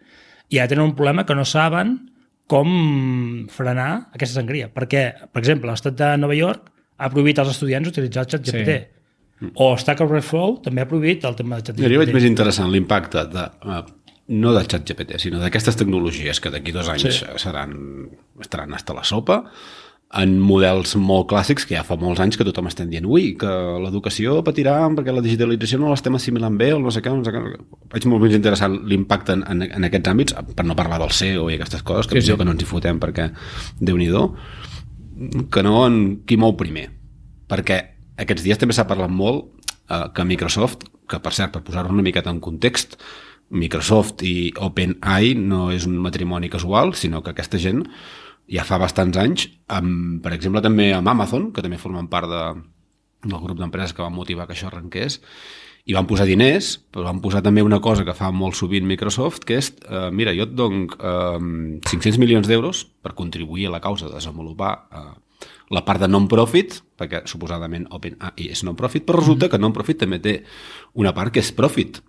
i 0.50 0.58
ara 0.58 0.70
tenen 0.70 0.86
un 0.88 0.96
problema 0.96 1.26
que 1.28 1.36
no 1.36 1.44
saben 1.44 1.98
com 2.50 2.70
frenar 3.52 3.90
aquesta 4.16 4.40
sangria. 4.40 4.70
Perquè, 4.74 5.04
per 5.30 5.42
exemple, 5.42 5.70
l'estat 5.70 5.94
de 5.98 6.08
Nova 6.18 6.34
York 6.34 6.72
ha 6.98 7.10
prohibit 7.12 7.38
als 7.38 7.52
estudiants 7.54 7.92
utilitzar 7.92 8.24
el 8.24 8.32
xat 8.32 8.48
GPT. 8.48 8.80
Sí. 9.40 9.52
O 9.62 9.70
Stack 9.78 10.02
Overflow 10.04 10.58
també 10.64 10.82
ha 10.82 10.88
prohibit 10.88 11.24
el 11.24 11.36
tema 11.38 11.56
del 11.56 11.64
xat 11.68 11.78
Jo 11.80 12.00
veig 12.02 12.12
més 12.12 12.26
interessant 12.28 12.72
l'impacte 12.72 13.22
de, 13.32 13.44
uh, 13.64 13.84
no 14.30 14.52
de 14.54 14.64
ChatGPT, 14.66 15.18
sinó 15.18 15.40
d'aquestes 15.42 15.78
tecnologies 15.80 16.40
que 16.42 16.52
d'aquí 16.52 16.74
dos 16.74 16.88
anys 16.88 17.02
Sí. 17.02 17.12
sí. 17.18 17.38
seran, 17.42 17.72
estaran 18.40 18.74
hasta 18.74 18.94
la 18.94 19.04
sopa, 19.04 19.44
en 20.10 20.32
models 20.42 20.96
molt 20.98 21.28
clàssics 21.30 21.68
que 21.68 21.76
ja 21.76 21.84
fa 21.86 21.94
molts 21.98 22.18
anys 22.22 22.34
que 22.38 22.46
tothom 22.46 22.66
està 22.66 22.82
dient 22.88 23.06
ui, 23.06 23.28
que 23.38 23.50
l'educació 23.84 24.40
patirà 24.42 24.80
perquè 24.96 25.14
la 25.14 25.22
digitalització 25.22 25.78
no 25.78 25.92
l'estem 25.92 26.16
assimilant 26.18 26.56
bé 26.58 26.72
o 26.74 26.80
no 26.82 26.90
sé 26.90 27.02
què, 27.04 27.12
no 27.14 27.22
sé 27.22 27.30
què. 27.30 27.42
Veig 27.92 28.08
molt 28.10 28.24
més 28.24 28.34
interessant 28.34 28.74
l'impacte 28.90 29.36
en, 29.38 29.44
en, 29.46 29.62
en 29.78 29.86
aquests 29.86 30.10
àmbits, 30.10 30.34
per 30.56 30.66
no 30.66 30.74
parlar 30.78 30.98
del 30.98 31.14
SEO 31.14 31.46
i 31.50 31.60
aquestes 31.60 31.86
coses, 31.86 32.10
que, 32.10 32.18
Sí, 32.18 32.24
sí, 32.24 32.26
sí. 32.26 32.32
sí. 32.32 32.38
que 32.40 32.48
no 32.48 32.56
ens 32.56 32.64
hi 32.64 32.70
fotem 32.72 32.98
perquè, 33.02 33.30
déu 33.78 34.00
nhi 34.00 34.10
que 35.52 35.62
no 35.62 35.86
en 35.86 35.96
qui 36.26 36.38
mou 36.40 36.56
primer. 36.58 36.88
Perquè 37.50 37.78
aquests 38.20 38.44
dies 38.46 38.58
també 38.58 38.74
s'ha 38.74 38.88
parlat 38.90 39.12
molt 39.12 39.46
eh, 39.90 40.08
que 40.14 40.24
Microsoft, 40.24 40.88
que 41.10 41.20
per 41.22 41.32
cert, 41.36 41.52
per 41.54 41.62
posar-ho 41.66 41.92
una 41.92 42.02
miqueta 42.06 42.32
en 42.32 42.40
context, 42.40 42.96
Microsoft 43.50 44.22
i 44.26 44.52
OpenAI 44.62 45.34
no 45.38 45.70
és 45.74 45.86
un 45.86 45.98
matrimoni 46.02 46.50
casual, 46.50 46.94
sinó 46.94 47.22
que 47.22 47.32
aquesta 47.34 47.58
gent 47.58 47.84
ja 48.50 48.66
fa 48.66 48.80
bastants 48.82 49.16
anys, 49.20 49.46
amb, 49.70 50.20
per 50.24 50.34
exemple, 50.34 50.62
també 50.64 50.90
amb 50.96 51.08
Amazon, 51.08 51.50
que 51.54 51.62
també 51.62 51.78
formen 51.78 52.10
part 52.10 52.30
de, 52.30 52.44
del 53.24 53.42
grup 53.42 53.58
d'empreses 53.60 53.94
que 53.94 54.02
van 54.02 54.16
motivar 54.16 54.48
que 54.48 54.56
això 54.56 54.70
arrenqués, 54.70 55.20
i 55.88 55.94
van 55.96 56.06
posar 56.06 56.26
diners, 56.28 56.74
però 56.92 57.06
van 57.06 57.22
posar 57.22 57.40
també 57.42 57.62
una 57.64 57.80
cosa 57.80 58.04
que 58.04 58.14
fa 58.14 58.28
molt 58.34 58.58
sovint 58.58 58.86
Microsoft, 58.86 59.46
que 59.48 59.56
és, 59.58 59.70
eh, 59.88 60.10
mira, 60.12 60.34
jo 60.36 60.44
et 60.44 60.52
dono 60.54 60.84
eh, 60.86 61.80
500 61.88 62.20
milions 62.20 62.50
d'euros 62.50 62.84
per 63.02 63.14
contribuir 63.18 63.68
a 63.68 63.74
la 63.76 63.80
causa 63.80 64.08
de 64.08 64.14
desenvolupar 64.14 64.72
eh, 64.92 65.48
la 65.70 65.84
part 65.86 66.02
de 66.02 66.10
non-profit, 66.10 66.80
perquè 66.98 67.22
suposadament 67.30 67.86
OpenAI 67.96 68.50
és 68.50 68.64
non-profit, 68.66 69.06
però 69.06 69.22
resulta 69.22 69.48
que 69.48 69.58
non-profit 69.58 70.02
també 70.02 70.20
té 70.20 70.40
una 70.94 71.14
part 71.16 71.32
que 71.32 71.40
és 71.40 71.52
profit. 71.54 72.02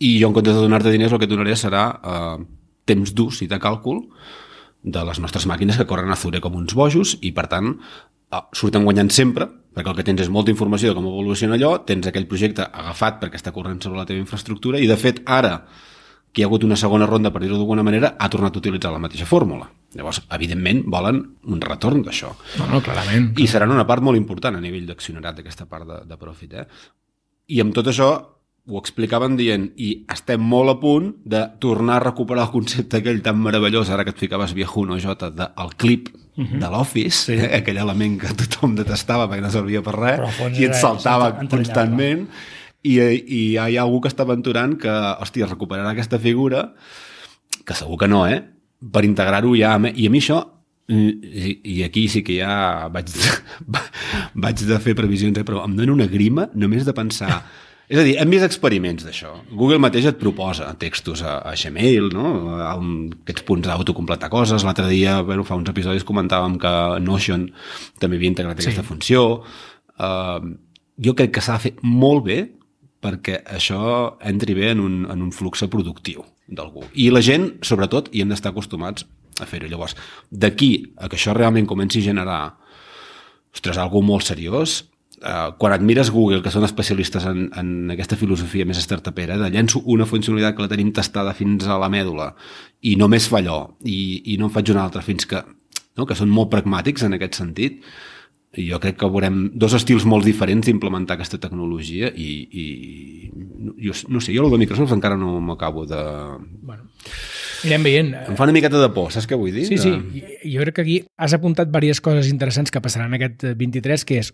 I 0.00 0.16
jo, 0.18 0.30
en 0.30 0.34
comptes 0.34 0.56
de 0.56 0.64
donar-te 0.64 0.90
diners, 0.90 1.12
el 1.12 1.20
que 1.20 1.28
et 1.28 1.32
donaré 1.32 1.54
serà 1.54 1.84
eh, 2.00 2.36
temps 2.88 3.14
d'ús 3.14 3.44
i 3.44 3.50
de 3.50 3.60
càlcul 3.60 4.06
de 4.82 5.04
les 5.04 5.20
nostres 5.20 5.46
màquines 5.46 5.76
que 5.76 5.86
corren 5.88 6.10
a 6.12 6.16
Zure 6.16 6.40
com 6.40 6.56
uns 6.56 6.74
bojos 6.74 7.16
i, 7.20 7.34
per 7.36 7.46
tant, 7.52 7.74
eh, 8.32 8.42
surten 8.56 8.86
guanyant 8.86 9.12
sempre, 9.12 9.48
perquè 9.74 9.92
el 9.92 9.98
que 9.98 10.06
tens 10.06 10.24
és 10.24 10.32
molta 10.32 10.52
informació 10.52 10.90
de 10.90 10.98
com 10.98 11.06
evoluciona 11.10 11.58
allò, 11.58 11.76
tens 11.86 12.08
aquell 12.08 12.28
projecte 12.30 12.64
agafat 12.64 13.20
perquè 13.20 13.40
està 13.40 13.52
corrent 13.52 13.80
sobre 13.82 14.00
la 14.00 14.06
teva 14.08 14.22
infraestructura 14.22 14.80
i, 14.80 14.88
de 14.90 14.96
fet, 15.00 15.22
ara 15.26 15.60
que 16.32 16.40
hi 16.40 16.44
ha 16.44 16.46
hagut 16.46 16.64
una 16.64 16.78
segona 16.78 17.08
ronda, 17.10 17.32
per 17.34 17.42
dir-ho 17.42 17.58
d'alguna 17.58 17.82
manera, 17.82 18.14
ha 18.18 18.28
tornat 18.30 18.54
a 18.54 18.60
utilitzar 18.60 18.92
la 18.94 19.02
mateixa 19.02 19.26
fórmula. 19.26 19.66
Llavors, 19.98 20.20
evidentment, 20.30 20.84
volen 20.86 21.18
un 21.50 21.62
retorn 21.64 22.04
d'això. 22.06 22.30
No, 22.60 22.68
no, 22.70 22.80
clarament. 22.86 23.32
I 23.42 23.48
seran 23.50 23.74
una 23.74 23.86
part 23.88 24.04
molt 24.06 24.18
important 24.18 24.54
a 24.54 24.62
nivell 24.62 24.86
d'accionariat 24.86 25.40
d'aquesta 25.40 25.66
part 25.66 25.88
de, 25.88 25.98
de 26.06 26.18
profit. 26.20 26.54
Eh? 26.54 26.66
I 27.50 27.58
amb 27.64 27.74
tot 27.74 27.90
això 27.90 28.12
ho 28.68 28.78
explicaven 28.78 29.36
dient 29.38 29.70
i 29.80 29.90
estem 30.12 30.42
molt 30.44 30.72
a 30.72 30.76
punt 30.82 31.10
de 31.24 31.42
tornar 31.62 31.98
a 31.98 32.04
recuperar 32.04 32.46
el 32.46 32.52
concepte 32.52 33.00
aquell 33.00 33.22
tan 33.24 33.40
meravellós, 33.42 33.90
ara 33.90 34.04
que 34.04 34.14
et 34.14 34.20
ficaves 34.20 34.54
viejuno, 34.54 34.98
Jota, 35.00 35.30
del 35.30 35.74
clip 35.76 36.08
uh 36.10 36.44
-huh. 36.44 36.58
de 36.60 36.70
l'Office, 36.70 37.24
sí. 37.24 37.32
eh? 37.32 37.56
aquell 37.56 37.78
element 37.78 38.20
que 38.20 38.34
tothom 38.34 38.74
detestava 38.74 39.28
perquè 39.28 39.42
no 39.42 39.50
servia 39.50 39.82
per 39.82 39.94
res, 39.94 40.40
i 40.58 40.64
et 40.64 40.74
saltava 40.74 41.32
constantment, 41.48 42.28
i, 42.82 43.00
i 43.00 43.40
hi 43.52 43.76
ha 43.76 43.82
algú 43.82 44.00
que 44.00 44.08
està 44.08 44.22
aventurant 44.22 44.78
que, 44.78 44.88
hòstia, 44.90 45.46
recuperarà 45.46 45.90
aquesta 45.90 46.18
figura, 46.18 46.72
que 47.64 47.74
segur 47.74 47.98
que 47.98 48.08
no, 48.08 48.26
eh? 48.26 48.42
per 48.92 49.04
integrar-ho 49.04 49.54
ja, 49.56 49.76
i 49.94 50.06
a 50.06 50.10
mi 50.10 50.18
això 50.18 50.60
i, 50.90 51.60
i 51.62 51.82
aquí 51.86 52.08
sí 52.08 52.22
que 52.26 52.40
ja 52.40 52.88
vaig 52.88 53.06
de, 53.12 53.80
vaig 54.44 54.62
de 54.66 54.78
fer 54.78 54.94
previsions, 54.94 55.36
eh? 55.38 55.44
però 55.44 55.64
em 55.64 55.76
dona 55.76 55.92
una 55.92 56.06
grima 56.06 56.48
només 56.54 56.84
de 56.84 56.92
pensar 56.96 57.30
és 57.90 57.98
a 57.98 58.04
dir, 58.06 58.14
hem 58.22 58.30
vist 58.30 58.46
experiments 58.46 59.02
d'això. 59.02 59.32
Google 59.50 59.80
mateix 59.82 60.06
et 60.06 60.18
proposa 60.20 60.68
textos 60.78 61.24
a, 61.26 61.40
a 61.42 61.56
Gmail, 61.58 62.12
no? 62.14 62.28
A 62.62 62.76
un, 62.78 63.08
aquests 63.24 63.42
punts 63.48 63.66
d'autocompletar 63.66 64.30
coses. 64.30 64.62
L'altre 64.66 64.86
dia, 64.92 65.16
bueno, 65.26 65.42
fa 65.48 65.58
uns 65.58 65.72
episodis 65.72 66.06
comentàvem 66.06 66.54
que 66.62 66.72
Notion 67.02 67.48
també 67.98 68.20
havia 68.20 68.30
integrat 68.30 68.62
sí. 68.62 68.68
aquesta 68.68 68.86
funció. 68.86 69.24
Uh, 69.98 70.54
jo 71.02 71.16
crec 71.18 71.34
que 71.34 71.42
s'ha 71.42 71.58
de 71.58 71.66
fer 71.66 71.74
molt 71.82 72.22
bé 72.28 72.38
perquè 73.02 73.40
això 73.56 73.82
entri 74.28 74.54
bé 74.54 74.70
en 74.76 74.84
un, 74.84 75.00
en 75.10 75.26
un 75.26 75.34
flux 75.34 75.66
productiu. 75.72 76.22
d'algú. 76.50 76.82
I 76.98 77.10
la 77.14 77.22
gent, 77.22 77.44
sobretot, 77.62 78.08
hi 78.10 78.22
hem 78.22 78.30
d'estar 78.32 78.50
acostumats 78.50 79.04
a 79.38 79.46
fer-ho. 79.46 79.68
Llavors, 79.70 79.94
d'aquí 80.30 80.94
a 80.98 81.08
que 81.08 81.18
això 81.18 81.34
realment 81.36 81.68
comenci 81.70 82.02
a 82.02 82.08
generar 82.10 82.40
ostres, 83.54 83.78
algú 83.78 84.02
molt 84.02 84.26
seriós, 84.26 84.80
Uh, 85.20 85.50
quan 85.60 85.74
et 85.74 85.82
mires 85.84 86.08
Google, 86.08 86.40
que 86.40 86.48
són 86.48 86.64
especialistes 86.64 87.26
en, 87.28 87.50
en 87.60 87.92
aquesta 87.92 88.16
filosofia 88.16 88.64
més 88.64 88.78
startupera, 88.80 89.36
de 89.36 89.50
llenço 89.52 89.82
una 89.84 90.06
funcionalitat 90.08 90.56
que 90.56 90.64
la 90.64 90.70
tenim 90.72 90.94
tastada 90.96 91.34
fins 91.36 91.66
a 91.68 91.76
la 91.76 91.90
mèdula 91.92 92.30
i 92.88 92.94
només 92.96 93.26
fa 93.28 93.42
allò 93.42 93.58
i, 93.84 94.32
i 94.32 94.38
no 94.40 94.48
en 94.48 94.54
faig 94.54 94.72
una 94.72 94.86
altra 94.86 95.04
fins 95.04 95.28
que, 95.28 95.42
no? 96.00 96.06
que 96.08 96.16
són 96.16 96.32
molt 96.32 96.48
pragmàtics 96.54 97.04
en 97.04 97.18
aquest 97.18 97.36
sentit, 97.36 97.84
i 98.58 98.64
jo 98.66 98.80
crec 98.82 98.96
que 98.98 99.10
veurem 99.12 99.42
dos 99.60 99.76
estils 99.76 100.08
molt 100.08 100.24
diferents 100.26 100.66
d'implementar 100.66 101.14
aquesta 101.14 101.38
tecnologia 101.38 102.08
i, 102.10 102.30
i 102.50 102.64
jo, 103.84 103.94
no 104.10 104.24
sé, 104.24 104.32
jo 104.34 104.42
el 104.48 104.56
de 104.56 104.58
Microsoft 104.64 104.96
encara 104.96 105.20
no 105.20 105.36
m'acabo 105.44 105.84
de... 105.86 106.00
Bueno, 106.64 106.88
anirem 107.62 107.86
veient. 107.86 108.14
Em 108.24 108.38
fa 108.40 108.48
una 108.48 108.56
miqueta 108.56 108.80
de 108.80 108.88
por, 108.96 109.12
saps 109.14 109.28
què 109.30 109.38
vull 109.38 109.54
dir? 109.54 109.68
Sí, 109.68 109.78
sí, 109.78 109.92
jo 110.42 110.64
crec 110.64 110.80
que 110.80 110.86
aquí 110.86 110.96
has 111.20 111.36
apuntat 111.36 111.70
diverses 111.70 112.02
coses 112.02 112.32
interessants 112.32 112.72
que 112.74 112.82
passaran 112.82 113.12
en 113.12 113.20
aquest 113.20 113.52
23, 113.60 114.08
que 114.08 114.24
és 114.24 114.32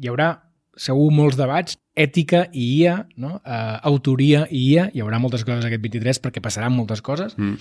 hi 0.00 0.10
haurà 0.10 0.30
segur 0.76 1.08
molts 1.14 1.38
debats, 1.38 1.78
ètica 1.96 2.44
i 2.52 2.66
IA, 2.82 2.98
no? 3.16 3.38
uh, 3.40 3.78
autoria 3.88 4.44
i 4.50 4.62
IA, 4.74 4.90
hi 4.92 5.02
haurà 5.02 5.18
moltes 5.22 5.46
coses 5.48 5.64
aquest 5.64 5.82
23 5.82 6.20
perquè 6.24 6.42
passaran 6.44 6.74
moltes 6.76 7.00
coses. 7.04 7.36
Mm. 7.40 7.56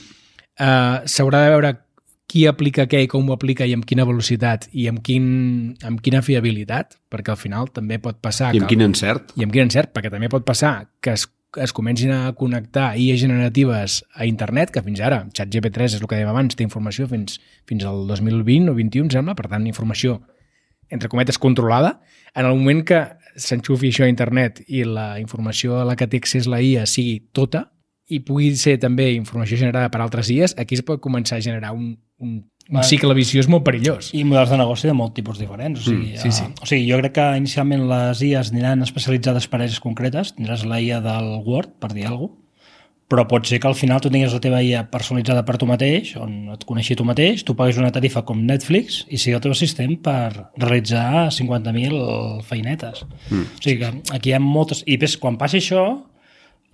Uh, 0.55 1.03
S'haurà 1.07 1.45
de 1.45 1.53
veure 1.55 1.71
qui 2.31 2.45
aplica 2.49 2.87
què 2.89 3.03
i 3.05 3.07
com 3.07 3.29
ho 3.29 3.35
aplica 3.35 3.67
i 3.67 3.73
amb 3.75 3.85
quina 3.87 4.05
velocitat 4.07 4.67
i 4.73 4.87
amb, 4.89 4.99
quin, 5.05 5.25
amb 5.85 6.01
quina 6.03 6.23
fiabilitat, 6.25 6.97
perquè 7.13 7.31
al 7.31 7.39
final 7.39 7.69
també 7.71 7.99
pot 8.01 8.19
passar... 8.23 8.51
I 8.51 8.59
amb 8.59 8.67
que, 8.67 8.73
quin 8.73 8.83
encert. 8.87 9.31
I 9.39 9.45
amb 9.45 9.55
quin 9.55 9.67
encert, 9.67 9.93
perquè 9.95 10.11
també 10.11 10.29
pot 10.33 10.43
passar 10.47 10.73
que 11.05 11.13
es, 11.15 11.27
es 11.61 11.73
comencin 11.75 12.11
a 12.11 12.33
connectar 12.35 12.95
IA 12.99 13.15
generatives 13.21 14.01
a 14.17 14.27
internet, 14.27 14.73
que 14.73 14.83
fins 14.83 15.03
ara, 15.05 15.23
ChatGP3 15.37 15.93
és 15.93 16.01
el 16.01 16.09
que 16.09 16.17
dèiem 16.17 16.33
abans, 16.33 16.57
té 16.57 16.65
informació 16.65 17.07
fins, 17.11 17.39
fins 17.69 17.85
al 17.87 18.03
2020 18.09 18.73
o 18.73 18.75
21, 18.75 19.13
sembla, 19.13 19.37
per 19.37 19.47
tant, 19.51 19.69
informació 19.69 20.19
entre 20.89 21.09
cometes, 21.09 21.39
controlada, 21.41 21.99
en 22.35 22.45
el 22.45 22.55
moment 22.55 22.83
que 22.87 23.01
s'enxufi 23.35 23.91
això 23.91 24.05
a 24.05 24.11
internet 24.11 24.61
i 24.67 24.83
la 24.87 25.15
informació 25.19 25.79
a 25.81 25.85
la 25.87 25.95
que 25.99 26.07
té 26.07 26.21
accés 26.21 26.47
la 26.47 26.61
IA 26.63 26.85
sigui 26.87 27.19
tota 27.35 27.65
i 28.07 28.21
pugui 28.21 28.51
ser 28.59 28.77
també 28.81 29.09
informació 29.15 29.57
generada 29.57 29.89
per 29.91 30.01
altres 30.03 30.29
IAs, 30.29 30.53
aquí 30.61 30.77
es 30.77 30.83
pot 30.85 31.01
començar 31.01 31.39
a 31.39 31.43
generar 31.43 31.71
un, 31.73 31.95
un, 32.21 32.35
un 32.69 32.83
cicle 32.85 33.15
viciós 33.17 33.49
molt 33.49 33.65
perillós. 33.65 34.11
I 34.13 34.23
models 34.27 34.53
de 34.53 34.59
negoci 34.61 34.89
de 34.89 34.93
molt 34.93 35.15
tipus 35.17 35.41
diferents. 35.41 35.81
O 35.81 35.89
sigui, 35.89 36.13
mm, 36.13 36.21
sí, 36.21 36.31
sí. 36.31 36.45
Uh, 36.45 36.61
o 36.61 36.69
sigui, 36.69 36.85
jo 36.91 37.01
crec 37.01 37.15
que 37.17 37.27
inicialment 37.41 37.87
les 37.89 38.21
IAs 38.29 38.53
aniran 38.53 38.85
especialitzades 38.85 39.49
per 39.49 39.63
àrees 39.63 39.81
concretes. 39.81 40.35
Tindràs 40.37 40.67
la 40.69 40.79
IA 40.83 41.01
del 41.05 41.31
Word, 41.47 41.79
per 41.81 41.95
dir 41.95 42.05
alguna 42.05 42.29
cosa, 42.29 42.44
però 43.11 43.27
pot 43.29 43.45
ser 43.45 43.59
que 43.61 43.69
al 43.69 43.77
final 43.77 44.01
tu 44.01 44.09
tinguis 44.09 44.33
la 44.33 44.41
teva 44.41 44.63
IA 44.65 44.81
personalitzada 44.89 45.43
per 45.45 45.59
tu 45.61 45.67
mateix, 45.69 46.15
on 46.17 46.55
et 46.55 46.63
coneixi 46.65 46.97
tu 46.97 47.05
mateix, 47.05 47.43
tu 47.45 47.53
paguis 47.57 47.77
una 47.77 47.91
tarifa 47.93 48.23
com 48.25 48.41
Netflix 48.47 49.03
i 49.13 49.19
sigui 49.21 49.35
el 49.37 49.43
teu 49.43 49.53
assistent 49.53 49.93
per 50.05 50.31
realitzar 50.57 51.27
50.000 51.35 52.41
feinetes. 52.47 53.05
Mm. 53.29 53.45
O 53.45 53.61
sigui 53.61 53.77
que 53.83 53.91
aquí 54.17 54.33
hi 54.33 54.35
ha 54.37 54.41
moltes... 54.41 54.81
I 54.89 54.97
ves, 55.01 55.19
quan 55.21 55.37
passi 55.37 55.61
això, 55.61 55.85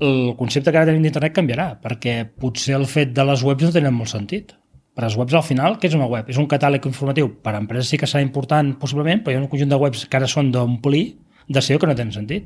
el 0.02 0.32
concepte 0.40 0.72
que 0.72 0.80
ara 0.80 0.88
tenim 0.90 1.04
d'internet 1.04 1.36
canviarà, 1.36 1.68
perquè 1.84 2.22
potser 2.40 2.78
el 2.80 2.88
fet 2.90 3.12
de 3.18 3.28
les 3.28 3.44
webs 3.46 3.68
no 3.68 3.76
tenen 3.76 3.96
molt 3.98 4.14
sentit. 4.14 4.56
Per 4.96 5.04
les 5.04 5.18
webs, 5.20 5.36
al 5.36 5.44
final, 5.48 5.76
què 5.80 5.92
és 5.92 5.96
una 5.96 6.08
web? 6.12 6.32
És 6.32 6.40
un 6.40 6.48
catàleg 6.52 6.88
informatiu. 6.88 7.30
Per 7.44 7.54
a 7.54 7.60
empreses 7.60 7.92
sí 7.92 8.00
que 8.00 8.08
serà 8.08 8.24
important, 8.24 8.74
possiblement, 8.80 9.22
però 9.24 9.36
hi 9.36 9.40
ha 9.40 9.44
un 9.44 9.52
conjunt 9.52 9.72
de 9.72 9.80
webs 9.80 10.08
que 10.08 10.20
ara 10.20 10.32
són 10.32 10.52
d'omplir 10.52 11.06
de 11.52 11.62
SEO 11.62 11.80
que 11.82 11.88
no 11.90 11.96
tenen 11.98 12.14
sentit. 12.16 12.46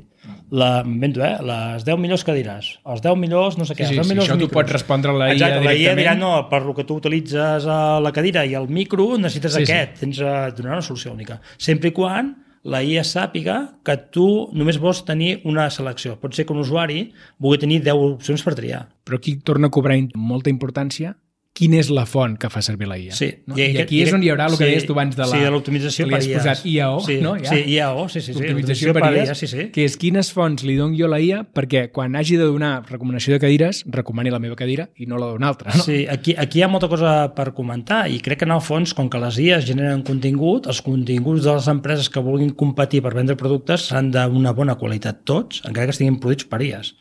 La, 0.50 0.82
invento, 0.86 1.22
eh? 1.26 1.36
Les 1.42 1.84
10 1.86 1.98
millors 1.98 2.22
cadires, 2.26 2.68
els 2.86 3.02
10 3.02 3.16
millors 3.18 3.56
no 3.58 3.64
sé 3.66 3.74
què, 3.78 3.86
sí, 3.88 3.96
els 3.96 4.02
10 4.02 4.06
sí, 4.06 4.12
millors 4.14 4.28
això 4.28 4.36
micros. 4.38 4.54
pots 4.58 4.72
respondre 4.76 5.10
a 5.10 5.14
la 5.18 5.28
IA 5.28 5.34
Exacte, 5.36 5.60
directament. 5.60 5.66
la 5.66 5.82
IA 5.82 5.94
dirà, 5.98 6.14
no, 6.18 6.32
per 6.50 6.62
lo 6.66 6.74
que 6.74 6.84
tu 6.86 6.96
utilitzes 7.00 7.66
a 7.66 7.78
la 8.02 8.12
cadira 8.14 8.44
i 8.46 8.54
el 8.58 8.68
micro 8.68 9.12
necessites 9.18 9.54
Sí, 9.54 9.64
sí, 9.64 9.66
sí. 9.66 9.72
aquest, 9.72 10.00
tens 10.02 10.20
a 10.22 10.50
donar 10.50 10.78
una 10.78 10.82
solució 10.86 11.12
única. 11.12 11.40
Sempre 11.58 11.90
i 11.90 11.96
quan 11.96 12.34
la 12.66 12.80
IA 12.82 13.04
sàpiga 13.06 13.56
que 13.86 13.94
tu 14.10 14.26
només 14.52 14.78
vols 14.82 15.04
tenir 15.06 15.40
una 15.46 15.68
selecció. 15.70 16.16
Pot 16.18 16.34
ser 16.34 16.46
que 16.46 16.52
un 16.54 16.58
usuari 16.64 17.12
vulgui 17.38 17.60
tenir 17.62 17.82
10 17.84 17.94
opcions 18.16 18.42
per 18.42 18.54
triar. 18.58 18.88
Però 19.06 19.18
aquí 19.20 19.36
torna 19.38 19.68
a 19.68 19.70
cobrar 19.70 19.98
molta 20.18 20.50
importància 20.50 21.14
quina 21.56 21.78
és 21.80 21.88
la 21.94 22.04
font 22.08 22.34
que 22.40 22.50
fa 22.52 22.60
servir 22.64 22.88
la 22.90 22.98
IA. 23.00 23.14
Sí. 23.16 23.30
No? 23.48 23.56
I, 23.56 23.70
aquí 23.80 24.02
és 24.04 24.12
on 24.14 24.24
hi 24.24 24.30
haurà 24.32 24.48
el 24.50 24.56
que 24.56 24.64
sí, 24.64 24.68
deies 24.68 24.86
tu 24.88 24.96
abans 24.96 25.16
de 25.16 25.22
la... 25.24 25.30
Sí, 25.30 25.40
de 25.40 25.52
l'optimització 25.54 26.08
per 26.10 26.20
posat 26.20 26.66
IAO, 26.68 26.98
sí, 27.06 27.16
no? 27.24 27.32
Ja. 27.40 27.54
Sí, 27.54 27.62
IAO, 27.76 28.04
sí, 28.12 28.20
sí. 28.20 28.34
sí. 28.34 28.42
Optimització 28.42 28.94
per 28.96 29.08
IA, 29.08 29.36
sí, 29.38 29.48
sí. 29.50 29.68
que 29.72 29.86
és 29.88 29.96
quines 30.00 30.30
fonts 30.36 30.66
li 30.68 30.76
dono 30.76 30.96
jo 30.98 31.08
a 31.08 31.12
la 31.14 31.20
IA 31.24 31.42
perquè 31.56 31.86
quan 31.94 32.18
hagi 32.18 32.36
de 32.40 32.48
donar 32.50 32.74
recomanació 32.90 33.36
de 33.36 33.40
cadires, 33.46 33.82
recomani 33.96 34.34
la 34.34 34.42
meva 34.42 34.58
cadira 34.58 34.88
i 35.00 35.08
no 35.08 35.20
la 35.22 35.30
d'una 35.32 35.48
altra. 35.54 35.72
No? 35.72 35.86
Sí, 35.86 36.02
aquí, 36.12 36.36
aquí 36.36 36.60
hi 36.60 36.66
ha 36.66 36.70
molta 36.72 36.90
cosa 36.92 37.14
per 37.36 37.48
comentar 37.56 38.04
i 38.12 38.20
crec 38.24 38.42
que 38.42 38.48
en 38.48 38.54
el 38.58 38.62
fons, 38.64 38.92
com 38.96 39.08
que 39.12 39.22
les 39.22 39.40
IAs 39.40 39.64
generen 39.70 40.04
contingut, 40.06 40.68
els 40.68 40.82
continguts 40.84 41.46
de 41.46 41.56
les 41.56 41.70
empreses 41.72 42.12
que 42.12 42.22
vulguin 42.22 42.52
competir 42.58 43.00
per 43.06 43.14
vendre 43.16 43.38
productes 43.40 43.88
seran 43.88 44.12
d'una 44.12 44.52
bona 44.56 44.76
qualitat 44.76 45.24
tots, 45.24 45.64
encara 45.64 45.88
que 45.88 45.96
estiguin 45.96 46.20
produïts 46.20 46.48
per 46.50 46.60
IAs. 46.68 46.94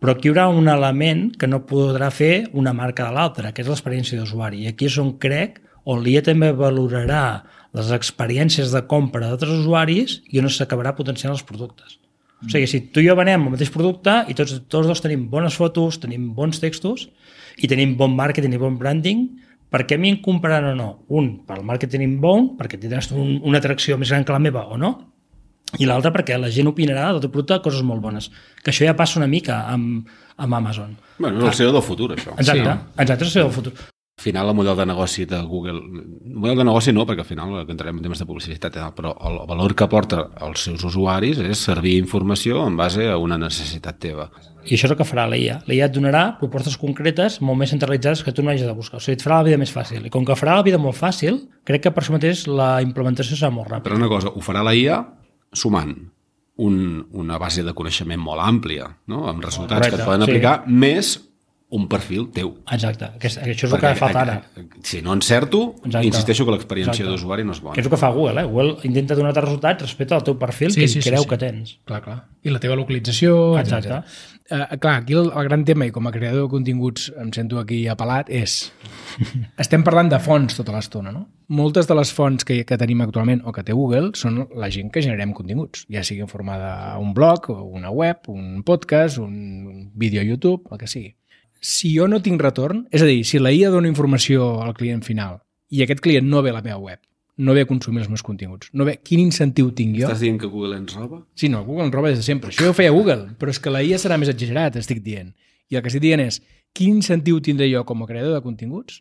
Però 0.00 0.14
aquí 0.14 0.28
hi 0.28 0.32
haurà 0.32 0.46
un 0.48 0.68
element 0.72 1.26
que 1.36 1.48
no 1.50 1.60
podrà 1.68 2.08
fer 2.10 2.48
una 2.56 2.72
marca 2.72 3.04
de 3.06 3.12
l'altra, 3.16 3.52
que 3.52 3.60
és 3.60 3.68
l'experiència 3.68 4.18
d'usuari. 4.18 4.62
I 4.64 4.70
aquí 4.72 4.88
és 4.88 4.96
on 5.02 5.12
crec, 5.20 5.60
on 5.84 6.00
l'IA 6.04 6.22
també 6.24 6.52
valorarà 6.56 7.24
les 7.76 7.90
experiències 7.94 8.72
de 8.72 8.80
compra 8.88 9.28
d'altres 9.28 9.60
usuaris 9.60 10.20
i 10.32 10.40
on 10.40 10.48
s'acabarà 10.48 10.94
potenciant 10.96 11.34
els 11.34 11.44
productes. 11.46 11.98
O 12.40 12.48
sigui, 12.48 12.64
si 12.70 12.80
tu 12.88 13.02
i 13.04 13.10
jo 13.10 13.14
venem 13.18 13.44
el 13.44 13.52
mateix 13.52 13.68
producte 13.72 14.14
i 14.32 14.34
tots, 14.36 14.56
tots 14.72 14.88
dos 14.88 15.02
tenim 15.04 15.26
bones 15.28 15.58
fotos, 15.60 16.00
tenim 16.00 16.30
bons 16.36 16.62
textos 16.62 17.10
i 17.60 17.68
tenim 17.68 17.92
bon 18.00 18.16
màrqueting 18.16 18.56
i 18.56 18.60
bon 18.62 18.78
branding, 18.80 19.26
per 19.70 19.84
què 19.86 19.98
a 19.98 20.00
mi 20.00 20.14
em 20.14 20.22
compraran 20.24 20.72
o 20.72 20.74
no? 20.78 20.88
Un, 21.14 21.28
pel 21.46 21.60
màrqueting 21.66 22.16
bon, 22.22 22.54
perquè 22.58 22.80
tindràs 22.80 23.12
un, 23.12 23.36
una 23.44 23.60
atracció 23.60 24.00
més 24.00 24.10
gran 24.10 24.24
que 24.24 24.34
la 24.34 24.40
meva 24.42 24.64
o 24.72 24.80
no, 24.80 24.94
i 25.78 25.86
l'altre 25.86 26.10
perquè 26.10 26.38
la 26.40 26.50
gent 26.50 26.66
opinarà 26.70 27.12
del 27.12 27.20
teu 27.22 27.30
producte 27.30 27.60
coses 27.62 27.82
molt 27.86 28.02
bones. 28.02 28.30
Que 28.64 28.72
això 28.72 28.84
ja 28.88 28.96
passa 28.98 29.20
una 29.20 29.28
mica 29.30 29.62
amb, 29.70 30.08
amb 30.36 30.54
Amazon. 30.58 30.96
Bueno, 31.18 31.38
és 31.44 31.52
el 31.52 31.54
CEO 31.60 31.72
del 31.72 31.82
futur, 31.86 32.10
això. 32.16 32.34
Exacte, 32.36 32.62
Sí. 32.64 32.92
exacte, 33.04 33.24
és 33.24 33.36
el 33.36 33.42
seu 33.42 33.50
futur. 33.50 33.72
Al 34.20 34.22
final, 34.24 34.48
el 34.50 34.54
model 34.54 34.76
de 34.76 34.84
negoci 34.84 35.24
de 35.24 35.38
Google... 35.48 35.78
El 35.80 36.34
model 36.36 36.58
de 36.58 36.64
negoci 36.64 36.92
no, 36.92 37.06
perquè 37.08 37.22
al 37.22 37.24
final 37.24 37.54
que 37.64 37.72
entrarem 37.72 37.96
en 37.96 38.02
temes 38.04 38.18
de 38.20 38.26
publicitat, 38.26 38.74
però 38.94 39.14
el 39.16 39.38
valor 39.48 39.72
que 39.74 39.84
aporta 39.86 40.26
als 40.36 40.60
seus 40.66 40.84
usuaris 40.84 41.38
és 41.40 41.56
servir 41.56 41.94
informació 41.98 42.66
en 42.66 42.76
base 42.76 43.06
a 43.08 43.16
una 43.16 43.38
necessitat 43.38 43.96
teva. 43.98 44.26
I 44.66 44.74
això 44.76 44.84
és 44.84 44.92
el 44.92 44.98
que 44.98 45.06
farà 45.08 45.24
la 45.26 45.38
IA. 45.40 45.62
La 45.66 45.72
IA 45.72 45.86
et 45.86 45.94
donarà 45.94 46.36
propostes 46.38 46.76
concretes 46.76 47.38
molt 47.40 47.56
més 47.62 47.70
centralitzades 47.72 48.22
que 48.22 48.32
tu 48.36 48.42
no 48.42 48.50
hagis 48.50 48.66
de 48.68 48.74
buscar. 48.76 48.98
O 48.98 49.00
sigui, 49.00 49.16
et 49.16 49.24
farà 49.24 49.38
la 49.40 49.44
vida 49.48 49.56
més 49.56 49.72
fàcil. 49.72 50.04
I 50.04 50.10
com 50.12 50.26
que 50.28 50.36
farà 50.36 50.58
la 50.58 50.66
vida 50.68 50.76
molt 50.76 50.98
fàcil, 51.00 51.40
crec 51.64 51.86
que 51.86 51.90
per 51.94 52.02
això 52.02 52.12
mateix 52.12 52.44
la 52.46 52.82
implementació 52.82 53.38
serà 53.40 53.48
molt 53.50 53.70
ràpida. 53.70 53.86
Però 53.88 53.96
una 53.96 54.08
cosa, 54.12 54.28
ho 54.28 54.40
farà 54.44 54.60
la 54.62 54.74
IA 54.76 55.00
sumant 55.52 55.94
un, 56.60 57.06
una 57.12 57.38
base 57.40 57.64
de 57.64 57.72
coneixement 57.74 58.20
molt 58.20 58.42
àmplia, 58.44 58.90
no? 59.08 59.26
amb 59.30 59.42
resultats 59.44 59.78
Correcte, 59.80 59.96
que 59.96 60.02
et 60.02 60.08
poden 60.08 60.24
sí. 60.26 60.30
aplicar, 60.30 60.54
més 60.68 61.14
un 61.70 61.84
perfil 61.86 62.26
teu. 62.34 62.48
Exacte. 62.74 63.06
Aquest, 63.14 63.38
això 63.44 63.68
és 63.68 63.72
el 63.76 63.80
que 63.80 63.92
falta 63.94 64.22
ara. 64.24 64.34
Si 64.82 65.00
no 65.06 65.14
encerto, 65.14 65.76
Exacte. 65.84 66.06
insisteixo 66.08 66.44
que 66.44 66.56
l'experiència 66.56 67.06
d'usuari 67.06 67.44
no 67.46 67.54
és 67.54 67.60
Que 67.60 67.64
bona. 67.68 67.76
és 67.78 67.86
el 67.86 67.92
que 67.92 68.00
fa 68.00 68.10
Google, 68.10 68.42
eh? 68.42 68.44
Google 68.50 68.76
intenta 68.88 69.14
donar-te 69.14 69.44
resultats 69.44 69.86
respecte 69.86 70.16
al 70.16 70.24
teu 70.26 70.36
perfil 70.38 70.72
Sí, 70.74 70.80
que 70.82 70.88
sí, 70.88 71.00
sí, 71.00 71.08
creu 71.08 71.22
sí. 71.22 71.28
que 71.30 71.38
tens. 71.38 71.78
Clar, 71.86 72.02
clar. 72.02 72.18
I 72.42 72.50
la 72.50 72.58
teva 72.58 72.74
localització, 72.74 73.56
Exacte. 73.60 73.88
etc. 73.88 74.39
Uh, 74.50 74.78
clar, 74.82 75.02
aquí 75.02 75.14
el, 75.14 75.28
el 75.30 75.44
gran 75.46 75.64
tema, 75.64 75.86
i 75.86 75.92
com 75.94 76.08
a 76.08 76.10
creador 76.10 76.42
de 76.42 76.50
continguts 76.50 77.04
em 77.22 77.28
sento 77.30 77.60
aquí 77.60 77.84
apelat, 77.86 78.32
és... 78.34 78.72
Estem 79.62 79.84
parlant 79.86 80.10
de 80.10 80.18
fonts 80.18 80.58
tota 80.58 80.74
l'estona, 80.74 81.12
no? 81.14 81.28
Moltes 81.54 81.86
de 81.86 81.94
les 81.94 82.10
fonts 82.14 82.46
que, 82.46 82.56
que 82.66 82.78
tenim 82.80 83.04
actualment 83.04 83.44
o 83.46 83.54
que 83.54 83.62
té 83.66 83.76
Google 83.78 84.10
són 84.18 84.40
la 84.58 84.70
gent 84.74 84.90
que 84.90 85.04
generem 85.06 85.30
continguts, 85.38 85.84
ja 85.94 86.02
sigui 86.06 86.26
en 86.26 86.32
forma 86.32 86.58
d'un 86.58 87.14
blog, 87.14 87.46
una 87.54 87.94
web, 87.94 88.26
un 88.34 88.64
podcast, 88.66 89.22
un 89.22 89.92
vídeo 89.94 90.24
a 90.24 90.26
YouTube, 90.26 90.66
el 90.74 90.82
que 90.82 90.90
sigui. 90.90 91.14
Si 91.62 91.92
jo 91.94 92.08
no 92.10 92.18
tinc 92.24 92.42
retorn, 92.42 92.88
és 92.90 93.06
a 93.06 93.06
dir, 93.06 93.22
si 93.28 93.38
la 93.38 93.54
IA 93.54 93.70
dona 93.70 93.90
informació 93.90 94.56
al 94.64 94.74
client 94.74 95.06
final 95.06 95.38
i 95.70 95.84
aquest 95.84 96.02
client 96.02 96.26
no 96.26 96.42
ve 96.42 96.50
a 96.50 96.58
la 96.58 96.64
meva 96.66 96.80
web, 96.82 96.98
no 97.40 97.54
ve 97.56 97.64
a 97.64 97.68
consumir 97.68 98.04
els 98.04 98.10
meus 98.12 98.22
continguts, 98.26 98.70
no 98.76 98.84
ve, 98.86 98.98
quin 99.06 99.22
incentiu 99.22 99.70
tinc 99.76 99.96
jo? 99.96 100.08
Estàs 100.08 100.24
dient 100.24 100.38
que 100.40 100.48
Google 100.50 100.76
ens 100.76 100.96
roba? 100.98 101.22
Sí, 101.38 101.48
no, 101.52 101.62
Google 101.64 101.88
en 101.88 101.94
roba 101.94 102.12
des 102.12 102.20
de 102.20 102.26
sempre. 102.26 102.52
Això 102.52 102.66
ja 102.66 102.72
ho 102.72 102.76
feia 102.76 102.92
Google, 102.94 103.30
però 103.40 103.52
és 103.54 103.60
que 103.62 103.72
la 103.72 103.82
IA 103.86 104.00
serà 104.02 104.18
més 104.20 104.30
exagerat, 104.32 104.76
estic 104.80 105.00
dient. 105.04 105.32
I 105.70 105.78
el 105.78 105.84
que 105.84 105.92
estic 105.92 106.04
dient 106.04 106.22
és, 106.22 106.40
quin 106.76 107.00
incentiu 107.00 107.40
tindré 107.44 107.70
jo 107.72 107.84
com 107.88 108.04
a 108.04 108.10
creador 108.10 108.36
de 108.36 108.42
continguts 108.44 109.00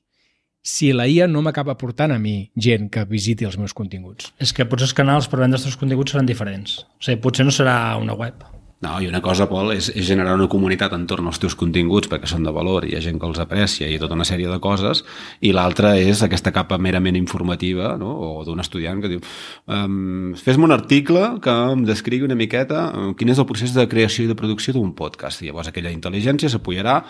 si 0.61 0.91
la 0.93 1.07
IA 1.07 1.27
no 1.27 1.41
m'acaba 1.41 1.77
portant 1.79 2.11
a 2.11 2.19
mi 2.19 2.51
gent 2.55 2.89
que 2.93 3.05
visiti 3.07 3.47
els 3.47 3.57
meus 3.57 3.73
continguts? 3.75 4.33
És 4.43 4.53
que 4.55 4.67
potser 4.67 4.89
els 4.89 4.95
canals 4.95 5.29
per 5.31 5.39
vendre 5.41 5.59
els 5.59 5.65
teus 5.67 5.79
continguts 5.79 6.15
seran 6.15 6.29
diferents. 6.29 6.81
O 6.99 7.05
sigui, 7.05 7.21
potser 7.23 7.47
no 7.47 7.55
serà 7.55 7.75
una 7.99 8.15
web. 8.19 8.43
No, 8.79 8.93
i 9.03 9.09
una 9.09 9.19
cosa, 9.19 9.43
Pol, 9.51 9.73
és, 9.75 9.89
és 9.91 10.05
generar 10.07 10.37
una 10.37 10.45
comunitat 10.47 10.93
entorn 10.95 11.27
als 11.27 11.39
teus 11.41 11.55
continguts 11.59 12.07
perquè 12.07 12.29
són 12.31 12.45
de 12.47 12.51
valor 12.55 12.85
i 12.87 12.93
hi 12.93 12.95
ha 12.95 13.01
gent 13.03 13.17
que 13.19 13.27
els 13.27 13.41
aprecia 13.43 13.89
i 13.91 13.97
tota 13.99 14.15
una 14.15 14.27
sèrie 14.27 14.47
de 14.47 14.59
coses, 14.63 15.01
i 15.43 15.51
l'altra 15.51 15.97
és 15.99 16.21
aquesta 16.23 16.53
capa 16.55 16.77
merament 16.79 17.17
informativa, 17.19 17.97
no? 17.99 18.13
o 18.23 18.45
d'un 18.47 18.63
estudiant 18.63 19.01
que 19.03 19.11
diu 19.11 19.19
um, 19.67 20.31
fes-me 20.39 20.69
un 20.69 20.75
article 20.75 21.25
que 21.43 21.55
em 21.73 21.83
descrigui 21.89 22.29
una 22.29 22.39
miqueta 22.39 22.85
um, 22.93 23.09
quin 23.19 23.33
és 23.33 23.41
el 23.43 23.49
procés 23.49 23.75
de 23.75 23.83
creació 23.91 24.23
i 24.23 24.31
de 24.31 24.37
producció 24.39 24.77
d'un 24.77 24.93
podcast. 24.95 25.43
I 25.43 25.49
llavors 25.49 25.73
aquella 25.73 25.91
intel·ligència 25.91 26.47
s'apoyarà, 26.53 27.01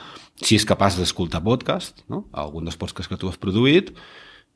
si 0.41 0.57
és 0.57 0.65
capaç 0.65 0.97
d'escoltar 0.97 1.43
podcast, 1.45 2.01
no? 2.09 2.25
algun 2.33 2.65
dels 2.65 2.81
podcasts 2.81 3.13
que 3.13 3.21
tu 3.21 3.29
has 3.29 3.37
produït, 3.37 3.93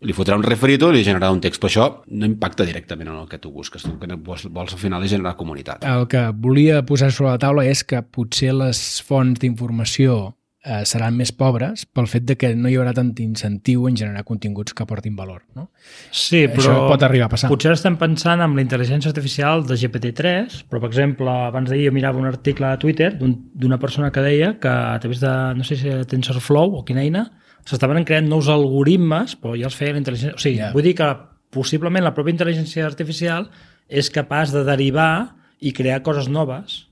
li 0.03 0.13
fotrà 0.15 0.36
un 0.36 0.43
referito 0.43 0.89
i 0.89 0.97
li 0.97 1.03
generarà 1.06 1.32
un 1.32 1.41
text, 1.43 1.62
però 1.62 1.71
això 1.71 1.88
no 2.12 2.27
impacta 2.27 2.65
directament 2.67 3.10
en 3.10 3.21
el 3.21 3.27
que 3.32 3.39
tu 3.39 3.51
busques. 3.51 3.86
El 3.88 3.97
que 4.01 4.15
vols, 4.15 4.45
vols 4.51 4.75
al 4.75 4.82
final 4.82 5.03
és 5.06 5.13
generar 5.13 5.36
comunitat. 5.39 5.86
El 5.88 6.08
que 6.12 6.27
volia 6.34 6.84
posar 6.86 7.12
sobre 7.12 7.32
la 7.32 7.41
taula 7.41 7.65
és 7.69 7.84
que 7.88 8.01
potser 8.03 8.53
les 8.58 8.79
fonts 9.08 9.39
d'informació 9.39 10.34
eh, 10.63 10.86
seran 10.88 11.15
més 11.17 11.32
pobres 11.36 11.86
pel 11.86 12.08
fet 12.08 12.23
de 12.26 12.38
que 12.39 12.54
no 12.56 12.69
hi 12.71 12.78
haurà 12.80 12.93
tant 12.95 13.12
incentiu 13.19 13.88
en 13.89 13.97
generar 13.99 14.23
continguts 14.23 14.73
que 14.73 14.84
aportin 14.86 15.15
valor. 15.15 15.41
No? 15.56 15.69
Sí, 16.12 16.45
però 16.47 16.63
Això 16.63 16.88
pot 16.89 17.04
arribar 17.04 17.28
a 17.28 17.34
passar. 17.34 17.49
potser 17.52 17.73
estem 17.76 17.97
pensant 17.99 18.41
amb 18.41 18.56
la 18.56 18.63
intel·ligència 18.63 19.12
artificial 19.12 19.65
de 19.67 19.76
GPT-3, 19.76 20.63
però, 20.69 20.80
per 20.80 20.89
exemple, 20.89 21.30
abans 21.30 21.69
d'ahir 21.69 21.89
jo 21.89 21.93
mirava 21.95 22.19
un 22.19 22.28
article 22.30 22.65
a 22.71 22.78
Twitter 22.80 23.12
d'un- 23.19 23.38
d'una 23.54 23.78
persona 23.80 24.12
que 24.12 24.21
deia 24.21 24.54
que 24.60 24.67
a 24.69 24.99
través 24.99 25.19
de, 25.19 25.34
no 25.56 25.63
sé 25.63 25.76
si 25.76 25.88
era 25.89 26.06
TensorFlow 26.06 26.76
o 26.80 26.84
quina 26.86 27.02
eina, 27.04 27.26
s'estaven 27.65 28.04
creant 28.04 28.28
nous 28.28 28.47
algoritmes, 28.52 29.36
però 29.39 29.56
ja 29.60 29.65
els 29.69 29.76
feia 29.76 29.93
la 29.93 29.99
intel·ligència... 30.02 30.36
O 30.36 30.41
sigui, 30.41 30.58
yeah. 30.58 30.71
vull 30.73 30.84
dir 30.84 30.95
que 30.95 31.12
possiblement 31.54 32.04
la 32.04 32.13
pròpia 32.15 32.34
intel·ligència 32.34 32.86
artificial 32.88 33.49
és 33.88 34.10
capaç 34.10 34.52
de 34.52 34.63
derivar 34.65 35.36
i 35.63 35.71
crear 35.71 36.02
coses 36.04 36.28
noves, 36.28 36.88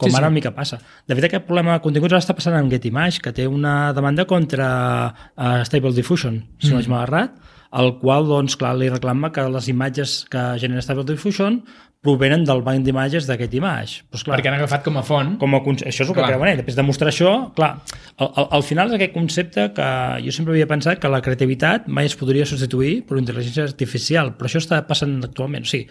com 0.00 0.08
Sí, 0.08 0.14
sí, 0.14 0.16
sí. 0.16 0.22
ara 0.22 0.32
una 0.32 0.38
mica 0.38 0.54
passa. 0.56 0.80
De 1.06 1.16
fet, 1.18 1.28
aquest 1.28 1.46
problema 1.48 1.76
de 1.76 1.84
continguts 1.84 2.16
ara 2.16 2.24
està 2.24 2.36
passant 2.38 2.56
amb 2.56 2.72
Getimage, 2.72 3.20
que 3.20 3.34
té 3.36 3.46
una 3.46 3.92
demanda 3.96 4.26
contra 4.30 4.70
uh, 5.12 5.60
Stable 5.68 5.92
Diffusion, 5.96 6.40
si 6.58 6.68
mm. 6.68 6.72
no 6.72 6.80
vaig 6.80 6.90
mal 6.90 7.06
errat, 7.06 7.38
el 7.80 7.92
qual, 8.00 8.26
doncs, 8.26 8.56
clar, 8.58 8.72
li 8.78 8.88
reclama 8.90 9.30
que 9.30 9.44
les 9.46 9.68
imatges 9.70 10.24
que 10.32 10.42
genera 10.58 10.82
Stable 10.82 11.06
Diffusion 11.06 11.60
provenen 12.00 12.46
del 12.48 12.62
banc 12.64 12.84
d'imatges 12.84 13.26
d'aquest 13.28 13.54
image. 13.58 14.04
Pues, 14.08 14.24
clar, 14.24 14.38
Perquè 14.38 14.48
han 14.48 14.56
agafat 14.56 14.84
com 14.86 14.96
a 14.96 15.02
font 15.04 15.34
com 15.40 15.56
a, 15.56 15.60
això 15.60 15.90
és 15.90 16.08
el 16.08 16.14
que 16.14 16.22
Clar. 16.22 16.30
creuen 16.32 16.48
ells. 16.48 16.62
Després 16.62 16.78
de 16.78 16.84
mostrar 16.86 17.12
això, 17.12 17.34
clar, 17.56 17.74
al, 18.16 18.30
al, 18.30 18.46
al 18.58 18.64
final 18.64 18.88
és 18.88 18.96
aquest 18.96 19.12
concepte 19.16 19.66
que 19.76 19.90
jo 20.24 20.32
sempre 20.34 20.56
havia 20.56 20.68
pensat 20.70 21.02
que 21.02 21.12
la 21.12 21.20
creativitat 21.24 21.90
mai 21.92 22.08
es 22.08 22.16
podria 22.16 22.48
substituir 22.48 23.02
per 23.04 23.18
una 23.18 23.26
intel·ligència 23.26 23.68
artificial, 23.68 24.32
però 24.38 24.48
això 24.48 24.62
està 24.64 24.80
passant 24.88 25.18
actualment. 25.28 25.68
O 25.68 25.70
sigui, 25.70 25.90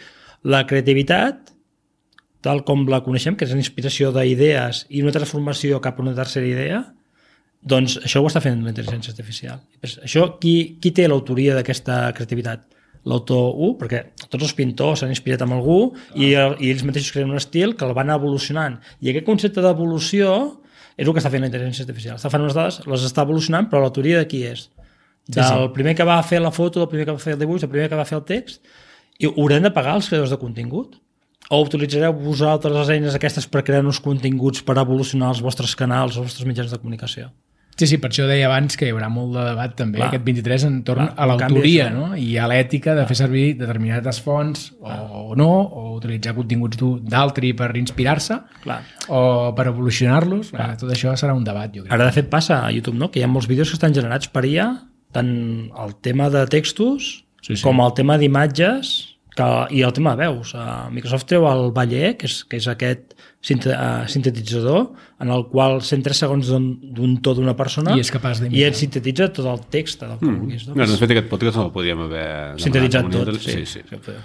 la 0.49 0.63
creativitat, 0.65 1.53
tal 2.45 2.63
com 2.67 2.85
la 2.87 3.01
coneixem, 3.03 3.35
que 3.35 3.45
és 3.45 3.51
una 3.51 3.63
inspiració 3.63 4.13
d'idees 4.15 4.85
i 4.89 5.01
una 5.03 5.11
transformació 5.15 5.81
cap 5.83 5.99
a 5.99 6.03
una 6.05 6.15
tercera 6.15 6.47
idea, 6.47 6.81
doncs 7.61 7.97
això 7.99 8.21
ho 8.23 8.27
està 8.29 8.39
fent 8.43 8.61
la 8.63 8.71
intel·ligència 8.71 9.11
artificial. 9.11 9.59
Això, 9.83 10.25
qui, 10.39 10.77
qui 10.79 10.93
té 10.95 11.07
l'autoria 11.09 11.57
d'aquesta 11.57 12.05
creativitat? 12.15 12.63
L'autor 13.09 13.53
1, 13.55 13.75
perquè 13.79 13.99
tots 14.27 14.43
els 14.43 14.53
pintors 14.55 15.01
s'han 15.01 15.11
inspirat 15.11 15.41
en 15.45 15.53
algú 15.55 15.93
i, 16.15 16.33
el- 16.35 16.57
i 16.59 16.69
ells 16.71 16.83
mateixos 16.87 17.13
creen 17.15 17.31
un 17.31 17.39
estil 17.39 17.75
que 17.79 17.87
el 17.87 17.93
van 17.95 18.11
evolucionant. 18.11 18.77
I 18.99 19.11
aquest 19.11 19.25
concepte 19.27 19.63
d'evolució 19.63 20.33
és 20.99 21.07
el 21.07 21.13
que 21.15 21.21
està 21.23 21.31
fent 21.31 21.43
la 21.43 21.47
intel·ligència 21.47 21.85
artificial. 21.87 22.17
Està 22.19 22.31
fent 22.31 22.43
unes 22.43 22.55
dades, 22.57 22.81
les 22.87 23.05
està 23.07 23.23
evolucionant, 23.23 23.69
però 23.71 23.81
l'autoria 23.83 24.19
de 24.19 24.27
qui 24.27 24.43
és? 24.47 24.67
Del 25.29 25.45
sí. 25.47 25.71
primer 25.75 25.95
que 25.95 26.07
va 26.07 26.17
fer 26.23 26.41
la 26.43 26.51
foto, 26.51 26.79
del 26.81 26.89
primer 26.91 27.05
que 27.07 27.15
va 27.15 27.23
fer 27.23 27.35
el 27.37 27.39
dibuix, 27.39 27.61
del 27.63 27.71
primer 27.71 27.87
que 27.91 27.99
va 27.99 28.05
fer 28.07 28.17
el 28.19 28.25
text, 28.27 28.63
i 29.19 29.27
haurem 29.29 29.63
de 29.63 29.71
pagar 29.71 29.95
els 29.99 30.07
creadors 30.11 30.31
de 30.35 30.39
contingut? 30.41 30.97
O 31.49 31.63
utilitzareu 31.65 32.13
vosaltres 32.13 32.75
les 32.75 32.89
eines 32.93 33.15
aquestes 33.17 33.47
per 33.49 33.63
crear 33.65 33.81
uns 33.85 33.99
continguts 34.05 34.61
per 34.65 34.77
evolucionar 34.77 35.31
els 35.33 35.39
vostres 35.41 35.75
canals, 35.75 36.17
els 36.17 36.29
vostres 36.29 36.45
mitjans 36.45 36.69
de 36.73 36.77
comunicació? 36.77 37.31
Sí, 37.79 37.87
sí, 37.87 37.97
per 37.97 38.09
això 38.11 38.25
deia 38.27 38.49
abans 38.49 38.75
que 38.75 38.89
hi 38.89 38.91
haurà 38.91 39.07
molt 39.07 39.31
de 39.37 39.43
debat 39.47 39.71
també 39.79 40.01
Clar. 40.01 40.09
aquest 40.09 40.25
23 40.25 40.65
entorn 40.67 41.05
Clar, 41.05 41.13
a 41.15 41.27
l'autoria 41.29 41.85
no? 41.93 42.09
i 42.19 42.33
a 42.35 42.47
l'ètica 42.51 42.91
de 42.97 43.05
fer 43.07 43.15
servir 43.15 43.45
determinades 43.61 44.19
fonts 44.19 44.65
o, 44.81 44.91
o 45.31 45.37
no, 45.39 45.47
o 45.47 45.85
utilitzar 45.95 46.33
continguts 46.35 46.81
d'altri 47.07 47.53
per 47.55 47.69
inspirar-se 47.79 48.35
Clar. 48.65 48.81
o 49.07 49.21
per 49.55 49.69
evolucionar-los. 49.71 50.51
Tot 50.51 50.91
això 50.91 51.15
serà 51.15 51.31
un 51.37 51.47
debat, 51.47 51.71
jo 51.71 51.85
crec. 51.85 51.93
Ara, 51.95 52.09
de 52.09 52.17
fet, 52.19 52.27
passa 52.29 52.59
a 52.65 52.73
YouTube, 52.75 52.99
no? 52.99 53.07
que 53.13 53.21
hi 53.21 53.23
ha 53.23 53.31
molts 53.31 53.47
vídeos 53.47 53.71
que 53.71 53.79
estan 53.79 53.95
generats 53.95 54.27
per 54.27 54.43
IA, 54.49 54.67
tant 55.15 55.31
el 55.71 55.95
tema 56.03 56.27
de 56.29 56.43
textos 56.51 57.23
Sí, 57.39 57.55
sí. 57.55 57.63
com 57.63 57.79
el 57.79 57.95
tema 57.95 58.17
d'imatges 58.19 59.15
que, 59.39 59.47
i 59.75 59.83
el 59.87 59.93
tema 59.95 60.15
de 60.15 60.27
veus. 60.27 60.51
Uh, 60.57 60.89
Microsoft 60.93 61.27
treu 61.29 61.47
el 61.49 61.69
Valle, 61.75 62.13
que 62.19 62.27
és, 62.27 62.41
que 62.49 62.59
és 62.59 62.67
aquest 62.71 63.15
uh, 63.15 64.03
sintetitzador 64.11 64.89
en 65.23 65.31
el 65.35 65.45
qual 65.51 65.79
103 65.85 66.21
segons 66.25 66.51
d'un 66.51 67.15
to 67.23 67.35
d'una 67.37 67.55
persona 67.59 67.95
I 67.95 68.03
és 68.03 68.11
capaç 68.11 68.43
d'imitar. 68.43 68.59
i 68.59 68.67
et 68.67 68.79
sintetitza 68.79 69.29
tot 69.35 69.47
el 69.51 69.63
text 69.71 70.03
del 70.03 70.17
que 70.19 70.27
mm. 70.27 70.43
vulguis. 70.43 70.67
No? 70.67 70.75
No, 70.75 70.89
de 70.91 70.99
fet, 70.99 71.15
aquest 71.15 71.31
podcast 71.31 71.61
el 71.63 71.73
podríem 71.75 72.05
haver... 72.07 72.27
Sintetitzat 72.65 73.11
tot, 73.15 73.33
sí. 73.39 73.61
sí, 73.63 73.79
sí. 73.79 74.03
sí. 74.05 74.17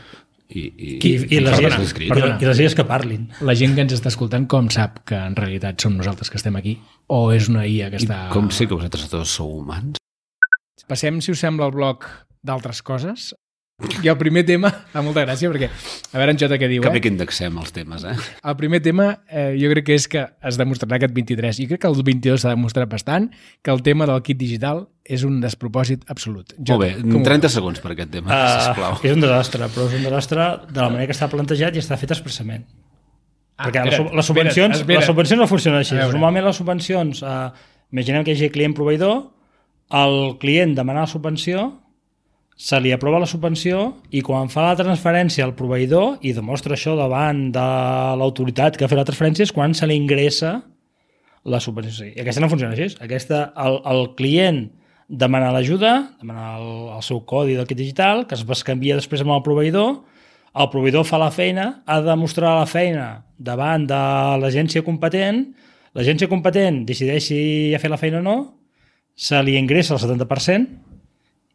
I, 0.55 0.61
i, 0.61 0.88
I, 1.00 1.12
i, 1.33 1.38
les 1.40 1.57
illes, 1.59 1.79
escrites. 1.81 2.12
perdona, 2.12 2.35
i 2.38 2.46
les 2.46 2.59
illes 2.61 2.74
que 2.77 2.85
parlin. 2.87 3.22
La 3.48 3.55
gent 3.59 3.72
que 3.74 3.83
ens 3.87 3.94
està 3.96 4.11
escoltant 4.12 4.44
com 4.50 4.68
sap 4.70 5.00
que 5.09 5.16
en 5.16 5.35
realitat 5.38 5.81
som 5.83 5.96
nosaltres 5.96 6.31
que 6.31 6.37
estem 6.38 6.59
aquí 6.61 6.77
o 7.11 7.24
és 7.35 7.48
una 7.50 7.64
IA 7.66 7.88
que 7.90 8.03
I 8.03 8.05
està... 8.05 8.18
com 8.35 8.50
sé 8.55 8.68
que 8.68 8.77
vosaltres 8.77 9.09
tots 9.11 9.38
sou 9.40 9.57
humans? 9.62 9.98
Passem, 10.90 11.22
si 11.24 11.33
us 11.33 11.40
sembla, 11.40 11.70
al 11.70 11.74
bloc 11.74 12.05
d'altres 12.44 12.85
coses. 12.85 13.33
I 14.05 14.07
el 14.07 14.15
primer 14.15 14.45
tema 14.47 14.69
fa 14.93 15.01
molta 15.03 15.25
gràcia 15.25 15.49
perquè, 15.51 15.67
a 16.15 16.21
veure 16.21 16.31
en 16.31 16.39
Jota 16.39 16.55
què 16.63 16.69
diu, 16.71 16.83
Que 16.85 16.93
bé 16.95 17.01
eh? 17.01 17.03
que 17.03 17.11
indexem 17.11 17.57
els 17.59 17.73
temes, 17.75 18.05
eh? 18.07 18.13
El 18.47 18.55
primer 18.55 18.79
tema 18.85 19.09
eh, 19.27 19.57
jo 19.59 19.67
crec 19.73 19.89
que 19.89 19.97
és 19.99 20.07
que 20.13 20.23
es 20.47 20.59
demostrarà 20.61 21.01
aquest 21.01 21.17
23 21.17 21.59
i 21.59 21.67
crec 21.73 21.83
que 21.83 21.91
el 21.91 21.99
22 22.07 22.45
s'ha 22.45 22.53
demostrat 22.55 22.87
bastant 22.93 23.27
que 23.67 23.75
el 23.75 23.83
tema 23.83 24.07
del 24.07 24.23
kit 24.23 24.39
digital 24.39 24.85
és 25.03 25.27
un 25.27 25.41
despropòsit 25.43 26.07
absolut. 26.15 26.55
Molt 26.63 26.85
bé, 26.85 26.93
com 27.03 27.19
ho 27.19 27.25
30 27.27 27.51
segons 27.51 27.83
per 27.83 27.91
aquest 27.97 28.15
tema, 28.15 28.31
uh, 28.31 28.63
sisplau. 28.69 28.97
és 29.03 29.17
un 29.19 29.27
desastre, 29.27 29.67
però 29.75 29.89
és 29.91 29.99
un 29.99 30.07
desastre 30.07 30.49
de 30.71 30.81
la 30.81 30.89
manera 30.95 31.11
que 31.11 31.19
està 31.19 31.29
plantejat 31.35 31.75
i 31.75 31.83
està 31.83 31.99
fet 31.99 32.15
expressament. 32.15 32.63
Ah, 33.59 33.69
Perquè 33.73 33.99
sub- 33.99 34.15
les, 34.15 34.27
subvencions, 34.31 34.79
espera't, 34.79 34.81
espera't. 34.87 35.01
les 35.03 35.11
subvencions 35.11 35.41
no 35.43 35.51
funcionen 35.51 35.83
així. 35.83 35.99
Normalment 35.99 36.47
les 36.47 36.57
subvencions, 36.63 37.23
eh, 37.27 37.51
imaginem 37.91 38.23
que 38.23 38.31
hi 38.31 38.39
hagi 38.39 38.51
client-proveïdor, 38.55 39.19
el 39.99 40.17
client 40.39 40.79
demana 40.79 41.05
la 41.09 41.11
subvenció, 41.11 41.73
se 42.57 42.79
li 42.81 42.93
aprova 42.95 43.19
la 43.19 43.27
subvenció 43.27 43.97
i 44.14 44.23
quan 44.23 44.49
fa 44.53 44.69
la 44.69 44.79
transferència 44.79 45.45
al 45.47 45.57
proveïdor 45.59 46.21
i 46.23 46.33
demostra 46.37 46.77
això 46.77 46.95
davant 46.99 47.49
de 47.55 47.67
l'autoritat 48.21 48.79
que 48.79 48.87
ha 48.87 48.90
fet 48.90 49.01
la 49.01 49.07
transferència 49.09 49.49
és 49.49 49.53
quan 49.55 49.75
se 49.75 49.88
li 49.90 49.99
ingressa 49.99 50.61
la 51.45 51.61
subvenció. 51.61 52.07
I 52.07 52.23
aquesta 52.23 52.40
no 52.40 52.49
funciona 52.49 52.73
així. 52.73 52.95
Aquesta, 53.05 53.51
el, 53.61 53.81
el 53.90 54.07
client 54.17 54.64
demana 55.09 55.51
l'ajuda, 55.53 55.95
demana 56.23 56.55
el, 56.61 56.71
el 56.97 57.03
seu 57.05 57.21
codi 57.29 57.59
kit 57.69 57.79
digital, 57.79 58.25
que 58.29 58.38
es 58.38 58.47
bescanvia 58.47 58.97
després 58.97 59.25
amb 59.25 59.35
el 59.37 59.45
proveïdor, 59.45 59.99
el 60.55 60.71
proveïdor 60.71 61.05
fa 61.05 61.19
la 61.19 61.33
feina, 61.35 61.83
ha 61.85 62.01
de 62.01 62.14
mostrar 62.17 62.55
la 62.61 62.71
feina 62.71 63.25
davant 63.37 63.85
de 63.90 64.01
l'agència 64.40 64.85
competent, 64.87 65.49
l'agència 65.99 66.31
competent 66.31 66.85
decideix 66.87 67.27
si 67.27 67.40
ha 67.75 67.83
fet 67.83 67.90
la 67.90 67.99
feina 67.99 68.23
o 68.23 68.25
no, 68.25 68.37
se 69.14 69.38
li 69.43 69.59
ingressa 69.59 69.95
el 69.99 70.03
70% 70.03 70.84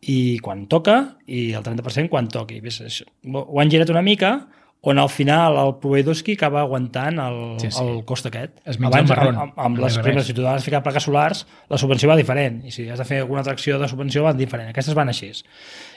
i 0.02 0.40
quan 0.44 0.68
toca 0.72 1.18
i 1.28 1.50
el 1.58 1.64
30% 1.66 2.10
quan 2.10 2.30
toqui. 2.32 2.62
Ves, 2.64 2.80
això, 2.86 3.06
ho 3.34 3.60
han 3.60 3.72
girat 3.72 3.92
una 3.92 4.06
mica 4.06 4.48
on 4.82 4.96
al 4.96 5.10
final 5.12 5.58
el 5.60 5.74
proveïdor 5.82 6.16
és 6.16 6.22
qui 6.24 6.38
acaba 6.38 6.62
aguantant 6.62 7.18
el, 7.20 7.40
Sí, 7.60 7.68
sí, 7.68 7.82
el 7.84 8.06
cost 8.08 8.30
aquest. 8.30 8.62
Es 8.64 8.78
menja 8.80 9.02
el 9.02 9.10
marrón. 9.10 9.40
amb, 9.44 9.58
amb 9.60 9.82
les 9.84 9.98
primeres, 9.98 10.24
res. 10.24 10.30
si 10.32 10.36
tu 10.38 10.46
de 10.46 10.54
ficar 10.64 10.80
plaques 10.86 11.04
solars, 11.04 11.42
la 11.68 11.78
subvenció 11.78 12.08
va 12.08 12.16
diferent. 12.16 12.62
I 12.64 12.72
si 12.72 12.88
has 12.88 13.02
de 13.02 13.06
fer 13.06 13.20
alguna 13.20 13.42
altra 13.44 13.54
acció 13.54 13.78
de 13.80 13.90
subvenció 13.92 14.24
va 14.24 14.34
diferent. 14.34 14.70
Aquestes 14.72 14.96
van 14.96 15.12
així. 15.12 15.34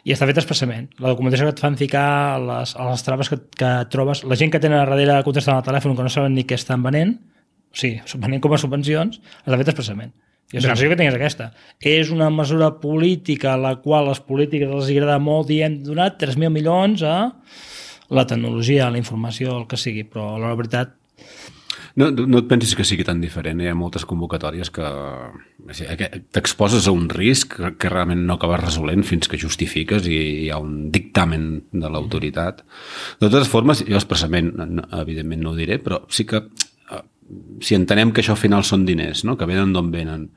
I 0.03 0.17
està 0.17 0.27
fet 0.27 0.43
expressament. 0.43 0.91
La 0.99 1.15
documentació 1.15 1.47
que 1.47 1.55
et 1.55 1.63
fan 1.63 1.79
ficar 1.79 2.41
les, 2.43 2.75
les 2.75 3.07
traves 3.07 3.31
que, 3.31 3.39
que 3.55 3.71
trobes, 3.89 4.25
la 4.25 4.37
gent 4.37 4.51
que 4.51 4.59
tenen 4.59 4.81
a 4.81 4.85
darrere 4.85 5.23
contestant 5.23 5.61
al 5.61 5.63
telèfon 5.63 5.95
que 5.95 6.03
no 6.03 6.11
saben 6.11 6.35
ni 6.35 6.43
què 6.43 6.59
estan 6.59 6.83
venent, 6.83 7.21
o 7.71 7.79
sigui, 7.79 8.03
venent 8.19 8.43
com 8.43 8.53
a 8.53 8.59
subvencions, 8.59 9.23
està 9.47 9.63
fet 9.63 9.71
expressament. 9.71 10.11
I 10.53 10.59
la 10.59 10.67
sensació 10.67 10.91
que 10.93 10.99
tinc 11.01 11.11
és 11.11 11.19
aquesta. 11.19 11.51
És 11.81 12.13
una 12.13 12.29
mesura 12.31 12.71
política 12.83 13.55
a 13.55 13.61
la 13.61 13.77
qual 13.81 14.11
les 14.11 14.21
polítiques 14.21 14.71
els 14.71 14.91
agrada 14.93 15.19
molt 15.23 15.51
i 15.51 15.63
hem 15.65 15.81
donat 15.87 16.21
3.000 16.21 16.53
milions 16.53 17.05
a 17.09 17.17
la 18.13 18.27
tecnologia, 18.29 18.87
a 18.87 18.93
la 18.93 19.01
informació, 19.01 19.57
el 19.57 19.69
que 19.71 19.81
sigui, 19.81 20.05
però 20.05 20.35
la 20.41 20.53
veritat 20.59 20.99
No, 21.93 22.09
no 22.09 22.41
et 22.41 22.47
pensis 22.49 22.73
que 22.77 22.87
sigui 22.89 23.05
tan 23.05 23.21
diferent. 23.21 23.61
Hi 23.61 23.69
ha 23.69 23.77
moltes 23.77 24.07
convocatòries 24.09 24.71
que, 24.73 24.87
que 25.99 26.09
t'exposes 26.33 26.89
a 26.89 26.95
un 26.97 27.11
risc 27.13 27.59
que, 27.59 27.73
que 27.77 27.91
realment 27.93 28.25
no 28.29 28.39
acabes 28.39 28.63
resolent 28.63 29.05
fins 29.05 29.29
que 29.29 29.41
justifiques 29.41 30.09
i 30.09 30.17
hi 30.17 30.51
ha 30.53 30.61
un 30.63 30.89
dictamen 30.95 31.49
de 31.69 31.93
l'autoritat. 31.93 32.65
De 33.21 33.29
totes 33.29 33.51
formes, 33.53 33.85
jo 33.85 33.99
expressament, 34.01 34.55
evidentment 35.03 35.45
no 35.45 35.53
ho 35.53 35.59
diré, 35.59 35.77
però 35.85 36.01
sí 36.09 36.25
que 36.29 36.47
si 37.63 37.77
entenem 37.79 38.13
que 38.13 38.23
això 38.23 38.37
al 38.37 38.41
final 38.41 38.65
són 38.67 38.87
diners, 38.87 39.25
no? 39.25 39.37
que 39.39 39.49
venen 39.49 39.73
d'on 39.73 39.91
venen, 39.93 40.29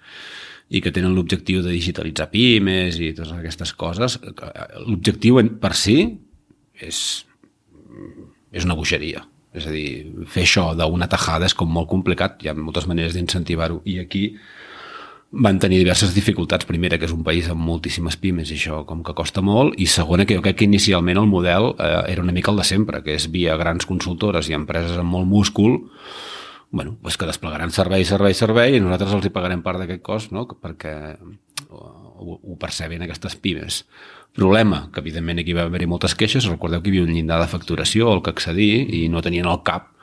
i 0.69 0.82
que 0.82 0.91
tenen 0.93 1.13
l'objectiu 1.13 1.62
de 1.62 1.74
digitalitzar 1.74 2.30
pimes 2.32 2.98
i 2.98 3.12
totes 3.13 3.36
aquestes 3.36 3.74
coses, 3.78 4.17
eh, 4.21 4.65
l'objectiu 4.86 5.39
per 5.62 5.74
si 5.78 6.00
és, 6.82 7.00
és 8.52 8.65
una 8.65 8.78
bogeria. 8.78 9.26
És 9.56 9.69
a 9.69 9.71
dir, 9.71 10.12
fer 10.28 10.43
això 10.43 10.69
d'una 10.76 11.08
tajada 11.08 11.48
és 11.48 11.56
com 11.56 11.69
molt 11.71 11.88
complicat, 11.88 12.41
hi 12.43 12.50
ha 12.52 12.56
moltes 12.58 12.89
maneres 12.91 13.13
d'incentivar-ho. 13.15 13.80
I 13.88 14.02
aquí 14.02 14.26
van 15.32 15.60
tenir 15.60 15.80
diverses 15.80 16.13
dificultats. 16.15 16.67
Primera, 16.67 16.98
que 17.00 17.08
és 17.08 17.13
un 17.15 17.24
país 17.24 17.48
amb 17.52 17.63
moltíssimes 17.63 18.17
pimes 18.19 18.52
i 18.52 18.58
això 18.60 18.82
com 18.88 19.04
que 19.04 19.15
costa 19.15 19.43
molt, 19.45 19.78
i 19.80 19.88
segona, 19.88 20.26
que 20.26 20.36
jo 20.38 20.43
crec 20.43 20.60
que 20.60 20.67
inicialment 20.67 21.19
el 21.21 21.32
model 21.32 21.74
eh, 21.78 22.12
era 22.12 22.24
una 22.24 22.36
mica 22.36 22.52
el 22.52 22.60
de 22.60 22.67
sempre, 22.67 23.02
que 23.04 23.15
és 23.15 23.30
via 23.32 23.56
grans 23.60 23.88
consultores 23.88 24.50
i 24.50 24.58
empreses 24.58 24.98
amb 25.00 25.12
molt 25.12 25.30
múscul, 25.30 25.80
bueno, 26.75 26.97
pues 27.01 27.15
que 27.15 27.25
desplegaran 27.25 27.71
servei, 27.71 28.03
servei, 28.03 28.33
servei 28.35 28.75
i 28.75 28.81
nosaltres 28.83 29.13
els 29.15 29.25
hi 29.29 29.31
pagarem 29.31 29.61
part 29.63 29.79
d'aquest 29.79 30.01
cost 30.03 30.33
no? 30.35 30.43
perquè 30.59 30.93
ho, 31.71 32.35
ho 32.35 32.55
percebin 32.59 33.05
aquestes 33.05 33.38
pimes. 33.39 33.85
Problema, 34.35 34.89
que 34.91 34.99
evidentment 34.99 35.39
aquí 35.39 35.55
va 35.55 35.69
haver-hi 35.69 35.88
moltes 35.88 36.17
queixes, 36.19 36.49
recordeu 36.51 36.83
que 36.83 36.91
hi 36.91 36.97
havia 36.97 37.07
un 37.07 37.13
llindar 37.15 37.39
de 37.39 37.47
facturació 37.47 38.09
al 38.11 38.19
que 38.25 38.33
accedir 38.35 38.71
i 38.91 39.05
no 39.07 39.23
tenien 39.23 39.47
al 39.47 39.61
cap 39.63 39.93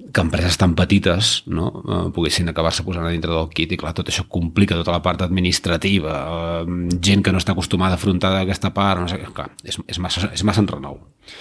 que 0.00 0.20
empreses 0.20 0.56
tan 0.60 0.74
petites 0.76 1.30
no, 1.48 1.70
eh, 1.80 2.02
poguessin 2.12 2.52
acabar-se 2.52 2.84
posant 2.84 3.08
a 3.08 3.12
dintre 3.12 3.32
del 3.32 3.48
kit 3.52 3.72
i 3.72 3.80
clar, 3.80 3.94
tot 3.96 4.08
això 4.12 4.26
complica 4.28 4.76
tota 4.76 4.94
la 4.94 5.02
part 5.04 5.24
administrativa 5.24 6.14
eh, 6.60 6.76
gent 7.00 7.24
que 7.24 7.32
no 7.32 7.40
està 7.40 7.56
acostumada 7.56 7.96
a 7.96 8.00
afrontar 8.00 8.34
aquesta 8.38 8.72
part 8.76 9.00
no 9.00 9.08
sé, 9.12 9.20
clar, 9.32 9.50
és, 9.64 9.80
és, 9.86 10.00
massa, 10.00 10.28
és 10.32 10.44
massa 10.44 10.64
enrenou 10.64 11.00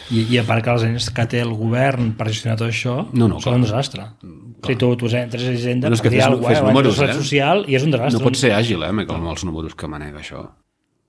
I, 0.10 0.26
i 0.34 0.40
a 0.42 0.46
part 0.48 0.66
que 0.66 0.76
les 0.78 0.86
eines 0.88 1.10
que 1.14 1.26
té 1.30 1.42
el 1.44 1.52
govern 1.58 2.14
per 2.18 2.30
gestionar 2.32 2.58
tot 2.60 2.70
això 2.72 2.96
no, 3.12 3.28
no, 3.28 3.40
són 3.40 3.52
clar. 3.52 3.58
un 3.60 3.68
desastre 3.68 4.08
si 4.66 4.76
tu, 4.80 4.94
tu 5.00 5.12
entres 5.16 5.46
a 5.46 5.54
Hisenda 5.56 5.92
no, 5.92 6.00
per 6.02 6.14
dir 6.14 6.24
alguna 6.26 6.50
cosa, 6.50 6.64
números, 6.68 7.04
eh? 7.04 7.10
eh? 7.10 7.20
social 7.22 7.64
i 7.68 7.78
és 7.80 7.86
un 7.86 7.96
desastre 7.96 8.20
no 8.20 8.26
pot 8.28 8.40
ser 8.40 8.56
àgil 8.58 8.84
eh, 8.86 8.90
amb 8.90 9.30
els 9.36 9.46
números 9.48 9.78
que 9.78 9.92
manega 9.92 10.24
això 10.24 10.48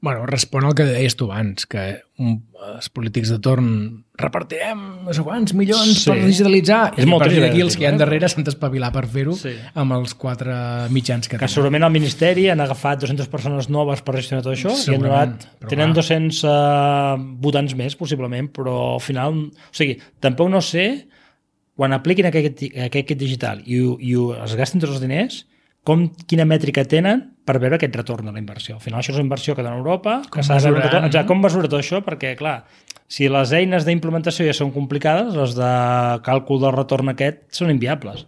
Bueno, 0.02 0.24
respon 0.24 0.64
al 0.64 0.72
que 0.74 0.86
deies 0.88 1.12
tu 1.14 1.26
abans, 1.28 1.66
que 1.68 1.82
un, 2.16 2.38
els 2.70 2.86
polítics 2.88 3.28
de 3.28 3.36
torn 3.44 3.66
repartirem 4.16 4.80
no 5.04 5.12
sé 5.12 5.20
quants 5.24 5.52
milions 5.52 5.98
Sí. 6.00 6.06
per 6.08 6.16
digitalitzar 6.24 6.78
És 6.96 7.04
i 7.04 7.08
molt 7.08 7.20
a 7.20 7.26
partir 7.26 7.36
trist, 7.42 7.50
d'aquí 7.50 7.60
els 7.66 7.76
que 7.76 7.84
hi 7.84 7.88
ha 7.88 7.92
eh? 7.92 7.98
darrere 8.00 8.28
s'han 8.32 8.46
d'espavilar 8.46 8.90
per 8.94 9.02
fer-ho 9.12 9.34
Sí. 9.36 9.52
amb 9.74 9.92
els 9.98 10.14
quatre 10.14 10.56
mitjans 10.88 11.28
que 11.28 11.36
que 11.36 11.42
tenen. 11.44 11.52
segurament 11.52 11.84
al 11.84 11.92
Ministeri 11.92 12.48
han 12.48 12.60
agafat 12.64 13.00
200 13.04 13.28
persones 13.28 13.68
noves 13.68 14.00
per 14.00 14.16
gestionar 14.16 14.42
tot 14.42 14.54
això 14.56 14.72
i 14.72 14.94
han 14.94 15.04
donat, 15.04 15.46
tenen 15.68 15.92
clar. 15.92 16.00
200 16.00 16.44
uh, 16.48 17.20
votants 17.40 17.76
més, 17.76 17.96
possiblement, 17.96 18.48
però 18.48 18.94
al 18.94 19.04
final... 19.04 19.36
O 19.52 19.76
sigui, 19.76 19.98
tampoc 20.18 20.48
no 20.48 20.60
sé 20.64 21.06
quan 21.76 21.92
apliquin 21.92 22.26
aquest, 22.28 22.64
aquest 22.88 23.14
digital 23.20 23.60
i, 23.64 23.76
i 24.00 24.16
es 24.44 24.56
gastin 24.56 24.80
tots 24.80 24.92
els 24.96 25.00
diners, 25.04 25.44
com, 25.84 26.08
quina 26.28 26.44
mètrica 26.44 26.84
tenen 26.84 27.26
per 27.46 27.58
veure 27.58 27.76
aquest 27.80 27.96
retorn 27.96 28.26
de 28.28 28.32
la 28.32 28.38
inversió. 28.38 28.76
Al 28.76 28.82
final 28.84 29.00
això 29.00 29.10
és 29.14 29.18
una 29.18 29.24
inversió 29.26 29.56
que 29.56 29.62
dona 29.64 29.78
Europa, 29.80 30.20
Com 30.28 30.40
que 30.40 30.46
s'ha 30.46 30.58
de 30.60 30.70
veure 30.70 30.84
no? 31.00 31.06
Exacte, 31.08 31.26
com 31.26 31.40
mesura 31.42 31.68
tot 31.68 31.80
això? 31.80 32.02
Perquè, 32.06 32.36
clar, 32.38 32.64
si 33.10 33.28
les 33.28 33.52
eines 33.56 33.84
d'implementació 33.88 34.46
ja 34.46 34.52
són 34.54 34.70
complicades, 34.72 35.34
les 35.34 35.54
de 35.58 35.70
càlcul 36.26 36.60
del 36.62 36.76
retorn 36.76 37.08
aquest 37.14 37.46
són 37.56 37.70
inviables. 37.72 38.26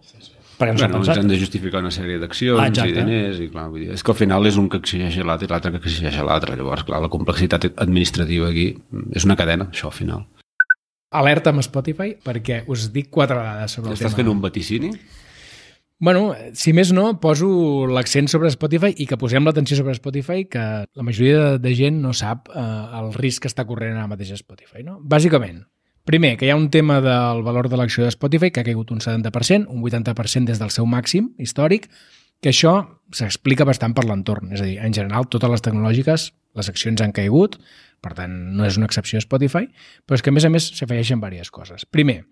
Perquè 0.57 0.73
no 0.75 0.79
Bueno, 0.83 0.97
ens 1.01 1.09
han 1.17 1.27
de 1.27 1.37
justificar 1.39 1.79
una 1.81 1.89
sèrie 1.91 2.15
Ah, 2.17 2.19
d'accions 2.25 2.67
exacte. 2.67 2.89
i 2.89 2.93
diners 2.93 3.39
i 3.41 3.47
clar, 3.49 3.69
vull 3.69 3.81
dir, 3.85 3.91
és 3.95 4.03
que 4.03 4.11
al 4.11 4.17
final 4.17 4.45
és 4.45 4.57
un 4.57 4.67
que 4.69 4.77
exigeix 4.77 5.17
l'altre 5.25 5.47
i 5.47 5.49
l'altre 5.49 5.71
que 5.71 5.77
exigeix 5.81 6.17
l'altre 6.21 6.55
llavors 6.55 6.83
clar, 6.85 7.01
la 7.01 7.09
complexitat 7.09 7.65
administrativa 7.77 8.49
aquí 8.49 8.67
és 9.15 9.25
una 9.25 9.35
cadena, 9.35 9.65
això 9.73 9.87
al 9.89 9.97
final 9.97 10.25
Alerta 11.13 11.49
amb 11.53 11.61
Spotify, 11.61 12.15
perquè 12.25 12.63
us 12.67 12.87
dic 12.93 13.09
quatre 13.13 13.35
dades 13.37 13.71
sobre 13.71 13.91
el 13.91 13.97
estàs 13.97 14.13
tema. 14.13 14.21
fent 14.23 14.29
un 14.31 14.39
vaticini? 14.41 14.89
Bueno, 15.99 16.33
si 16.57 16.73
més 16.75 16.91
no, 16.91 17.19
poso 17.21 17.47
l'accent 17.87 18.27
sobre 18.31 18.51
Spotify 18.51 18.91
i 18.97 19.05
que 19.07 19.17
posem 19.19 19.45
l'atenció 19.45 19.77
sobre 19.79 19.93
Spotify, 19.95 20.45
que 20.51 20.63
la 20.83 21.05
majoria 21.05 21.57
de, 21.61 21.75
gent 21.77 22.01
no 22.03 22.11
sap 22.17 22.49
eh, 22.51 22.63
el 22.99 23.13
risc 23.15 23.45
que 23.45 23.51
està 23.51 23.63
corrent 23.69 23.95
ara 23.95 24.09
mateix 24.11 24.33
Spotify. 24.41 24.83
No? 24.83 24.97
Bàsicament, 24.99 25.61
primer, 26.09 26.33
que 26.39 26.49
hi 26.49 26.51
ha 26.51 26.59
un 26.59 26.67
tema 26.73 26.99
del 27.03 27.45
valor 27.45 27.69
de 27.71 27.79
l'acció 27.79 28.03
de 28.03 28.11
Spotify 28.11 28.51
que 28.51 28.63
ha 28.63 28.67
caigut 28.67 28.91
un 28.91 28.99
70%, 28.99 29.69
un 29.69 29.85
80% 29.85 30.51
des 30.51 30.59
del 30.59 30.73
seu 30.75 30.89
màxim 30.89 31.31
històric, 31.39 31.87
que 32.43 32.51
això 32.51 32.75
s'explica 33.15 33.63
bastant 33.63 33.95
per 33.95 34.03
l'entorn. 34.03 34.51
És 34.51 34.61
a 34.61 34.67
dir, 34.67 34.77
en 34.83 34.93
general, 34.93 35.29
totes 35.31 35.49
les 35.49 35.63
tecnològiques, 35.63 36.27
les 36.59 36.69
accions 36.69 37.01
han 37.01 37.15
caigut, 37.15 37.55
per 38.03 38.11
tant, 38.17 38.33
no 38.57 38.67
és 38.67 38.75
una 38.75 38.89
excepció 38.89 39.21
a 39.21 39.23
Spotify, 39.23 39.69
però 40.03 40.19
és 40.19 40.25
que, 40.25 40.33
a 40.33 40.35
més 40.35 40.43
a 40.43 40.51
més, 40.51 40.67
s'afegeixen 40.75 41.23
diverses 41.23 41.53
coses. 41.55 41.87
Primer, 41.87 42.25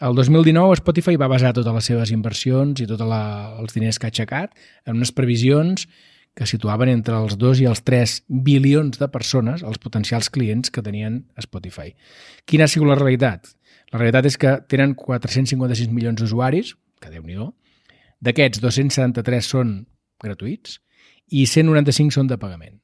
el 0.00 0.14
2019 0.14 0.78
Spotify 0.78 1.16
va 1.18 1.30
basar 1.30 1.54
totes 1.56 1.74
les 1.74 1.88
seves 1.90 2.12
inversions 2.14 2.80
i 2.80 2.86
tots 2.86 3.02
els 3.02 3.74
diners 3.74 3.98
que 3.98 4.06
ha 4.06 4.12
aixecat 4.12 4.54
en 4.86 4.96
unes 5.00 5.12
previsions 5.12 5.88
que 6.38 6.46
situaven 6.46 6.92
entre 6.92 7.16
els 7.18 7.34
2 7.34 7.64
i 7.64 7.66
els 7.66 7.82
3 7.82 8.12
bilions 8.46 9.00
de 9.00 9.08
persones, 9.10 9.64
els 9.66 9.80
potencials 9.82 10.30
clients 10.30 10.70
que 10.70 10.84
tenien 10.86 11.24
Spotify. 11.42 11.96
Quina 12.46 12.68
ha 12.68 12.70
sigut 12.70 12.86
la 12.86 12.98
realitat? 12.98 13.50
La 13.90 13.98
realitat 13.98 14.28
és 14.30 14.38
que 14.38 14.54
tenen 14.70 14.94
456 14.94 15.90
milions 15.90 16.20
d'usuaris, 16.20 16.76
que 17.02 17.10
déu 17.10 17.24
nhi 17.26 17.38
D'aquests, 18.22 18.58
273 18.62 19.46
són 19.46 19.86
gratuïts 20.22 20.78
i 21.30 21.46
195 21.46 22.14
són 22.14 22.26
de 22.26 22.38
pagament. 22.38 22.78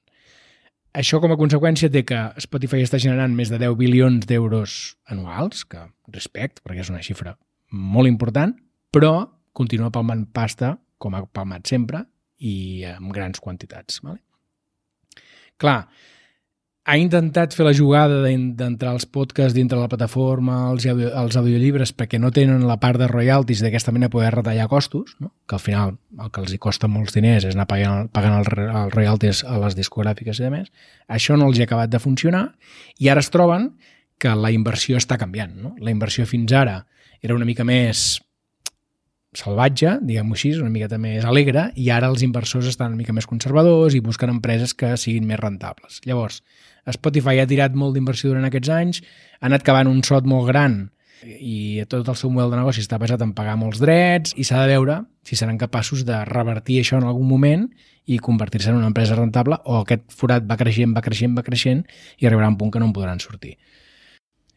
Això 0.95 1.19
com 1.19 1.33
a 1.35 1.39
conseqüència 1.39 1.91
té 1.91 2.05
que 2.07 2.19
Spotify 2.45 2.85
està 2.85 3.01
generant 3.03 3.33
més 3.35 3.51
de 3.51 3.59
10 3.59 3.75
bilions 3.81 4.29
d'euros 4.31 4.95
anuals, 5.11 5.65
que 5.67 5.81
respect, 6.15 6.61
perquè 6.63 6.85
és 6.85 6.93
una 6.93 7.03
xifra 7.03 7.35
molt 7.75 8.07
important, 8.07 8.55
però 8.95 9.15
continua 9.59 9.91
palmant 9.95 10.23
pasta, 10.31 10.77
com 11.03 11.17
ha 11.19 11.25
palmat 11.27 11.67
sempre, 11.67 12.05
i 12.39 12.85
amb 12.87 13.11
grans 13.15 13.43
quantitats. 13.43 13.99
Vale? 14.07 14.21
Clar, 15.59 15.81
ha 16.85 16.97
intentat 17.01 17.55
fer 17.57 17.65
la 17.65 17.73
jugada 17.73 18.19
d'en- 18.23 18.51
d'entrar 18.59 18.93
els 18.93 19.07
podcasts 19.07 19.55
dintre 19.57 19.79
la 19.81 19.89
plataforma, 19.89 20.71
els, 20.71 20.85
audio, 20.87 21.09
els 21.17 21.37
audiollibres, 21.41 21.95
perquè 21.97 22.19
no 22.21 22.31
tenen 22.31 22.67
la 22.69 22.77
part 22.81 22.99
de 23.01 23.09
royalties 23.09 23.63
d'aquesta 23.65 23.93
manera 23.93 24.11
poder 24.13 24.35
retallar 24.35 24.69
costos, 24.69 25.17
no? 25.19 25.33
que 25.49 25.57
al 25.57 25.61
final 25.65 25.97
el 26.21 26.31
que 26.31 26.41
els 26.43 26.53
hi 26.53 26.59
costa 26.59 26.87
molts 26.89 27.15
diners 27.17 27.47
és 27.49 27.55
anar 27.57 27.67
pagant, 27.71 28.11
pagant 28.13 28.37
els, 28.43 28.49
els 28.53 28.93
royalties 28.95 29.45
a 29.49 29.57
les 29.65 29.77
discogràfiques 29.79 30.41
i 30.41 30.45
demés. 30.45 30.69
Això 31.09 31.39
no 31.41 31.49
els 31.49 31.59
ha 31.61 31.65
acabat 31.65 31.89
de 31.91 31.99
funcionar 32.05 32.45
i 32.99 33.09
ara 33.09 33.21
es 33.25 33.31
troben 33.33 33.73
que 34.19 34.35
la 34.37 34.53
inversió 34.53 34.97
està 35.01 35.17
canviant. 35.19 35.57
No? 35.57 35.75
La 35.81 35.91
inversió 35.91 36.27
fins 36.29 36.53
ara 36.53 36.83
era 37.23 37.35
una 37.35 37.45
mica 37.49 37.65
més 37.65 38.21
salvatge, 39.39 39.99
diguem-ho 40.07 40.37
així, 40.37 40.53
una 40.61 40.73
miqueta 40.73 40.99
més 41.01 41.25
alegre, 41.27 41.69
i 41.81 41.91
ara 41.91 42.11
els 42.13 42.25
inversors 42.27 42.69
estan 42.71 42.93
una 42.93 43.01
mica 43.01 43.15
més 43.17 43.29
conservadors 43.31 43.95
i 43.95 44.03
busquen 44.05 44.33
empreses 44.33 44.75
que 44.75 44.95
siguin 45.01 45.27
més 45.29 45.41
rentables. 45.41 46.01
Llavors, 46.07 46.43
Spotify 46.93 47.41
ha 47.41 47.49
tirat 47.49 47.77
molt 47.79 47.97
d'inversió 47.97 48.31
durant 48.31 48.47
aquests 48.49 48.73
anys, 48.73 49.01
ha 49.41 49.49
anat 49.49 49.65
cavant 49.67 49.91
un 49.91 50.03
sot 50.07 50.29
molt 50.29 50.51
gran 50.51 50.85
i 51.25 51.85
tot 51.89 52.09
el 52.09 52.17
seu 52.21 52.29
model 52.29 52.53
de 52.53 52.59
negoci 52.61 52.83
està 52.85 52.99
basat 53.01 53.23
en 53.25 53.33
pagar 53.37 53.57
molts 53.57 53.81
drets 53.81 54.35
i 54.37 54.45
s'ha 54.45 54.61
de 54.61 54.75
veure 54.75 54.99
si 55.25 55.39
seran 55.41 55.57
capaços 55.61 56.05
de 56.05 56.19
revertir 56.29 56.83
això 56.83 56.99
en 57.01 57.07
algun 57.09 57.29
moment 57.29 57.69
i 58.05 58.19
convertir-se 58.21 58.69
en 58.71 58.77
una 58.83 58.91
empresa 58.91 59.17
rentable 59.17 59.57
o 59.65 59.79
aquest 59.81 60.05
forat 60.13 60.45
va 60.45 60.59
creixent, 60.61 60.93
va 60.93 61.01
creixent, 61.01 61.33
va 61.37 61.47
creixent 61.47 61.81
i 62.21 62.29
arribarà 62.29 62.51
un 62.53 62.59
punt 62.61 62.75
que 62.75 62.83
no 62.83 62.91
en 62.91 62.93
podran 62.97 63.23
sortir. 63.25 63.57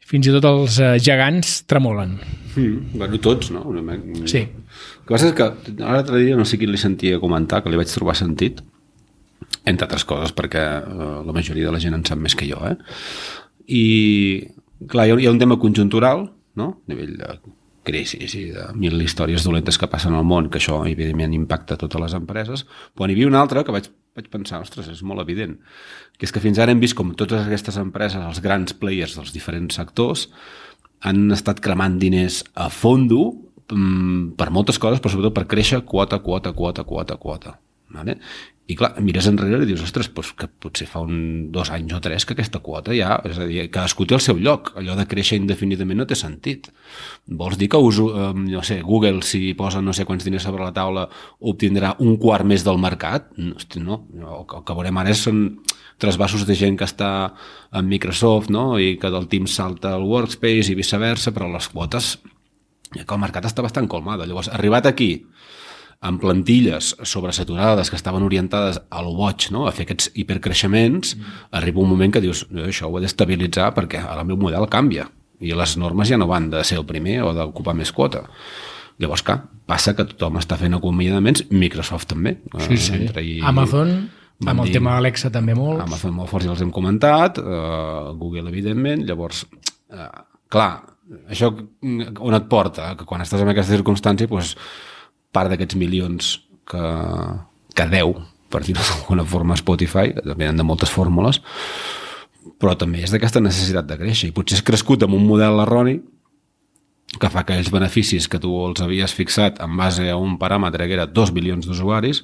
Fins 0.07 0.29
i 0.29 0.31
tot 0.31 0.45
els 0.47 0.77
eh, 0.79 0.93
gegants 1.03 1.61
tremolen. 1.67 2.15
Mm, 2.55 2.93
bueno, 2.95 3.19
tots, 3.23 3.51
no? 3.51 3.65
Sí. 4.29 4.45
El 4.47 5.03
que 5.03 5.11
passa 5.11 5.31
és 5.31 5.35
que 5.35 5.47
ara 5.49 5.97
l'altre 5.97 6.21
dia 6.23 6.37
no 6.39 6.45
sé 6.47 6.59
qui 6.59 6.69
li 6.69 6.79
sentia 6.79 7.19
comentar, 7.19 7.59
que 7.63 7.71
li 7.71 7.79
vaig 7.79 7.91
trobar 7.91 8.15
sentit, 8.15 8.61
entre 9.67 9.87
altres 9.87 10.07
coses, 10.07 10.31
perquè 10.35 10.63
eh, 10.79 11.11
la 11.27 11.35
majoria 11.35 11.67
de 11.67 11.75
la 11.75 11.83
gent 11.83 11.97
en 11.97 12.07
sap 12.07 12.23
més 12.23 12.37
que 12.39 12.47
jo, 12.47 12.61
eh? 12.69 12.77
I, 13.67 13.83
clar, 14.87 15.09
hi 15.09 15.11
ha, 15.11 15.19
hi 15.19 15.27
ha 15.27 15.35
un 15.35 15.43
tema 15.43 15.59
conjuntural, 15.59 16.23
no? 16.57 16.69
A 16.87 16.93
nivell 16.93 17.17
de 17.87 17.93
crisi 17.93 18.19
i 18.19 18.51
de 18.51 18.67
mil 18.75 18.99
històries 19.01 19.45
dolentes 19.47 19.79
que 19.79 19.87
passen 19.87 20.15
al 20.15 20.25
món, 20.27 20.49
que 20.51 20.59
això, 20.59 20.81
evidentment, 20.89 21.33
impacta 21.37 21.79
totes 21.79 22.01
les 22.03 22.15
empreses, 22.17 22.65
però 22.93 23.07
n'hi 23.07 23.15
havia 23.15 23.31
una 23.31 23.41
altra 23.41 23.63
que 23.63 23.75
vaig, 23.75 23.89
vaig 24.17 24.29
pensar, 24.33 24.61
ostres, 24.61 24.89
és 24.91 25.03
molt 25.07 25.23
evident, 25.23 25.57
que 26.17 26.27
és 26.27 26.33
que 26.33 26.43
fins 26.43 26.59
ara 26.59 26.75
hem 26.75 26.83
vist 26.83 26.97
com 26.97 27.15
totes 27.15 27.45
aquestes 27.45 27.79
empreses, 27.79 28.21
els 28.21 28.43
grans 28.43 28.75
players 28.77 29.15
dels 29.17 29.33
diferents 29.35 29.79
sectors, 29.79 30.27
han 31.05 31.29
estat 31.31 31.61
cremant 31.63 31.99
diners 32.01 32.43
a 32.57 32.67
fondo 32.73 33.31
mm, 33.71 34.35
per 34.37 34.49
moltes 34.51 34.79
coses, 34.81 34.99
però 35.01 35.13
sobretot 35.13 35.35
per 35.37 35.47
créixer 35.49 35.83
quota, 35.85 36.19
quota, 36.25 36.53
quota, 36.57 36.83
quota, 36.83 37.17
quota. 37.21 37.57
Vale? 37.93 38.17
I 38.67 38.75
clar, 38.75 38.89
mires 38.99 39.29
enrere 39.29 39.61
i 39.63 39.67
dius, 39.69 39.79
ostres, 39.85 40.09
doncs 40.11 40.33
que 40.35 40.47
potser 40.59 40.89
fa 40.91 40.99
un, 40.99 41.51
dos 41.55 41.69
anys 41.71 41.93
o 41.95 42.01
tres 42.03 42.25
que 42.27 42.33
aquesta 42.35 42.59
quota 42.59 42.91
ja, 42.91 43.13
és 43.23 43.37
a 43.39 43.45
dir, 43.47 43.61
cadascú 43.71 44.03
té 44.05 44.17
el 44.17 44.23
seu 44.25 44.35
lloc, 44.43 44.73
allò 44.75 44.97
de 44.99 45.05
créixer 45.07 45.37
indefinidament 45.39 46.01
no 46.01 46.05
té 46.09 46.17
sentit. 46.19 46.67
Vols 47.31 47.55
dir 47.57 47.69
que 47.71 47.79
us, 47.79 48.01
eh, 48.03 48.33
no 48.35 48.63
sé, 48.67 48.81
Google, 48.83 49.21
si 49.23 49.53
posa 49.55 49.79
no 49.81 49.93
sé 49.95 50.03
quants 50.03 50.27
diners 50.27 50.43
sobre 50.43 50.65
la 50.67 50.73
taula, 50.75 51.05
obtindrà 51.39 51.93
un 52.03 52.17
quart 52.19 52.43
més 52.43 52.65
del 52.67 52.77
mercat? 52.83 53.29
Hosti, 53.55 53.79
no. 53.79 54.01
El, 54.19 54.43
que- 54.51 54.75
veurem 54.75 54.99
ara 54.99 55.15
són 55.15 55.45
trasbassos 55.97 56.43
de 56.45 56.53
gent 56.59 56.75
que 56.77 56.85
està 56.85 57.31
en 57.71 57.87
Microsoft 57.87 58.51
no? 58.53 58.75
i 58.77 58.97
que 58.99 59.09
del 59.09 59.29
team 59.31 59.47
salta 59.47 59.95
al 59.95 60.03
Workspace 60.03 60.73
i 60.73 60.75
viceversa, 60.75 61.31
però 61.31 61.47
les 61.49 61.71
quotes 61.71 62.17
que 62.91 63.07
el 63.15 63.19
mercat 63.19 63.47
està 63.47 63.63
bastant 63.63 63.87
colmada. 63.87 64.27
Llavors, 64.27 64.51
arribat 64.51 64.85
aquí, 64.91 65.23
amb 65.99 66.21
plantilles 66.21 66.95
sobresaturades 67.03 67.89
que 67.89 67.95
estaven 67.97 68.23
orientades 68.23 68.79
al 68.89 69.09
boig, 69.15 69.49
no? 69.51 69.65
a 69.67 69.71
fer 69.71 69.87
aquests 69.87 70.11
hipercreixements, 70.13 71.15
mm. 71.17 71.23
arriba 71.57 71.81
un 71.81 71.89
moment 71.89 72.13
que 72.13 72.21
dius, 72.21 72.45
"Eh, 72.53 72.67
això 72.69 72.85
ho 72.87 72.97
he 72.97 73.01
d'estabilitzar 73.01 73.73
perquè 73.73 74.03
el 74.05 74.25
meu 74.25 74.37
model 74.37 74.67
canvia. 74.69 75.09
i 75.39 75.53
les 75.53 75.77
normes 75.77 76.09
ja 76.09 76.17
no 76.17 76.25
van 76.25 76.49
de 76.49 76.63
ser 76.63 76.79
el 76.79 76.85
primer 76.85 77.21
o 77.21 77.31
d'ocupar 77.31 77.75
més 77.75 77.91
quota. 77.91 78.23
Llavors, 78.97 79.21
clar, 79.21 79.43
passa 79.67 79.95
que 79.95 80.03
tothom 80.03 80.37
està 80.37 80.57
fent 80.57 80.73
acomiadaments, 80.73 81.43
Microsoft 81.51 82.07
també. 82.07 82.39
Sí, 82.57 82.77
sí. 82.77 82.93
Entre 82.95 83.21
i, 83.21 83.39
Amazon, 83.43 84.09
amb 84.43 84.59
el 84.61 84.65
dir- 84.65 84.73
tema 84.73 84.95
d'Alexa 84.95 85.29
també 85.29 85.53
molt. 85.53 85.79
Amazon 85.81 86.15
molt 86.15 86.29
forts 86.31 86.45
ja 86.45 86.51
els 86.51 86.61
hem 86.61 86.71
comentat, 86.71 87.37
uh, 87.37 88.15
Google 88.17 88.49
evidentment, 88.49 89.05
llavors, 89.05 89.45
uh, 89.93 90.23
clar, 90.49 90.81
això 91.29 91.51
on 92.19 92.33
et 92.33 92.49
porta? 92.49 92.95
Que 92.97 93.05
quan 93.05 93.21
estàs 93.21 93.41
en 93.41 93.49
aquesta 93.49 93.77
circumstància, 93.77 94.27
doncs, 94.27 94.55
part 95.35 95.51
d'aquests 95.51 95.77
milions 95.79 96.33
que, 96.67 96.83
que 97.75 97.87
deu, 97.91 98.15
per 98.51 98.63
dir-ho 98.65 98.83
d'alguna 98.83 99.25
forma, 99.27 99.57
Spotify, 99.59 100.13
que 100.15 100.35
venen 100.35 100.59
de 100.59 100.65
moltes 100.67 100.91
fórmules, 100.93 101.41
però 102.57 102.75
també 102.79 103.03
és 103.05 103.13
d'aquesta 103.13 103.43
necessitat 103.43 103.87
de 103.89 103.97
créixer, 103.99 104.29
i 104.29 104.35
potser 104.35 104.59
has 104.59 104.65
crescut 104.65 105.03
amb 105.03 105.17
un 105.17 105.25
model 105.27 105.59
erroni 105.65 105.99
que 107.17 107.29
fa 107.31 107.43
que 107.43 107.55
aquells 107.55 107.71
beneficis 107.71 108.27
que 108.27 108.39
tu 108.43 108.51
els 108.65 108.81
havies 108.83 109.13
fixat 109.15 109.61
en 109.63 109.77
base 109.79 110.09
a 110.11 110.17
un 110.19 110.35
paràmetre 110.39 110.87
que 110.87 110.97
era 110.97 111.07
2 111.07 111.31
bilions 111.35 111.67
d'usuaris 111.67 112.23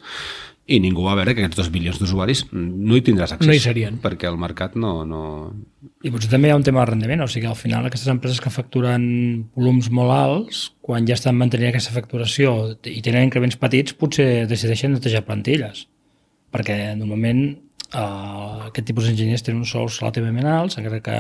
i 0.66 0.80
ningú 0.80 1.04
va 1.04 1.16
veure 1.20 1.34
que 1.36 1.44
aquests 1.44 1.60
2 1.60 1.70
bilions 1.74 1.98
d'usuaris 2.00 2.46
no 2.54 2.96
hi 2.96 3.04
tindràs 3.04 3.34
accés. 3.36 3.48
No 3.50 3.56
hi 3.56 3.60
serien. 3.64 3.98
Perquè 4.04 4.30
el 4.30 4.38
mercat 4.40 4.78
no... 4.80 4.94
no... 5.08 5.24
I 6.04 6.12
potser 6.14 6.30
també 6.32 6.48
hi 6.48 6.54
ha 6.54 6.60
un 6.60 6.64
tema 6.64 6.84
de 6.84 6.92
rendiment, 6.94 7.24
o 7.26 7.28
sigui, 7.32 7.50
al 7.50 7.60
final 7.60 7.90
aquestes 7.90 8.12
empreses 8.12 8.40
que 8.44 8.52
facturen 8.54 9.04
volums 9.58 9.90
molt 9.92 10.16
alts, 10.16 10.64
quan 10.84 11.08
ja 11.10 11.18
estan 11.20 11.36
mantenint 11.40 11.74
aquesta 11.74 11.96
facturació 11.96 12.56
i 12.88 13.02
tenen 13.04 13.28
increments 13.28 13.60
petits, 13.60 13.96
potser 14.00 14.46
decideixen 14.48 14.96
netejar 14.96 15.26
plantilles. 15.28 15.86
Perquè 16.56 16.78
normalment 16.96 17.44
eh, 17.50 18.70
aquest 18.70 18.88
tipus 18.88 19.10
d'enginyers 19.10 19.44
tenen 19.44 19.66
uns 19.66 19.76
sous 19.76 20.00
relativament 20.00 20.48
alts, 20.48 20.80
encara 20.80 21.04
que 21.04 21.20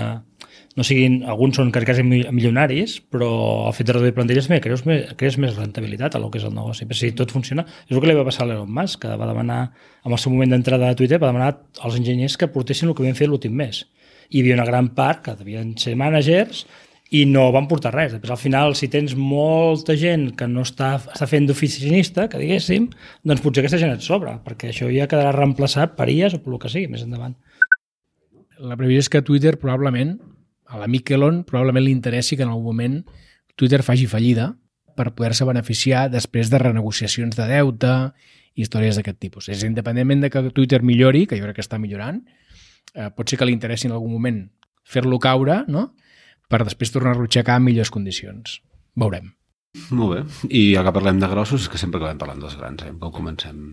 no 0.75 0.83
siguin, 0.83 1.19
alguns 1.29 1.57
són 1.59 1.71
quasi 1.71 2.01
mi- 2.03 2.23
milionaris, 2.31 2.95
però 3.13 3.67
el 3.67 3.73
fet 3.77 3.87
de 3.87 3.93
reduir 3.93 4.13
plantilles 4.15 4.47
també 4.47 4.61
creus, 4.61 4.81
creus 5.19 5.37
més 5.37 5.55
rentabilitat 5.55 6.15
a 6.15 6.21
lo 6.21 6.31
que 6.31 6.39
és 6.41 6.45
el 6.47 6.55
negoci. 6.55 6.87
Però 6.89 6.97
si 6.97 7.11
tot 7.13 7.31
funciona, 7.31 7.65
és 7.85 7.93
el 7.93 8.01
que 8.01 8.09
li 8.09 8.15
va 8.17 8.25
passar 8.25 8.45
a 8.45 8.49
l'Elon 8.49 8.71
Musk, 8.73 9.03
que 9.03 9.17
va 9.19 9.27
demanar, 9.29 9.59
en 10.03 10.11
el 10.11 10.17
seu 10.17 10.33
moment 10.33 10.49
d'entrada 10.55 10.89
a 10.89 10.95
Twitter, 10.97 11.19
va 11.21 11.29
demanar 11.29 11.51
als 11.81 11.99
enginyers 11.99 12.37
que 12.37 12.49
portessin 12.49 12.89
el 12.89 12.95
que 12.95 13.03
havien 13.05 13.19
fet 13.19 13.29
l'últim 13.29 13.53
mes. 13.53 13.85
Hi 14.31 14.41
havia 14.41 14.55
una 14.57 14.65
gran 14.65 14.89
part 14.97 15.21
que 15.27 15.35
devien 15.37 15.75
ser 15.77 15.93
managers 15.99 16.65
i 17.13 17.25
no 17.29 17.51
van 17.53 17.67
portar 17.69 17.93
res. 17.93 18.15
Després, 18.15 18.31
al 18.33 18.41
final, 18.41 18.73
si 18.73 18.87
tens 18.89 19.13
molta 19.13 19.93
gent 19.95 20.31
que 20.35 20.47
no 20.49 20.63
està, 20.65 20.95
està 20.97 21.27
fent 21.29 21.45
d'oficinista, 21.45 22.25
que 22.31 22.41
diguéssim, 22.41 22.87
doncs 23.21 23.43
potser 23.45 23.61
aquesta 23.61 23.77
gent 23.77 23.93
et 23.93 24.01
sobra, 24.01 24.39
perquè 24.41 24.71
això 24.71 24.89
ja 24.89 25.05
quedarà 25.05 25.35
reemplaçat 25.35 25.93
per 25.99 26.09
IAS 26.09 26.39
o 26.39 26.41
per 26.41 26.55
el 26.55 26.61
que 26.63 26.73
sigui 26.73 26.89
més 26.89 27.05
endavant. 27.05 27.35
La 28.57 28.77
previsió 28.79 29.03
és 29.03 29.09
que 29.13 29.21
Twitter 29.21 29.59
probablement, 29.61 30.15
a 30.73 30.81
l'amic 30.81 31.11
Elon, 31.13 31.43
probablement 31.45 31.85
li 31.85 31.93
interessi 31.93 32.35
que 32.35 32.45
en 32.45 32.49
algun 32.49 32.65
moment 32.73 32.95
Twitter 33.55 33.83
faci 33.85 34.07
fallida 34.09 34.55
per 34.97 35.11
poder-se 35.13 35.45
beneficiar 35.45 36.07
després 36.09 36.49
de 36.49 36.59
renegociacions 36.61 37.37
de 37.37 37.45
deute 37.49 37.91
i 38.57 38.65
històries 38.65 38.97
d'aquest 38.97 39.19
tipus. 39.21 39.49
És 39.53 39.61
independentment 39.65 40.25
de 40.25 40.31
que 40.33 40.41
Twitter 40.49 40.81
millori, 40.81 41.27
que 41.29 41.37
jo 41.37 41.45
crec 41.45 41.59
que 41.59 41.65
està 41.65 41.77
millorant, 41.81 42.23
eh, 42.93 43.09
pot 43.13 43.29
ser 43.29 43.37
que 43.37 43.45
li 43.45 43.53
interessi 43.53 43.89
en 43.89 43.93
algun 43.93 44.13
moment 44.13 44.41
fer-lo 44.83 45.19
caure, 45.21 45.63
no?, 45.69 45.91
per 46.49 46.63
després 46.65 46.91
tornar-lo 46.93 47.23
a 47.23 47.29
aixecar 47.29 47.57
en 47.57 47.65
millors 47.65 47.89
condicions. 47.93 48.59
Veurem. 48.99 49.31
Molt 49.89 50.11
bé. 50.13 50.49
I 50.53 50.75
ja 50.75 50.83
que 50.85 50.93
parlem 50.93 51.21
de 51.21 51.29
grossos, 51.31 51.63
és 51.65 51.71
que 51.71 51.79
sempre 51.81 51.97
acabem 52.01 52.19
parlant 52.21 52.43
dels 52.43 52.57
grans, 52.59 52.83
eh? 52.85 52.91
Com 53.01 53.13
comencem? 53.13 53.63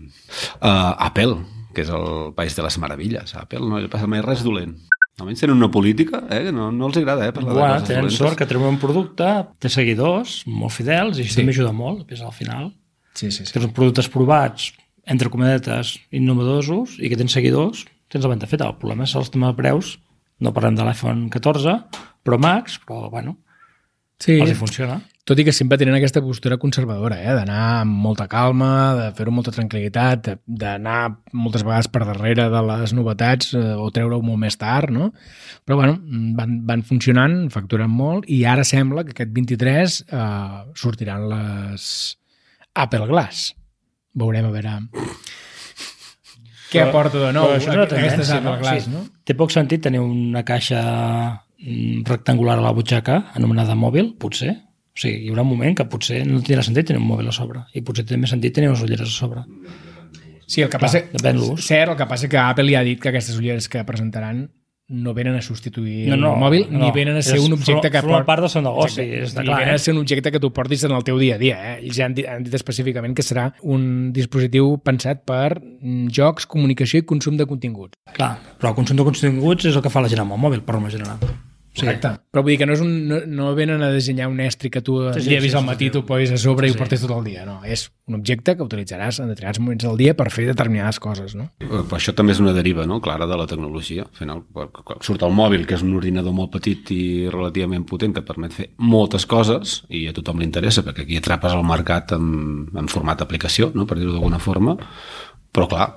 Uh, 0.57 0.93
Apple, 0.97 1.35
que 1.75 1.83
és 1.83 1.91
el 1.93 2.31
país 2.37 2.57
de 2.57 2.65
les 2.65 2.77
meravilles. 2.81 3.35
Apple 3.37 3.67
no 3.69 3.81
li 3.81 3.91
passa 3.91 4.09
mai 4.09 4.23
res 4.25 4.41
dolent. 4.45 4.79
Almenys 5.21 5.39
tenen 5.43 5.55
una 5.57 5.69
política, 5.71 6.23
eh? 6.29 6.43
que 6.47 6.51
no, 6.55 6.71
no 6.71 6.87
els 6.89 6.97
agrada 6.99 7.27
eh? 7.27 7.31
parlar 7.35 7.53
Bueno, 7.53 7.67
de 7.67 7.79
coses 7.79 7.87
tenen 7.87 8.01
dolentes. 8.03 8.17
sort 8.19 8.37
que 8.39 8.47
treuen 8.49 8.73
un 8.75 8.79
producte, 8.81 9.29
té 9.61 9.69
seguidors 9.69 10.41
molt 10.47 10.73
fidels 10.75 11.17
i 11.19 11.23
això 11.25 11.35
Sí. 11.37 11.41
també 11.41 11.55
ajuda 11.55 11.71
molt, 11.73 12.03
després 12.03 12.21
al 12.25 12.33
final. 12.35 12.71
Sí, 13.13 13.29
sí, 13.31 13.45
sí. 13.45 13.53
Tens 13.53 13.71
productes 13.75 14.07
provats, 14.09 14.71
entre 15.05 15.29
comedetes, 15.29 15.97
innovadosos 16.11 16.97
i 16.99 17.09
que 17.09 17.17
tens 17.19 17.33
seguidors, 17.35 17.85
tens 18.11 18.23
la 18.25 18.29
venda 18.33 18.47
feta. 18.47 18.67
El 18.67 18.77
problema 18.81 19.03
és 19.07 19.15
el 19.15 19.29
tema 19.29 19.51
de 19.51 19.57
preus. 19.57 19.97
No 20.41 20.53
parlem 20.53 20.75
de 20.75 20.83
l'iPhone 20.83 21.29
14, 21.29 21.77
Pro 22.23 22.37
Max, 22.41 22.79
però 22.87 23.09
bueno, 23.11 23.37
sí. 24.21 24.37
els 24.39 24.53
hi 24.53 24.57
funciona. 24.57 24.99
Tot 25.27 25.37
i 25.37 25.43
que 25.45 25.53
sempre 25.53 25.77
tenen 25.77 25.93
aquesta 25.93 26.21
postura 26.25 26.57
conservadora, 26.57 27.19
eh? 27.21 27.33
d'anar 27.37 27.59
amb 27.83 27.99
molta 28.03 28.25
calma, 28.27 28.69
de 28.97 29.03
fer-ho 29.17 29.29
amb 29.29 29.37
molta 29.37 29.53
tranquil·litat, 29.53 30.31
d'anar 30.47 30.97
moltes 31.37 31.61
vegades 31.67 31.91
per 31.93 32.01
darrere 32.07 32.47
de 32.49 32.63
les 32.71 32.95
novetats 32.97 33.53
eh, 33.53 33.61
o 33.77 33.91
treure-ho 33.93 34.23
molt 34.25 34.41
més 34.41 34.57
tard, 34.57 34.89
no? 34.89 35.11
Però 35.65 35.77
bueno, 35.77 35.99
van, 36.39 36.57
van 36.65 36.81
funcionant, 36.87 37.37
facturen 37.53 37.93
molt, 37.93 38.25
i 38.33 38.41
ara 38.49 38.65
sembla 38.65 39.05
que 39.05 39.13
aquest 39.13 39.35
23 39.37 40.01
eh, 40.09 40.25
sortiran 40.73 41.29
les 41.29 41.87
Apple 42.73 43.05
Glass. 43.13 43.51
Veurem 44.17 44.49
a 44.49 44.55
veure 44.57 44.79
què 46.71 46.79
aporta 46.85 47.19
de 47.19 47.31
nou 47.35 47.49
però 47.49 47.57
això 47.59 47.71
és 47.73 47.75
una 47.75 48.37
Apple 48.39 48.51
no? 48.51 48.59
Glass, 48.61 48.85
Sí. 48.85 48.91
no? 48.93 49.05
Té 49.27 49.35
poc 49.35 49.51
sentit 49.51 49.83
tenir 49.83 49.99
una 49.99 50.43
caixa 50.47 50.81
rectangular 52.07 52.57
a 52.59 52.61
la 52.65 52.71
butxaca 52.73 53.31
anomenada 53.37 53.75
mòbil, 53.75 54.15
potser. 54.19 54.55
O 54.91 54.99
sigui, 54.99 55.25
hi 55.25 55.29
haurà 55.31 55.45
un 55.45 55.51
moment 55.53 55.75
que 55.77 55.85
potser 55.87 56.23
no 56.27 56.41
tindrà 56.43 56.63
sentit 56.65 56.89
tenir 56.89 56.99
un 57.01 57.07
mòbil 57.07 57.29
a 57.31 57.35
sobre 57.35 57.61
i 57.73 57.81
potser 57.85 58.03
té 58.05 58.17
més 58.19 58.29
sentit 58.33 58.53
tenir 58.55 58.69
unes 58.71 58.81
ulleres 58.83 59.07
a 59.07 59.13
sobre. 59.13 59.45
Sí, 60.51 60.61
el 60.65 60.69
que 60.69 60.79
passa... 60.81 60.99
depèn 61.13 61.37
l'ús. 61.39 61.63
Cert, 61.63 61.93
el 61.93 61.97
que 61.99 62.07
passa 62.09 62.27
que 62.27 62.37
Apple 62.41 62.67
ja 62.73 62.81
ha 62.81 62.83
dit 62.83 62.99
que 62.99 63.07
aquestes 63.13 63.37
ulleres 63.39 63.69
que 63.71 63.85
presentaran 63.87 64.49
no 64.91 65.13
venen 65.15 65.37
a 65.37 65.41
substituir 65.41 66.09
No, 66.09 66.17
no, 66.19 66.33
el 66.33 66.41
mòbil, 66.41 66.65
no. 66.69 66.81
ni 66.81 66.89
venen 66.91 67.15
a 67.15 67.21
ser 67.23 67.37
És- 67.37 67.45
un 67.45 67.53
objecte 67.55 67.89
que 67.89 68.01
forma 68.03 68.25
part 68.27 68.43
del 68.43 68.49
seu 68.51 68.59
negoci, 68.65 69.05
està 69.23 69.39
ni 69.39 69.47
clar, 69.47 69.61
venen 69.61 69.71
eh? 69.71 69.77
a 69.79 69.79
ser 69.79 69.93
un 69.93 70.01
objecte 70.01 70.33
que 70.33 70.41
tu 70.43 70.49
portis 70.51 70.83
en 70.83 70.91
el 70.91 71.05
teu 71.07 71.15
dia 71.21 71.37
a 71.37 71.39
dia. 71.39 71.55
Eh? 71.69 71.77
Ells 71.85 71.95
ja 71.95 72.09
han 72.09 72.17
dit, 72.17 72.27
han 72.27 72.43
dit 72.43 72.57
específicament 72.59 73.15
que 73.15 73.23
serà 73.23 73.53
un 73.63 74.11
dispositiu 74.11 74.73
pensat 74.83 75.23
per 75.23 75.61
mm, 75.61 76.09
jocs, 76.11 76.43
comunicació 76.51 76.99
i 76.99 77.07
consum 77.07 77.39
de 77.39 77.47
continguts. 77.47 77.95
Clar, 78.19 78.33
però 78.59 78.73
el 78.73 78.75
consum 78.81 78.99
de 78.99 79.07
continguts 79.07 79.71
és 79.71 79.79
el 79.79 79.85
que 79.87 79.93
fa 79.93 80.03
la 80.03 80.11
gent 80.11 80.25
amb 80.25 80.35
el 80.35 80.43
mòbil, 80.43 80.65
per 80.67 80.75
norma 80.75 80.91
general. 80.91 81.23
Sí. 81.71 81.85
Correcte. 81.85 82.09
Però 82.33 82.41
vull 82.43 82.51
dir 82.51 82.57
que 82.59 82.65
no, 82.67 82.73
és 82.75 82.81
un, 82.83 82.89
no, 83.07 83.21
no 83.31 83.51
venen 83.55 83.79
a 83.79 83.87
dissenyar 83.93 84.25
un 84.27 84.41
estri 84.43 84.67
que 84.69 84.81
tu 84.83 84.97
Sí, 85.05 85.21
sí, 85.21 85.23
sí, 85.23 85.29
llevis 85.29 85.53
sí, 85.53 85.57
al 85.57 85.63
sí, 85.63 85.67
matí, 85.69 85.85
sí. 85.87 85.91
tu 85.95 86.01
posis 86.05 86.33
a 86.35 86.39
sobre 86.41 86.67
Sí, 86.67 86.73
i 86.73 86.75
ho 86.75 86.79
portes 86.81 87.03
tot 87.05 87.13
el 87.15 87.23
dia. 87.29 87.45
No, 87.47 87.61
és 87.63 87.85
un 88.11 88.17
objecte 88.17 88.57
que 88.59 88.65
utilitzaràs 88.65 89.21
en 89.23 89.31
determinats 89.31 89.61
moments 89.63 89.85
del 89.87 89.95
dia 90.01 90.15
per 90.19 90.27
fer 90.35 90.49
determinades 90.49 90.99
coses. 90.99 91.35
No? 91.39 91.47
Eh, 91.63 91.69
Però 91.69 91.95
això 91.95 92.11
també 92.17 92.35
és 92.35 92.41
una 92.43 92.51
deriva 92.57 92.83
no? 92.89 92.99
clara 92.99 93.27
de 93.29 93.37
la 93.39 93.47
tecnologia. 93.47 94.03
Al 94.03 94.19
final, 94.19 94.43
quan 94.51 94.99
surt 94.99 95.23
el 95.23 95.31
mòbil, 95.37 95.63
que 95.69 95.77
és 95.79 95.85
un 95.85 95.95
ordinador 95.95 96.35
molt 96.35 96.51
petit 96.57 96.91
i 96.91 97.01
relativament 97.31 97.87
potent, 97.87 98.17
que 98.17 98.19
et 98.25 98.27
permet 98.27 98.57
fer 98.57 98.67
moltes 98.77 99.25
coses, 99.25 99.79
i 99.87 100.03
a 100.11 100.15
tothom 100.17 100.43
li 100.43 100.49
interessa, 100.49 100.83
perquè 100.83 101.07
aquí 101.07 101.21
atrapes 101.21 101.55
el 101.55 101.63
mercat 101.63 102.11
en, 102.17 102.67
en 102.75 102.91
format 102.91 103.23
aplicació, 103.23 103.71
no? 103.79 103.87
per 103.87 103.95
dir-ho 104.01 104.11
d'alguna 104.17 104.43
forma, 104.43 104.75
però 105.55 105.71
clar, 105.71 105.87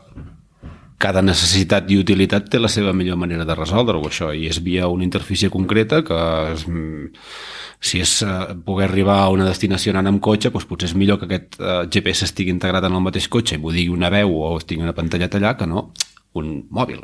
cada 1.04 1.20
necessitat 1.24 1.90
i 1.92 1.98
utilitat 2.00 2.48
té 2.48 2.60
la 2.60 2.70
seva 2.72 2.94
millor 2.96 3.18
manera 3.20 3.44
de 3.44 3.56
resoldre-ho, 3.58 4.00
això, 4.08 4.30
i 4.32 4.48
és 4.48 4.62
via 4.64 4.88
una 4.88 5.04
interfície 5.04 5.50
concreta 5.52 6.00
que 6.06 6.20
mm, 6.56 7.10
si 7.84 8.00
és 8.00 8.14
eh, 8.24 8.54
poder 8.64 8.88
arribar 8.88 9.18
a 9.20 9.28
una 9.34 9.48
destinació 9.48 9.92
anant 9.92 10.14
amb 10.14 10.22
cotxe, 10.24 10.52
doncs 10.54 10.68
potser 10.70 10.88
és 10.88 10.96
millor 10.96 11.20
que 11.20 11.28
aquest 11.28 11.60
eh, 11.60 11.82
GPS 11.92 12.30
estigui 12.30 12.54
integrat 12.54 12.88
en 12.88 12.96
el 12.96 13.04
mateix 13.04 13.28
cotxe 13.28 13.58
i 13.58 13.60
m'ho 13.60 13.74
digui 13.74 13.92
una 13.92 14.12
veu 14.14 14.32
o 14.32 14.54
estigui 14.56 14.84
una 14.84 14.96
pantalleta 14.96 15.40
allà 15.40 15.54
que 15.60 15.68
no 15.68 15.90
un 16.40 16.54
mòbil. 16.74 17.02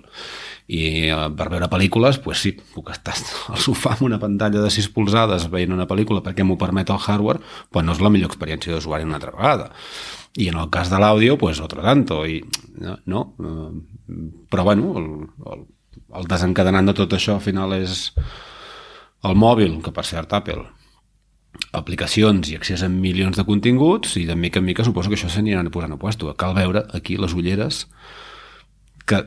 I 0.70 0.80
eh, 1.10 1.26
per 1.36 1.48
veure 1.52 1.68
pel·lícules, 1.70 2.22
doncs 2.24 2.44
sí, 2.46 2.54
puc 2.74 2.88
estar 2.94 3.16
al 3.52 3.60
sofà 3.60 3.96
amb 3.96 4.06
una 4.08 4.20
pantalla 4.22 4.64
de 4.64 4.72
6 4.72 4.88
polzades 4.96 5.50
veient 5.52 5.76
una 5.76 5.88
pel·lícula 5.90 6.24
perquè 6.24 6.46
m'ho 6.46 6.58
permet 6.60 6.90
el 6.94 7.02
hardware, 7.04 7.44
però 7.70 7.84
no 7.84 7.96
és 7.96 8.00
la 8.00 8.12
millor 8.12 8.32
experiència 8.32 8.72
d'usuari 8.72 9.08
una 9.08 9.20
altra 9.20 9.36
vegada. 9.36 9.70
I 10.38 10.48
en 10.52 10.58
el 10.62 10.68
cas 10.70 10.90
de 10.92 10.98
l'àudio, 11.02 11.36
pues 11.38 11.60
otro 11.60 11.82
tanto. 11.82 12.22
I, 12.26 12.38
no, 12.78 12.98
no 13.38 13.72
però 14.50 14.64
bueno, 14.64 14.94
el, 14.98 15.08
el, 15.52 15.64
el 16.18 16.28
desencadenant 16.30 16.90
de 16.90 16.96
tot 16.98 17.14
això 17.14 17.37
al 17.38 17.44
final 17.44 17.74
és 17.76 18.10
el 19.26 19.37
mòbil, 19.37 19.81
que 19.85 19.92
per 19.94 20.06
cert 20.08 20.33
Apple 20.35 20.64
aplicacions 21.74 22.48
i 22.50 22.56
accés 22.56 22.83
a 22.83 22.88
milions 22.90 23.37
de 23.37 23.44
continguts 23.46 24.16
i 24.18 24.24
de 24.26 24.37
mica 24.38 24.60
en 24.60 24.66
mica 24.66 24.85
suposo 24.87 25.10
que 25.10 25.18
això 25.18 25.31
s'aniran 25.31 25.70
posant 25.70 25.94
a 25.94 25.98
puesto. 25.98 26.31
Cal 26.38 26.54
veure 26.56 26.85
aquí 26.96 27.16
les 27.18 27.35
ulleres 27.35 27.85
que, 29.06 29.22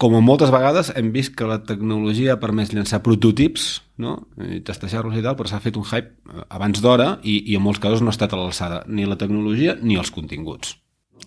com 0.00 0.16
moltes 0.24 0.50
vegades, 0.54 0.92
hem 0.96 1.12
vist 1.14 1.36
que 1.38 1.48
la 1.48 1.60
tecnologia 1.66 2.34
ha 2.34 2.42
permès 2.42 2.74
llançar 2.74 3.02
prototips 3.06 3.80
no? 4.00 4.16
i 4.40 4.60
testejar-los 4.66 5.16
i 5.18 5.24
tal, 5.24 5.36
però 5.38 5.50
s'ha 5.50 5.62
fet 5.62 5.78
un 5.78 5.86
hype 5.86 6.10
eh, 6.10 6.44
abans 6.48 6.82
d'hora 6.82 7.18
i, 7.22 7.40
i 7.52 7.58
en 7.58 7.64
molts 7.64 7.82
casos 7.82 8.02
no 8.02 8.12
ha 8.12 8.16
estat 8.16 8.34
a 8.34 8.40
l'alçada 8.40 8.84
ni 8.88 9.08
la 9.08 9.18
tecnologia 9.20 9.76
ni 9.80 9.98
els 10.00 10.12
continguts. 10.14 10.78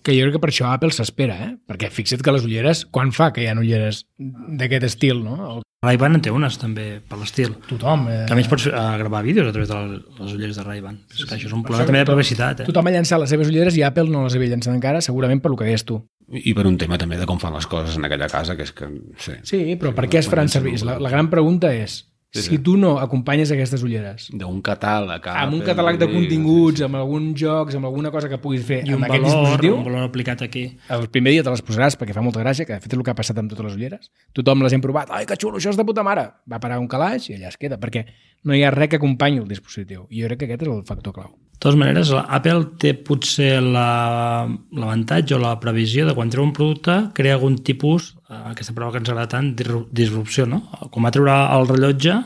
Que 0.04 0.12
jo 0.12 0.26
crec 0.26 0.34
que 0.36 0.42
per 0.42 0.50
això 0.50 0.66
Apple 0.68 0.90
s'espera, 0.92 1.36
eh? 1.46 1.52
Perquè 1.70 1.88
fixa't 1.94 2.20
que 2.24 2.32
les 2.34 2.44
ulleres, 2.44 2.82
quan 2.90 3.14
fa 3.14 3.30
que 3.32 3.44
hi 3.44 3.46
ha 3.48 3.54
ulleres 3.56 4.02
d'aquest 4.18 4.90
estil, 4.90 5.22
no? 5.22 5.36
El, 5.52 5.62
Ray-Ban 5.84 6.16
en 6.16 6.22
té 6.24 6.32
unes 6.32 6.56
també 6.60 6.86
per 7.08 7.18
l'estil. 7.20 7.54
tothom. 7.68 8.06
Eh? 8.08 8.24
També 8.28 8.44
es 8.44 8.48
pots 8.50 8.66
eh, 8.70 8.82
gravar 9.00 9.22
vídeos 9.24 9.48
a 9.48 9.52
través 9.52 9.68
de 9.68 9.80
les 10.22 10.32
ulleres 10.32 10.56
de 10.56 10.64
Ray-Ban. 10.64 10.98
És 11.12 11.24
que 11.28 11.36
això 11.36 11.48
és 11.50 11.54
un 11.56 11.62
problema 11.62 11.86
també 11.88 12.02
de 12.02 12.08
publicitat. 12.10 12.62
Eh? 12.62 12.66
Tothom 12.68 12.88
ha 12.88 12.94
llançat 12.96 13.20
les 13.20 13.32
seves 13.34 13.50
ulleres 13.52 13.76
i 13.78 13.84
Apple 13.86 14.08
no 14.10 14.24
les 14.24 14.36
havia 14.38 14.54
llançat 14.54 14.74
encara, 14.74 15.02
segurament 15.04 15.42
per 15.44 15.52
lo 15.52 15.60
que 15.60 15.68
deies 15.68 15.84
tu. 15.84 16.00
I 16.24 16.54
per 16.56 16.64
un 16.66 16.78
tema 16.80 16.96
també 17.00 17.18
de 17.20 17.28
com 17.28 17.38
fan 17.40 17.52
les 17.52 17.68
coses 17.68 17.98
en 18.00 18.08
aquella 18.08 18.30
casa, 18.32 18.56
que 18.56 18.64
és 18.64 18.72
que... 18.72 18.88
Sí, 19.20 19.36
Sí, 19.44 19.62
però 19.80 19.92
per 19.96 20.08
què 20.08 20.22
es 20.22 20.30
faran 20.30 20.48
servir? 20.48 20.78
La, 20.88 20.96
la 21.02 21.12
gran 21.12 21.28
pregunta 21.32 21.68
és, 21.76 22.00
Sí, 22.34 22.42
si 22.42 22.48
sí. 22.56 22.58
tu 22.66 22.76
no 22.76 22.98
acompanyes 22.98 23.50
aquestes 23.54 23.82
ulleres 23.86 24.28
D'un 24.34 24.60
catàleg. 24.60 25.26
amb 25.30 25.54
un 25.54 25.60
catàleg 25.62 25.98
de 26.00 26.08
sí, 26.08 26.12
continguts, 26.12 26.82
amb 26.82 26.96
alguns 26.98 27.38
jocs, 27.40 27.76
amb 27.78 27.86
alguna 27.86 28.10
cosa 28.10 28.28
que 28.28 28.38
puguis 28.42 28.64
fer 28.66 28.80
I 28.84 28.90
un 28.90 28.96
amb 28.98 29.04
aquest 29.06 29.22
valor, 29.22 29.44
dispositiu, 29.44 29.76
un 29.76 29.84
valor 29.84 30.02
aplicat 30.08 30.42
aquí. 30.42 30.64
el 30.90 31.08
primer 31.14 31.32
dia 31.32 31.44
te 31.46 31.50
les 31.54 31.62
posaràs 31.62 31.96
perquè 32.00 32.12
fa 32.12 32.20
molta 32.26 32.40
gràcia, 32.42 32.66
que 32.66 32.74
de 32.74 32.80
fet 32.80 32.92
és 32.92 32.98
el 32.98 33.04
que 33.04 33.10
ha 33.14 33.14
passat 33.14 33.38
amb 33.38 33.50
totes 33.54 33.64
les 33.70 33.74
ulleres. 33.78 34.10
Tothom 34.34 34.62
les 34.66 34.72
hem 34.74 34.80
provat. 34.82 35.10
Ai, 35.14 35.26
que 35.26 35.36
xulo, 35.38 35.58
això 35.58 35.70
és 35.70 35.76
de 35.78 35.84
puta 35.84 36.02
mare. 36.02 36.26
Va 36.50 36.58
parar 36.58 36.80
un 36.82 36.88
calaix 36.88 37.30
i 37.30 37.34
allà 37.38 37.48
es 37.54 37.56
queda, 37.56 37.78
perquè 37.78 38.04
no 38.44 38.54
hi 38.54 38.64
ha 38.64 38.70
res 38.74 38.88
que 38.88 38.96
acompanyi 38.96 39.38
el 39.38 39.46
dispositiu. 39.48 40.08
I 40.10 40.22
jo 40.22 40.26
crec 40.26 40.38
que 40.40 40.44
aquest 40.50 40.62
és 40.62 40.68
el 40.74 40.82
factor 40.84 41.14
clau. 41.14 41.30
De 41.54 41.58
totes 41.70 41.78
maneres, 41.80 42.10
la- 42.12 42.26
Apple 42.36 42.64
té 42.82 42.92
potser 42.94 43.60
la- 43.62 44.44
l'avantatge 44.72 45.34
o 45.34 45.38
la 45.38 45.54
previsió 45.60 46.04
de 46.06 46.12
quan 46.14 46.28
treu 46.28 46.42
un 46.44 46.52
producte 46.52 47.10
crea 47.14 47.34
algun 47.38 47.56
tipus, 47.64 48.14
eh, 48.28 48.34
aquesta 48.52 48.74
paraula 48.74 48.92
que 48.92 48.98
ens 48.98 49.08
agrada 49.08 49.28
tant, 49.28 49.54
disru- 49.56 49.86
disrupció, 49.90 50.46
no? 50.46 50.62
Com 50.90 51.04
va 51.04 51.10
treure 51.14 51.32
el 51.32 51.66
rellotge, 51.68 52.18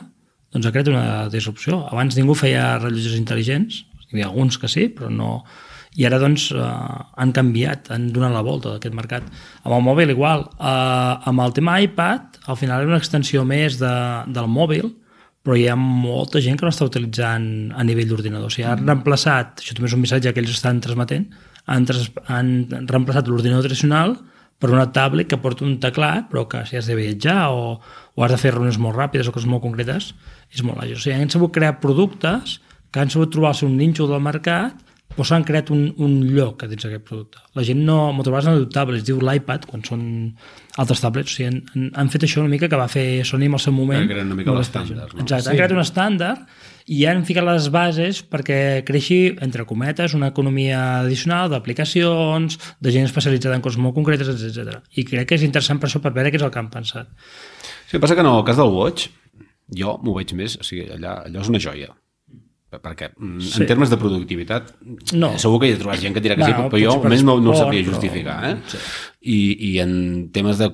doncs 0.52 0.66
ha 0.66 0.72
creat 0.72 0.88
una 0.88 1.28
disrupció. 1.28 1.86
Abans 1.92 2.16
ningú 2.16 2.34
feia 2.34 2.78
rellotges 2.80 3.14
intel·ligents, 3.20 3.84
hi 4.08 4.14
havia 4.16 4.26
alguns 4.26 4.58
que 4.58 4.68
sí, 4.68 4.88
però 4.88 5.10
no... 5.10 5.44
I 5.98 6.04
ara, 6.06 6.18
doncs, 6.18 6.52
eh, 6.52 6.58
han 7.16 7.32
canviat, 7.32 7.90
han 7.90 8.12
donat 8.12 8.32
la 8.32 8.42
volta 8.42 8.70
d'aquest 8.70 8.94
mercat. 8.94 9.22
Amb 9.64 9.74
el 9.74 9.82
mòbil, 9.82 10.10
igual. 10.10 10.44
Eh, 10.58 11.14
amb 11.30 11.40
el 11.40 11.52
tema 11.52 11.80
iPad, 11.80 12.20
al 12.46 12.56
final 12.56 12.82
és 12.82 12.86
una 12.86 12.98
extensió 12.98 13.44
més 13.44 13.78
de, 13.80 13.94
del 14.28 14.46
mòbil, 14.46 14.92
però 15.48 15.56
hi 15.56 15.64
ha 15.64 15.74
molta 15.80 16.42
gent 16.44 16.58
que 16.60 16.66
no 16.66 16.70
està 16.74 16.84
utilitzant 16.84 17.44
a 17.72 17.84
nivell 17.88 18.10
d'ordinador. 18.10 18.50
O 18.50 18.52
sigui, 18.52 18.66
han 18.68 18.82
reemplaçat, 18.84 19.62
això 19.62 19.72
també 19.72 19.88
és 19.88 19.94
un 19.96 20.02
missatge 20.02 20.32
que 20.36 20.42
ells 20.42 20.50
estan 20.52 20.82
transmetent, 20.84 21.24
han, 21.72 21.86
tras, 21.88 22.10
han 22.28 22.50
reemplaçat 22.90 23.30
l'ordinador 23.32 23.64
tradicional 23.64 24.12
per 24.60 24.68
una 24.74 24.90
tablet 24.92 25.30
que 25.30 25.38
porta 25.40 25.64
un 25.64 25.78
teclat, 25.80 26.26
però 26.28 26.42
que 26.52 26.60
si 26.68 26.76
has 26.76 26.90
de 26.92 26.98
viatjar 26.98 27.46
o, 27.56 27.78
o 27.80 28.26
has 28.26 28.34
de 28.34 28.40
fer 28.42 28.52
reunions 28.52 28.76
molt 28.76 28.98
ràpides 29.00 29.30
o 29.30 29.32
coses 29.32 29.48
molt 29.48 29.64
concretes, 29.64 30.10
és 30.52 30.60
molt 30.68 30.82
àgil. 30.84 31.00
O 31.00 31.00
sigui, 31.00 31.16
han 31.16 31.32
sabut 31.32 31.56
crear 31.56 31.78
productes 31.80 32.58
que 32.92 33.00
han 33.00 33.08
sabut 33.14 33.32
trobar 33.32 33.54
el 33.54 33.60
seu 33.62 33.72
nínxol 33.72 34.12
del 34.12 34.20
mercat 34.28 34.76
però 35.08 35.24
s'han 35.26 35.44
creat 35.44 35.70
un, 35.74 35.88
un 36.04 36.12
lloc 36.30 36.62
a 36.62 36.68
dins 36.70 36.84
d'aquest 36.84 37.04
producte. 37.08 37.40
La 37.58 37.62
gent 37.66 37.80
no, 37.82 38.12
moltes 38.14 38.30
vegades 38.30 38.48
no 38.52 38.68
tablet, 38.70 39.00
es 39.00 39.06
diu 39.08 39.18
l'iPad, 39.24 39.64
quan 39.66 39.82
són 39.82 40.02
altres 40.78 41.00
tablets. 41.02 41.32
O 41.32 41.34
sigui, 41.34 41.48
han, 41.48 41.62
han- 41.74 41.90
han 42.02 42.10
fet 42.12 42.22
això 42.28 42.40
una 42.44 42.52
mica 42.52 42.68
que 42.70 42.76
va 42.78 42.86
fer 42.92 43.24
Sony 43.26 43.46
en 43.48 43.54
el 43.56 43.62
seu 43.64 43.72
moment. 43.74 44.06
Que 44.06 44.14
era 44.14 44.22
una 44.26 44.36
mica 44.38 44.52
l'estàndard, 44.54 45.14
no? 45.16 45.22
Exacte, 45.24 45.42
Sí. 45.44 45.50
han 45.50 45.56
creat 45.58 45.72
un 45.74 45.82
estàndard 45.82 46.46
i 46.88 47.02
han 47.04 47.24
ficat 47.28 47.44
les 47.44 47.66
bases 47.74 48.22
perquè 48.24 48.84
creixi, 48.86 49.34
entre 49.44 49.64
cometes, 49.68 50.14
una 50.14 50.28
economia 50.30 51.00
addicional 51.00 51.50
d'aplicacions, 51.50 52.58
de 52.80 52.92
gent 52.94 53.04
especialitzada 53.08 53.56
en 53.58 53.62
coses 53.64 53.78
molt 53.82 53.94
concretes, 53.96 54.28
etc. 54.28 54.78
I 54.96 55.04
crec 55.04 55.26
que 55.28 55.34
és 55.40 55.42
interessant 55.42 55.80
per 55.80 55.88
això, 55.90 56.00
per 56.00 56.12
veure 56.12 56.30
què 56.30 56.36
és 56.36 56.42
el 56.46 56.50
que 56.54 56.58
han 56.62 56.70
pensat. 56.70 57.08
Sí, 57.90 57.98
passa 57.98 58.14
que 58.14 58.20
en 58.20 58.26
el 58.30 58.44
cas 58.44 58.56
del 58.56 58.70
Watch, 58.72 59.08
jo 59.74 59.98
m'ho 60.02 60.14
veig 60.14 60.32
més, 60.38 60.56
o 60.60 60.62
sigui, 60.64 60.86
allà, 60.94 61.24
allò 61.26 61.40
és 61.42 61.48
una 61.52 61.58
joia. 61.60 61.90
Perquè 62.68 63.12
mm, 63.16 63.40
Sí. 63.40 63.62
en 63.62 63.66
termes 63.66 63.88
de 63.90 63.96
productivitat 63.96 64.74
No. 65.16 65.30
segur 65.38 65.60
que 65.60 65.68
hi 65.70 65.72
ha 65.72 65.78
trobat 65.78 66.00
gent 66.02 66.12
que 66.14 66.20
dirà 66.20 66.34
que 66.36 66.44
sí, 66.44 66.52
Bueno, 66.52 66.68
però 66.68 66.82
jo 66.82 66.92
almenys 67.00 67.24
no, 67.24 67.38
no 67.40 67.50
ho 67.52 67.56
sabria 67.56 67.80
però- 67.82 67.94
justificar 67.94 68.36
eh? 68.50 68.56
sí. 68.66 68.76
I, 69.20 69.38
i 69.72 69.78
en 69.82 69.94
temes 70.30 70.58
de 70.60 70.68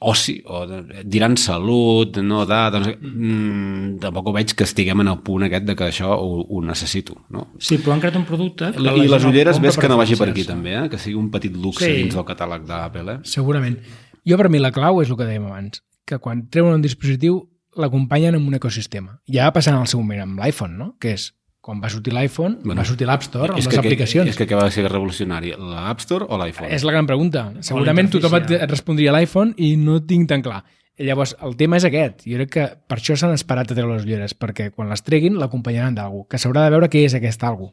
oci 0.00 0.42
o 0.44 0.66
de, 0.66 0.80
diran 1.04 1.36
salut 1.40 2.18
no 2.22 2.42
edat, 2.42 2.72
doncs, 2.74 2.88
mm, 3.00 3.98
tampoc 4.02 4.26
ho 4.28 4.32
veig 4.34 4.52
que 4.54 4.64
estiguem 4.66 5.00
en 5.04 5.08
el 5.14 5.20
punt 5.24 5.46
aquest 5.46 5.64
de 5.64 5.76
que 5.78 5.86
això 5.88 6.10
ho, 6.10 6.42
ho 6.42 6.62
necessito 6.64 7.14
no? 7.30 7.46
Sí, 7.58 7.78
però 7.78 7.94
han 7.94 8.00
creat 8.02 8.16
un 8.18 8.26
producte... 8.28 8.72
que 8.74 8.82
la 8.82 8.92
i 8.98 9.06
les 9.08 9.24
ulleres 9.24 9.60
ves 9.62 9.78
que 9.78 9.88
no 9.88 9.96
vagi 9.96 10.16
per 10.18 10.28
aquí 10.32 10.44
també, 10.44 10.74
eh? 10.74 10.88
que 10.90 10.98
sigui 10.98 11.16
un 11.16 11.30
petit 11.30 11.54
luxe 11.54 11.86
Sí. 11.86 11.92
dins 12.02 12.14
del 12.18 12.26
catàleg 12.28 12.66
d'Apple 12.66 13.12
eh? 13.12 13.18
Segurament. 13.22 13.78
Jo, 14.26 14.36
per 14.36 14.50
mi, 14.50 14.58
la 14.58 14.72
clau 14.74 15.00
és 15.00 15.08
el 15.08 15.16
que 15.16 15.24
dèiem 15.24 15.46
abans, 15.46 15.80
que 16.04 16.18
quan 16.18 16.48
treuen 16.50 16.74
un 16.74 16.82
dispositiu 16.82 17.46
l'acompanyen 17.78 18.36
amb 18.38 18.48
un 18.50 18.54
ecosistema. 18.58 19.20
Ja 19.30 19.48
va 19.48 19.54
passar 19.56 19.74
en 19.74 19.80
el 19.80 19.86
seu 19.90 20.00
moment 20.02 20.24
amb 20.26 20.40
l'iPhone, 20.42 20.76
no? 20.78 20.88
Que 21.00 21.14
és, 21.16 21.30
quan 21.60 21.80
va 21.82 21.90
sortir 21.92 22.14
l'iPhone, 22.14 22.58
Bueno, 22.64 22.80
va 22.80 22.86
sortir 22.88 23.06
l'App 23.06 23.22
Store 23.26 23.52
amb 23.52 23.58
és 23.60 23.66
les 23.66 23.74
que, 23.74 23.80
aplicacions. 23.80 24.30
és 24.30 24.36
que 24.36 24.46
què 24.48 24.56
va 24.56 24.70
ser 24.70 24.86
revolucionari, 24.88 25.52
l'App 25.58 26.00
Store 26.00 26.26
o 26.28 26.38
l'iPhone? 26.40 26.70
És 26.74 26.84
la 26.86 26.92
gran 26.92 27.06
pregunta. 27.06 27.52
Segurament 27.60 28.10
tothom 28.10 28.34
et, 28.40 28.54
respondria 28.70 29.12
l'iPhone 29.12 29.54
i 29.56 29.76
no 29.76 30.00
tinc 30.06 30.28
tan 30.28 30.42
clar. 30.42 30.62
I 30.98 31.04
llavors, 31.06 31.36
el 31.46 31.54
tema 31.56 31.76
és 31.78 31.84
aquest. 31.86 32.24
Jo 32.26 32.40
crec 32.40 32.50
que 32.50 32.64
per 32.90 32.96
això 32.98 33.14
s'han 33.16 33.36
esperat 33.36 33.70
a 33.70 33.74
treure 33.76 33.94
les 33.94 34.06
ulleres, 34.06 34.34
perquè 34.34 34.72
quan 34.74 34.88
les 34.90 35.02
treguin 35.06 35.36
l'acompanyaran 35.38 35.94
d'algú, 35.94 36.24
que 36.26 36.38
s'haurà 36.42 36.64
de 36.64 36.72
veure 36.74 36.88
què 36.90 37.04
és 37.06 37.14
aquest 37.14 37.44
algú. 37.46 37.70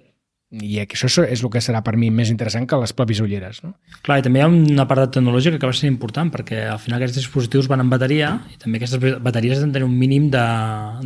I 0.54 0.78
això 0.84 1.10
és 1.26 1.42
el 1.42 1.50
que 1.52 1.62
serà 1.64 1.82
per 1.84 1.96
mi 1.98 2.12
més 2.14 2.30
interessant 2.30 2.68
que 2.70 2.78
les 2.80 2.94
pròpies 2.96 3.20
ulleres. 3.24 3.64
No? 3.66 3.74
Clar, 4.06 4.20
i 4.22 4.26
també 4.26 4.40
hi 4.40 4.46
ha 4.46 4.50
una 4.52 4.86
part 4.88 5.02
de 5.02 5.08
tecnologia 5.18 5.52
que 5.52 5.58
acaba 5.60 5.74
sent 5.74 5.90
important, 5.90 6.30
perquè 6.32 6.68
al 6.70 6.80
final 6.80 7.00
aquests 7.00 7.18
dispositius 7.18 7.68
van 7.72 7.84
en 7.84 7.90
bateria 7.92 8.32
i 8.54 8.60
també 8.62 8.80
aquestes 8.80 9.20
bateries 9.26 9.60
han 9.60 9.74
de 9.74 9.80
tenir 9.80 9.90
un 9.90 9.98
mínim 9.98 10.30
de 10.32 10.46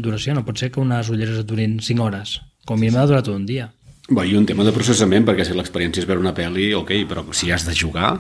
duració. 0.03 0.35
No 0.35 0.45
pot 0.45 0.59
ser 0.59 0.69
que 0.73 0.83
unes 0.83 1.09
ulleres 1.09 1.41
et 1.41 1.49
durin 1.49 1.79
5 1.79 2.05
hores. 2.05 2.39
Com 2.67 2.77
a 2.77 2.83
mínim 2.83 2.99
ha 2.99 3.07
de 3.07 3.13
durar 3.13 3.23
tot 3.25 3.39
un 3.39 3.47
dia. 3.47 3.71
Bé, 4.09 4.25
i 4.25 4.35
un 4.35 4.45
tema 4.49 4.65
de 4.65 4.73
processament, 4.75 5.25
perquè 5.25 5.45
si 5.45 5.55
l'experiència 5.55 6.03
és 6.03 6.09
veure 6.09 6.21
una 6.21 6.35
pel·li, 6.35 6.71
ok, 6.77 6.95
però 7.09 7.23
si 7.33 7.51
has 7.53 7.65
de 7.67 7.77
jugar, 7.77 8.17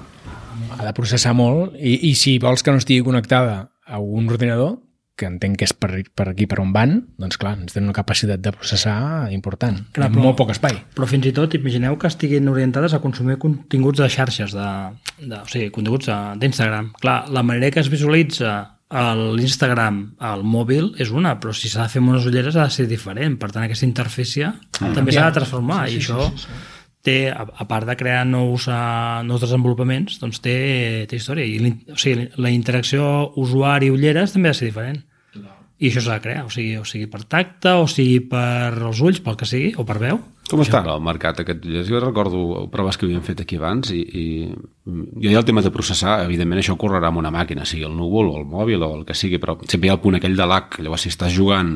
Ha 0.75 0.83
de 0.83 0.91
processar 0.95 1.31
molt 1.37 1.75
i, 1.79 2.09
i 2.09 2.15
si 2.19 2.37
vols 2.41 2.63
que 2.63 2.71
no 2.71 2.81
estigui 2.81 3.03
connectada 3.05 3.69
a 3.87 3.99
un 3.99 4.27
ordinador, 4.29 4.77
que 5.19 5.27
entenc 5.27 5.59
que 5.59 5.67
és 5.67 5.73
per, 5.75 5.91
per 6.15 6.29
aquí 6.31 6.47
per 6.47 6.61
on 6.63 6.71
van, 6.75 6.95
doncs 7.19 7.37
clar, 7.41 7.57
ens 7.59 7.75
tenen 7.75 7.89
una 7.91 7.97
capacitat 7.99 8.39
de 8.41 8.53
processar 8.55 8.95
important. 9.35 9.81
Clar, 9.93 10.09
però- 10.13 10.23
molt 10.29 10.39
poc 10.39 10.55
espai. 10.55 10.79
Però 10.95 11.07
fins 11.11 11.27
i 11.27 11.35
tot 11.35 11.53
imagineu 11.59 11.99
que 11.99 12.07
estiguin 12.07 12.47
orientades 12.49 12.95
a 12.95 13.01
consumir 13.03 13.37
continguts 13.37 13.99
de 13.99 14.09
xarxes, 14.09 14.55
de, 14.55 14.69
de, 15.21 15.35
o 15.43 15.45
sigui, 15.51 15.69
continguts 15.75 16.07
de- 16.07 16.19
d'Instagram. 16.41 16.93
Clar, 17.03 17.21
la 17.29 17.43
manera 17.43 17.69
que 17.75 17.83
es 17.83 17.91
visualitza 17.91 18.57
a 18.89 19.03
l'Instagram 19.13 20.15
al 20.17 20.41
mòbil 20.41 20.95
és 20.97 21.11
una, 21.13 21.35
però 21.39 21.51
si 21.53 21.69
s'ha 21.69 21.83
de 21.85 21.91
fer 21.93 21.99
amb 22.01 22.09
unes 22.15 22.25
ulleres 22.25 22.55
ha 22.57 22.63
de 22.65 22.73
ser 22.73 22.87
diferent. 22.89 23.35
Per 23.37 23.51
tant, 23.53 23.67
aquesta 23.67 23.85
interfície 23.85 24.49
també 24.95 25.11
s'ha 25.13 25.27
de 25.29 25.35
transformar 25.41 25.83
i 25.91 25.99
això 25.99 26.25
té, 27.05 27.29
a, 27.31 27.45
a 27.45 27.67
part 27.69 27.85
de 27.87 27.95
crear 27.95 28.25
nous, 28.27 28.65
uh, 28.67 29.21
nous 29.23 29.39
desenvolupaments, 29.45 30.17
doncs 30.19 30.41
té, 30.43 31.05
té 31.07 31.15
història. 31.19 31.45
I 31.45 31.69
o 31.93 31.95
sigui, 32.01 32.25
la 32.41 32.49
interacció 32.51 33.29
usuari-ulleres 33.39 34.33
també 34.33 34.49
ha 34.49 34.55
de 34.55 34.59
ser 34.59 34.71
diferent. 34.71 35.03
I 35.79 35.89
això 35.89 36.03
s'ha 36.03 36.17
de 36.17 36.23
crear, 36.25 36.43
o 36.43 36.51
sigui, 36.51 36.75
o 36.79 36.85
sigui 36.87 37.07
per 37.11 37.23
tacte, 37.23 37.71
o 37.79 37.87
sigui 37.87 38.19
per 38.31 38.75
els 38.75 38.99
ulls, 38.99 39.21
pel 39.23 39.37
que 39.39 39.47
sigui, 39.47 39.71
o 39.79 39.85
per 39.87 39.99
veu. 40.01 40.19
Com 40.49 40.61
està 40.63 40.79
el 40.81 41.01
mercat 41.05 41.39
aquest? 41.43 41.63
Jo 41.85 41.99
recordo 42.01 42.65
proves 42.73 42.97
que 42.97 43.05
havíem 43.05 43.21
fet 43.21 43.41
aquí 43.43 43.57
abans 43.59 43.91
i, 43.93 43.99
i 44.01 44.23
jo 44.89 45.29
hi 45.29 45.35
ha 45.35 45.39
el 45.43 45.45
tema 45.45 45.61
de 45.61 45.69
processar, 45.69 46.23
evidentment 46.25 46.59
això 46.63 46.73
correrà 46.79 47.11
amb 47.11 47.19
una 47.21 47.29
màquina, 47.29 47.65
sigui 47.69 47.83
el 47.85 47.93
núvol 47.95 48.31
o 48.31 48.37
el 48.39 48.47
mòbil 48.49 48.81
o 48.81 48.89
el 48.97 49.03
que 49.05 49.13
sigui, 49.13 49.37
però 49.37 49.57
sempre 49.69 49.87
hi 49.87 49.91
ha 49.91 49.97
el 49.97 50.01
punt 50.01 50.17
aquell 50.17 50.35
de 50.35 50.47
lag, 50.49 50.73
llavors 50.81 51.05
si 51.05 51.11
estàs 51.13 51.35
jugant 51.35 51.75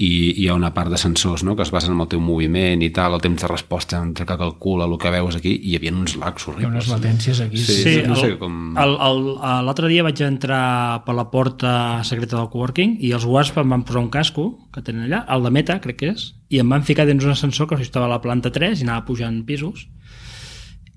i 0.00 0.10
hi 0.40 0.46
ha 0.48 0.54
una 0.54 0.70
part 0.72 0.88
de 0.92 0.96
sensors 1.02 1.42
no? 1.44 1.56
que 1.58 1.62
es 1.66 1.72
basen 1.74 1.92
en 1.96 2.00
el 2.04 2.08
teu 2.08 2.20
moviment 2.22 2.80
i 2.86 2.90
tal, 2.94 3.14
el 3.18 3.20
temps 3.24 3.42
de 3.42 3.48
resposta 3.50 3.98
entre 4.00 4.24
que 4.24 4.38
calcula 4.38 4.86
el 4.86 4.96
que 4.96 5.10
veus 5.10 5.36
aquí, 5.36 5.56
i 5.58 5.72
hi 5.74 5.76
havia 5.80 5.92
uns 5.92 6.14
lags 6.16 6.46
Hi 6.46 6.64
ha 6.64 6.68
unes 6.70 6.86
horribles. 6.86 6.88
latències 6.94 7.40
aquí. 7.42 7.58
Sí. 7.58 7.96
no 8.06 8.14
el- 8.14 8.20
sé 8.20 8.36
com- 8.38 8.74
L'altre 8.78 9.88
dia 9.90 10.02
vaig 10.06 10.20
entrar 10.22 11.02
per 11.04 11.14
la 11.18 11.26
porta 11.30 12.04
secreta 12.04 12.36
del 12.38 12.48
coworking 12.52 12.98
i 13.00 13.10
els 13.16 13.26
Wasp 13.26 13.58
em 13.58 13.68
van 13.74 13.82
posar 13.84 14.00
un 14.06 14.10
casco 14.14 14.46
que 14.72 14.82
tenen 14.82 15.08
allà, 15.10 15.24
el 15.34 15.42
de 15.42 15.50
Meta, 15.50 15.80
crec 15.82 15.96
que 16.04 16.08
és, 16.14 16.34
i 16.50 16.60
em 16.60 16.70
van 16.70 16.84
ficar 16.86 17.06
dins 17.06 17.24
un 17.24 17.32
ascensor 17.32 17.68
que 17.70 17.78
estava 17.80 18.08
a 18.08 18.14
la 18.14 18.20
planta 18.22 18.50
3 18.50 18.80
i 18.82 18.86
anava 18.86 19.06
pujant 19.06 19.42
pisos 19.46 19.86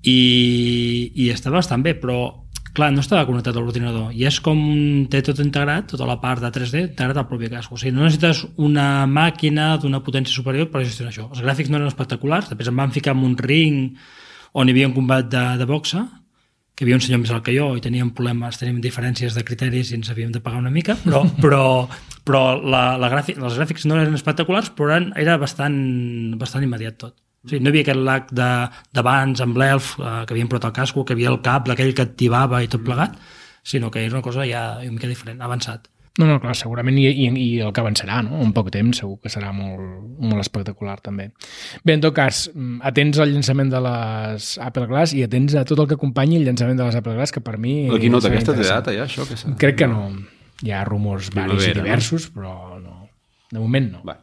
i, 0.02 1.12
i 1.14 1.30
estava 1.32 1.60
bastant 1.60 1.84
bé, 1.84 1.94
però 1.96 2.18
clar, 2.74 2.90
no 2.92 3.04
estava 3.04 3.24
connectat 3.28 3.54
a 3.54 3.62
l'ordinador 3.62 4.10
i 4.12 4.26
és 4.26 4.40
com 4.42 4.58
té 5.10 5.22
tot 5.24 5.38
integrat, 5.44 5.86
tota 5.94 6.08
la 6.08 6.18
part 6.20 6.42
de 6.42 6.50
3D 6.52 6.82
integrat 6.88 7.22
al 7.22 7.28
propi 7.30 7.48
casco. 7.52 7.78
O 7.78 7.80
sigui, 7.80 7.94
no 7.94 8.02
necessites 8.02 8.42
una 8.58 9.06
màquina 9.06 9.76
d'una 9.80 10.02
potència 10.04 10.34
superior 10.34 10.68
per 10.72 10.82
gestionar 10.82 11.14
això. 11.14 11.28
Els 11.30 11.44
gràfics 11.44 11.70
no 11.70 11.78
eren 11.78 11.92
espectaculars, 11.92 12.50
després 12.50 12.72
em 12.72 12.82
van 12.82 12.92
ficar 12.94 13.14
en 13.14 13.22
un 13.30 13.38
ring 13.38 13.94
on 14.54 14.68
hi 14.68 14.74
havia 14.74 14.90
un 14.90 14.98
combat 14.98 15.30
de, 15.30 15.44
de 15.60 15.70
boxa 15.70 16.04
que 16.74 16.82
hi 16.82 16.88
havia 16.88 16.96
un 16.98 17.02
senyor 17.04 17.20
més 17.22 17.30
alt 17.30 17.44
que 17.46 17.54
jo 17.54 17.68
i 17.78 17.82
teníem 17.84 18.10
problemes, 18.16 18.56
teníem 18.58 18.80
diferències 18.82 19.34
de 19.36 19.44
criteris 19.46 19.92
i 19.92 19.98
ens 19.98 20.10
havíem 20.10 20.32
de 20.34 20.40
pagar 20.42 20.58
una 20.58 20.72
mica, 20.74 20.96
però, 21.04 21.20
però, 21.44 21.60
però 22.26 22.40
la, 22.60 22.96
la 22.98 23.10
gràfic, 23.12 23.38
els 23.38 23.58
gràfics 23.60 23.86
no 23.86 24.00
eren 24.00 24.16
espectaculars, 24.18 24.72
però 24.74 24.90
eren, 24.96 25.12
era 25.20 25.36
bastant, 25.38 25.76
bastant 26.40 26.66
immediat 26.66 26.98
tot. 26.98 27.14
O 27.44 27.48
sigui, 27.52 27.60
no 27.62 27.68
hi 27.68 27.74
havia 27.74 27.84
aquest 27.84 28.00
lag 28.08 28.28
de- 28.32 28.68
d'abans 28.96 29.40
amb 29.44 29.58
l'elf 29.60 29.94
eh, 30.00 30.12
que 30.26 30.34
havien 30.34 30.48
posat 30.50 30.66
el 30.70 30.76
casco, 30.80 31.04
que 31.04 31.12
havia 31.14 31.30
el 31.30 31.42
cable 31.44 31.76
aquell 31.76 31.94
que 31.94 32.06
activava 32.08 32.62
i 32.64 32.70
tot 32.72 32.82
plegat, 32.86 33.18
sinó 33.62 33.90
que 33.92 34.02
era 34.04 34.16
una 34.18 34.22
cosa 34.24 34.46
ja 34.48 34.78
una 34.82 34.96
mica 34.96 35.06
diferent, 35.10 35.40
avançat. 35.44 35.86
No, 36.14 36.28
no, 36.28 36.36
clar, 36.38 36.54
segurament 36.54 36.94
i, 37.00 37.08
i, 37.10 37.24
i 37.26 37.46
el 37.64 37.72
que 37.74 37.82
avançarà, 37.82 38.20
no? 38.22 38.38
En 38.44 38.52
poc 38.54 38.68
temps 38.74 39.00
segur 39.02 39.16
que 39.22 39.32
serà 39.32 39.48
molt, 39.54 39.82
molt 40.22 40.44
espectacular 40.44 41.00
també. 41.02 41.32
Bé, 41.82 41.96
en 41.96 42.04
tot 42.04 42.14
cas, 42.14 42.44
mm, 42.52 42.76
atents 42.86 43.18
al 43.18 43.32
llançament 43.34 43.72
de 43.72 43.80
les 43.82 44.52
Apple 44.62 44.86
Glass 44.90 45.14
i 45.18 45.24
atents 45.26 45.56
a 45.58 45.64
tot 45.66 45.82
el 45.82 45.88
que 45.90 45.98
acompanyi 45.98 46.38
el 46.38 46.46
llançament 46.46 46.78
de 46.78 46.86
les 46.86 46.98
Apple 47.00 47.16
Glass, 47.18 47.34
que 47.34 47.42
per 47.42 47.56
mi... 47.58 47.88
La 47.90 47.98
quinota 47.98 48.30
aquesta 48.30 48.54
té 48.54 48.68
data 48.68 48.94
ja, 48.94 49.08
això? 49.08 49.26
Que 49.26 49.56
Crec 49.58 49.80
que 49.82 49.90
no. 49.90 50.06
Hi 50.62 50.70
ha 50.70 50.84
rumors 50.86 51.32
varis 51.34 51.58
i 51.58 51.72
Primavera, 51.72 51.80
no? 51.80 51.88
diversos, 51.88 52.28
però 52.30 52.54
no. 52.78 53.00
De 53.50 53.58
moment 53.58 53.90
no. 53.96 54.04
Va. 54.06 54.20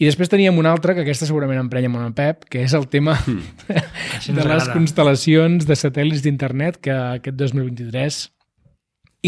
I 0.00 0.08
després 0.08 0.32
teníem 0.32 0.56
un 0.58 0.66
altre, 0.66 0.96
que 0.96 1.04
aquesta 1.04 1.28
segurament 1.28 1.60
emprenya 1.60 1.92
molt 1.92 2.08
en 2.08 2.14
Pep, 2.16 2.48
que 2.50 2.64
és 2.64 2.72
el 2.74 2.88
tema 2.90 3.14
ens 3.28 4.26
de 4.26 4.40
les 4.40 4.40
agrada. 4.40 4.72
constel·lacions 4.72 5.68
de 5.68 5.76
satèl·lits 5.78 6.24
d'internet 6.24 6.80
que 6.82 6.96
aquest 6.96 7.36
2023 7.38 8.24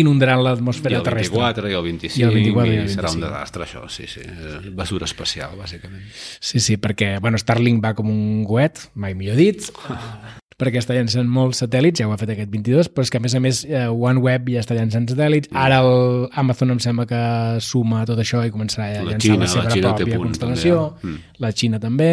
inundaran 0.01 0.41
I 0.43 0.47
l'atmosfera 0.47 1.01
el 1.01 1.07
terrestre. 1.07 1.37
24 1.41 1.71
i 1.71 1.77
el 1.77 1.85
25 1.87 2.21
I 2.21 2.27
el 2.27 2.35
24 2.39 2.73
i 2.73 2.81
el 2.83 2.91
serà 2.93 3.13
un 3.13 3.21
25. 3.21 3.27
desastre 3.27 3.67
això, 3.67 3.85
sí, 3.93 4.09
sí. 4.11 4.25
Eh, 4.25 4.73
Basura 4.77 5.09
espacial, 5.09 5.57
bàsicament. 5.59 6.05
Sí, 6.41 6.61
sí, 6.61 6.77
perquè 6.81 7.17
bueno, 7.21 7.41
Starlink 7.41 7.85
va 7.85 7.95
com 7.99 8.11
un 8.13 8.45
coet, 8.49 8.89
mai 8.95 9.17
millor 9.19 9.39
dit, 9.41 9.65
perquè 10.61 10.81
està 10.81 10.97
llançant 10.97 11.29
molts 11.29 11.61
satèl·lits, 11.63 12.01
ja 12.01 12.09
ho 12.09 12.15
ha 12.15 12.21
fet 12.21 12.33
aquest 12.33 12.53
22, 12.53 12.89
però 12.93 13.05
és 13.05 13.13
que 13.13 13.21
a 13.21 13.25
més 13.25 13.35
a 13.37 13.41
més 13.45 13.63
eh, 13.69 13.87
OneWeb 13.93 14.53
ja 14.55 14.63
està 14.65 14.77
llançant 14.77 15.09
satèl·lits, 15.11 15.51
ara 15.53 15.83
el 15.85 16.29
Amazon 16.45 16.77
em 16.77 16.81
sembla 16.83 17.09
que 17.11 17.23
suma 17.65 18.05
tot 18.09 18.21
això 18.23 18.45
i 18.47 18.53
començarà 18.55 18.89
a 18.89 19.03
La 19.03 19.17
llançar 19.17 19.35
Xina, 19.35 19.45
la 19.45 19.51
seva 19.53 19.67
la 19.67 19.75
Xina 19.75 19.91
pròpia 19.91 20.15
punts, 20.17 20.31
constel·lació, 20.31 20.79
també, 21.01 21.19
eh? 21.19 21.41
la 21.45 21.53
Xina 21.53 21.83
també, 21.83 22.13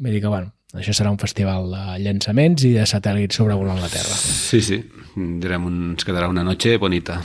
vull 0.00 0.16
dir 0.16 0.24
que 0.24 0.32
bueno, 0.34 0.50
això 0.78 0.94
serà 0.94 1.10
un 1.10 1.18
festival 1.18 1.72
de 1.72 1.98
llançaments 2.04 2.62
i 2.68 2.74
de 2.76 2.86
satèl·lits 2.86 3.40
sobrevolant 3.40 3.80
la 3.82 3.90
Terra. 3.90 4.14
Sí, 4.14 4.62
sí. 4.62 4.80
Direm, 5.16 5.66
un, 5.66 5.78
ens 5.96 6.06
quedarà 6.06 6.30
una 6.30 6.44
noche 6.46 6.76
bonita. 6.78 7.18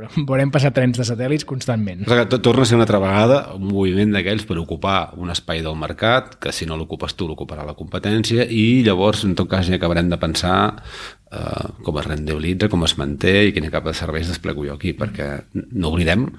Però 0.00 0.08
veurem 0.24 0.52
passar 0.54 0.70
trens 0.72 0.96
de 0.96 1.04
satèl·lits 1.04 1.44
constantment. 1.44 2.06
Torna 2.06 2.62
a 2.62 2.68
ser 2.68 2.78
una 2.78 2.86
altra 2.86 3.02
vegada 3.02 3.40
un 3.58 3.66
moviment 3.68 4.14
d'aquells 4.14 4.46
per 4.48 4.56
ocupar 4.62 5.12
un 5.20 5.32
espai 5.34 5.60
del 5.66 5.76
mercat, 5.76 6.38
que 6.40 6.54
si 6.56 6.68
no 6.68 6.78
l'ocupes 6.80 7.16
tu 7.18 7.28
l'ocuparà 7.28 7.66
la 7.66 7.76
competència, 7.76 8.46
i 8.46 8.80
llavors 8.86 9.26
en 9.28 9.34
tot 9.36 9.50
cas 9.50 9.68
ja 9.68 9.76
acabarem 9.76 10.08
de 10.08 10.20
pensar 10.22 10.56
eh, 10.78 11.68
com 11.84 12.00
es 12.00 12.08
rendibilitza, 12.08 12.70
com 12.72 12.86
es 12.86 12.96
manté 13.00 13.40
i 13.48 13.56
quina 13.56 13.72
capa 13.74 13.92
de 13.92 13.98
serveis 14.00 14.30
desplego 14.30 14.64
jo 14.70 14.78
aquí, 14.78 14.94
perquè 14.96 15.34
no 15.52 15.92
oblidem 15.92 16.30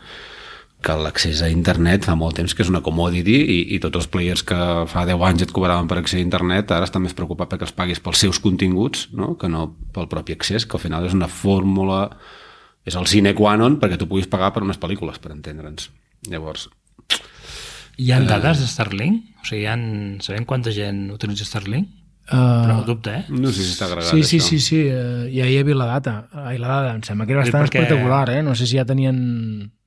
que 0.82 0.96
l'accés 0.98 1.44
a 1.46 1.50
internet 1.54 2.06
fa 2.10 2.16
molt 2.18 2.36
temps 2.40 2.56
que 2.58 2.64
és 2.66 2.70
una 2.72 2.82
commodity 2.82 3.36
i, 3.38 3.58
i 3.76 3.80
tots 3.84 4.00
els 4.02 4.08
players 4.10 4.42
que 4.44 4.58
fa 4.90 5.04
10 5.06 5.22
anys 5.28 5.44
et 5.46 5.52
cobraven 5.54 5.88
per 5.88 6.00
accedir 6.02 6.24
a 6.24 6.28
internet 6.30 6.72
ara 6.74 6.88
estan 6.90 7.04
més 7.06 7.14
preocupats 7.14 7.52
perquè 7.54 7.68
els 7.68 7.76
paguis 7.78 8.02
pels 8.02 8.18
seus 8.26 8.40
continguts 8.42 9.08
no? 9.14 9.36
que 9.38 9.48
no 9.52 9.68
pel 9.94 10.10
propi 10.10 10.34
accés, 10.34 10.66
que 10.66 10.78
al 10.80 10.84
final 10.84 11.06
és 11.06 11.14
una 11.14 11.28
fórmula 11.30 12.08
és 12.86 12.96
el 12.98 13.06
sine 13.06 13.36
qua 13.38 13.54
non 13.62 13.78
perquè 13.78 14.00
tu 14.02 14.08
puguis 14.10 14.26
pagar 14.28 14.50
per 14.56 14.64
unes 14.66 14.80
pel·lícules, 14.82 15.20
per 15.22 15.32
entendre'ns. 15.36 15.92
Llavors, 16.30 16.68
Hi 18.02 18.08
ha 18.16 18.20
dades 18.26 18.62
de 18.64 18.68
Starlink? 18.72 19.18
O 19.44 19.46
sigui, 19.46 19.62
hi 19.62 19.68
ha... 19.70 19.76
sabem 20.26 20.46
quanta 20.50 20.72
gent 20.74 21.12
utilitza 21.14 21.46
Starlink? 21.46 21.90
Uh, 22.32 22.64
Però 22.64 22.76
dubte, 22.88 23.12
eh? 23.20 23.24
no 23.30 23.52
sé 23.52 23.66
si 23.66 23.74
està 23.76 23.86
agregat 23.90 24.10
Sí, 24.14 24.24
sí, 24.24 24.38
això. 24.40 24.48
sí, 24.48 24.60
sí, 24.64 24.80
eh, 24.88 25.28
ja 25.36 25.46
hi 25.50 25.58
havia 25.60 25.76
la 25.76 25.88
data. 25.90 26.14
Ai, 26.32 26.56
la 26.62 26.70
data, 26.72 26.94
em 26.96 27.02
sembla 27.06 27.28
que 27.28 27.34
era 27.36 27.44
Sí, 27.46 27.52
bastant 27.52 27.68
perquè- 27.68 27.82
espectacular, 27.84 28.30
eh? 28.38 28.42
No 28.46 28.56
sé 28.56 28.66
si 28.70 28.78
ja 28.80 28.86
tenien 28.88 29.20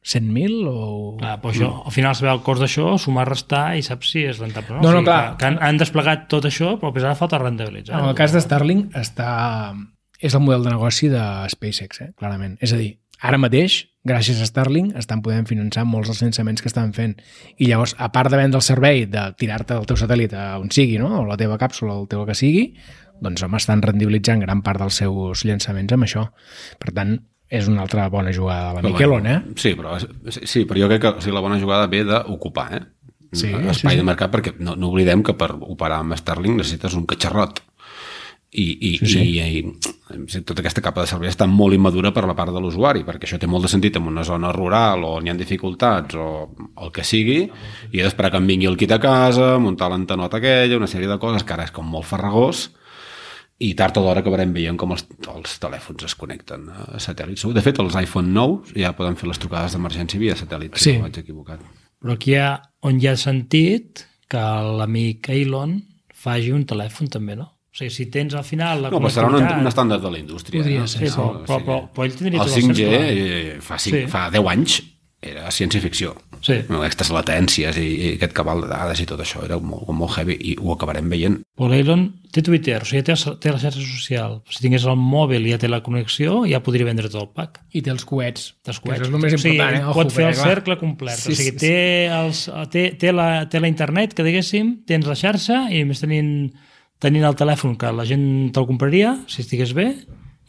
100.000 0.04 0.66
o... 0.68 1.16
Clar, 1.16 1.38
però 1.40 1.52
això, 1.54 1.70
al 1.88 1.94
final 1.94 2.16
saber 2.16 2.34
el 2.34 2.42
cost 2.44 2.60
d'això, 2.60 2.90
sumar, 3.00 3.24
restar 3.28 3.64
i 3.78 3.84
saps 3.84 4.10
si 4.12 4.26
és 4.28 4.40
rentable 4.42 4.76
o 4.76 4.82
no. 4.82 4.82
No, 4.82 4.90
no, 4.90 4.98
o 4.98 5.00
sigui, 5.00 5.08
clar. 5.08 5.36
Que, 5.40 5.48
han, 5.48 5.56
han 5.64 5.80
desplegat 5.80 6.26
tot 6.32 6.44
això, 6.50 6.74
però 6.80 6.92
després 6.92 7.08
ara 7.08 7.16
falta 7.16 7.40
rendibilitzar. 7.40 7.96
En 7.96 8.10
el 8.10 8.18
cas 8.18 8.36
de 8.36 8.42
Starlink 8.44 8.92
està... 9.00 9.30
és 10.20 10.36
el 10.36 10.44
model 10.44 10.68
de 10.68 10.74
negoci 10.76 11.08
de 11.12 11.24
SpaceX, 11.52 12.04
eh? 12.04 12.10
clarament. 12.20 12.58
És 12.60 12.76
a 12.76 12.82
dir, 12.82 12.90
ara 13.24 13.40
mateix, 13.40 13.80
gràcies 14.04 14.44
a 14.44 14.50
Starlink, 14.50 14.92
estan 15.00 15.24
podent 15.24 15.48
finançar 15.48 15.86
molts 15.88 16.12
dels 16.12 16.20
llançaments 16.20 16.60
que 16.60 16.68
estan 16.68 16.92
fent. 16.92 17.16
I 17.56 17.72
llavors, 17.72 17.96
a 17.96 18.10
part 18.12 18.28
de 18.28 18.40
vendre 18.40 18.60
el 18.60 18.66
servei 18.66 19.06
de 19.08 19.30
tirar-te 19.40 19.80
el 19.80 19.88
teu 19.88 19.96
satèl·lit 19.96 20.36
a 20.36 20.58
on 20.60 20.68
sigui, 20.68 21.00
no? 21.00 21.14
o 21.22 21.24
la 21.24 21.40
teva 21.40 21.56
càpsula, 21.60 21.96
o 21.96 22.04
el 22.04 22.10
teu 22.12 22.28
que 22.28 22.36
sigui, 22.36 22.68
doncs 23.24 23.40
home, 23.46 23.56
estan 23.56 23.80
rendibilitzant 23.80 24.44
gran 24.44 24.60
part 24.66 24.84
dels 24.84 25.00
seus 25.00 25.46
llançaments 25.48 25.96
amb 25.96 26.04
això. 26.04 26.28
Per 26.82 26.92
tant, 26.92 27.22
és 27.48 27.68
una 27.68 27.84
altra 27.84 28.08
bona 28.08 28.32
jugada 28.32 28.72
de 28.72 28.82
la 28.82 28.88
Miquelon, 28.88 29.26
eh? 29.26 29.38
Sí, 29.60 29.74
però, 29.78 29.98
sí, 30.32 30.64
però 30.64 30.80
jo 30.80 30.88
crec 30.90 31.02
que 31.02 31.12
o 31.18 31.20
sigui, 31.20 31.34
la 31.36 31.44
bona 31.44 31.60
jugada 31.60 31.90
ve 31.92 32.04
d'ocupar, 32.08 32.68
eh? 32.78 32.82
Sí, 33.34 33.50
Espai 33.50 33.74
sí, 33.74 33.88
sí. 33.90 34.00
de 34.00 34.06
mercat, 34.06 34.30
perquè 34.30 34.54
no, 34.62 34.76
no 34.78 34.92
oblidem 34.92 35.22
que 35.26 35.34
per 35.38 35.50
operar 35.58 36.00
amb 36.04 36.14
Starlink 36.18 36.60
necessites 36.60 36.94
un 36.94 37.06
catxarrot. 37.10 37.60
I, 38.54 38.64
i, 38.86 38.90
Sí, 39.02 39.08
sí. 39.10 39.22
i, 39.34 39.58
i, 39.58 40.42
tota 40.46 40.62
aquesta 40.62 40.82
capa 40.84 41.02
de 41.02 41.10
servei 41.10 41.26
està 41.26 41.48
molt 41.50 41.74
immadura 41.74 42.12
per 42.14 42.22
la 42.22 42.36
part 42.38 42.54
de 42.54 42.60
l'usuari, 42.62 43.02
perquè 43.02 43.26
això 43.26 43.38
té 43.42 43.48
molt 43.50 43.66
de 43.66 43.70
sentit 43.72 43.98
en 43.98 44.06
una 44.06 44.22
zona 44.22 44.52
rural 44.54 45.02
o 45.02 45.16
on 45.18 45.26
hi 45.26 45.32
ha 45.32 45.34
dificultats 45.34 46.14
o 46.14 46.28
el 46.78 46.92
que 46.94 47.02
sigui, 47.02 47.40
i 47.90 47.98
he 47.98 48.04
d'esperar 48.04 48.30
que 48.30 48.38
em 48.38 48.46
vingui 48.46 48.70
el 48.70 48.78
kit 48.78 48.94
a 48.94 49.00
casa, 49.02 49.56
muntar 49.58 49.90
l'antenota 49.90 50.38
aquella, 50.38 50.78
una 50.78 50.86
sèrie 50.86 51.10
de 51.10 51.18
coses 51.18 51.42
que 51.42 51.56
ara 51.56 51.66
és 51.66 51.74
com 51.74 51.90
molt 51.90 52.06
farragós, 52.06 52.68
i 53.58 53.74
tard 53.78 53.96
o 53.96 54.02
d'hora 54.02 54.20
acabarem 54.20 54.52
veient 54.52 54.76
com 54.76 54.92
els, 54.92 55.04
els 55.30 55.58
telèfons 55.62 56.04
es 56.04 56.14
connecten 56.18 56.68
a 56.68 56.98
satèl·lits. 56.98 57.46
De 57.54 57.62
fet, 57.62 57.78
els 57.78 57.94
iPhone 57.94 58.32
9 58.34 58.74
ja 58.80 58.92
poden 58.96 59.16
fer 59.16 59.28
les 59.28 59.38
trucades 59.38 59.72
d'emergència 59.76 60.18
via 60.18 60.34
satèl·lit, 60.34 60.74
si 60.76 60.90
Sí. 60.90 60.96
no 60.98 61.02
vaig 61.06 61.18
equivocat. 61.18 61.60
Però 62.02 62.12
aquí 62.12 62.32
hi 62.32 62.36
ha, 62.36 62.60
on 62.82 62.98
hi 63.00 63.06
ha 63.08 63.16
sentit 63.16 64.06
que 64.28 64.38
l'amic 64.78 65.28
Elon 65.30 65.82
faci 66.14 66.50
un 66.52 66.64
telèfon 66.66 67.08
també, 67.08 67.36
no? 67.36 67.44
O 67.44 67.76
sigui, 67.76 67.90
si 67.90 68.06
tens 68.06 68.34
al 68.34 68.44
final 68.44 68.82
la 68.82 68.90
No, 68.90 68.98
però 69.00 69.10
serà 69.10 69.26
un, 69.26 69.32
connectivitat- 69.34 69.60
un 69.60 69.66
estàndard 69.66 70.02
de 70.02 70.10
la 70.10 70.18
indústria. 70.18 70.60
Podria 70.62 70.80
no? 70.80 70.86
ser, 70.86 71.08
Sí, 71.08 71.14
però, 71.14 71.44
però, 71.44 71.58
però, 71.64 71.78
però 71.94 72.04
ell 72.04 72.14
tindria 72.14 72.40
el 72.42 72.46
tot 72.48 72.56
el 72.56 72.62
5G 72.62 72.76
cercle. 72.90 73.54
eh, 73.56 73.60
fa, 73.60 73.78
5, 73.78 73.96
Sí. 73.96 74.06
fa 74.06 74.30
10 74.30 74.46
anys 74.48 74.82
era 75.20 75.48
ciència-ficció. 75.50 76.14
Sí. 76.44 76.58
No, 76.68 76.82
aquestes 76.82 77.08
latències 77.14 77.78
i, 77.80 77.86
i 77.88 78.08
aquest 78.18 78.34
cabal 78.36 78.60
de 78.66 78.68
dades 78.68 79.00
i 79.00 79.06
tot 79.08 79.22
això 79.24 79.40
era 79.46 79.56
molt, 79.56 79.88
molt 79.96 80.18
heavy 80.18 80.36
i 80.36 80.54
ho 80.60 80.74
acabarem 80.74 81.08
veient. 81.08 81.38
Però 81.56 81.70
l'Elon 81.70 82.04
té 82.34 82.42
Twitter, 82.44 82.82
o 82.82 82.88
sigui, 82.88 83.00
té, 83.06 83.16
té 83.40 83.52
la 83.54 83.60
xarxa 83.62 83.80
social. 83.80 84.36
Si 84.52 84.60
tingués 84.60 84.84
el 84.90 84.98
mòbil 85.00 85.46
i 85.48 85.54
ja 85.54 85.60
té 85.62 85.70
la 85.70 85.80
connexió, 85.86 86.42
ja 86.50 86.60
podria 86.64 86.88
vendre 86.90 87.08
tot 87.08 87.22
el 87.22 87.30
pack. 87.32 87.62
I 87.72 87.80
té 87.86 87.92
els 87.94 88.04
coets. 88.08 88.50
dels 88.66 88.80
que 88.80 88.90
coets. 88.90 89.00
això 89.00 89.08
és 89.08 89.14
el 89.14 89.22
més 89.22 89.36
o 89.38 89.40
sigui, 89.40 89.54
important, 89.56 89.78
eh? 89.78 89.86
Ojo, 89.88 89.96
pot 90.02 90.16
fer 90.18 90.26
el 90.28 90.36
cercle 90.40 90.78
complet. 90.82 91.22
Sí, 91.22 91.32
o 91.32 91.38
sigui, 91.38 91.54
sí, 91.54 91.62
té, 91.62 91.78
els, 92.12 92.44
té, 92.74 92.84
té, 93.00 93.14
la, 93.16 93.28
té 93.48 93.62
la 93.64 93.72
internet, 93.72 94.12
que 94.12 94.26
diguéssim, 94.26 94.76
tens 94.90 95.08
la 95.08 95.16
xarxa 95.16 95.64
i 95.72 95.80
més 95.88 96.04
tenint, 96.04 96.34
tenint 97.00 97.24
el 97.24 97.40
telèfon 97.40 97.78
que 97.80 97.94
la 97.94 98.04
gent 98.08 98.28
te'l 98.52 98.68
compraria, 98.68 99.16
si 99.32 99.40
estigués 99.46 99.72
bé, 99.76 99.88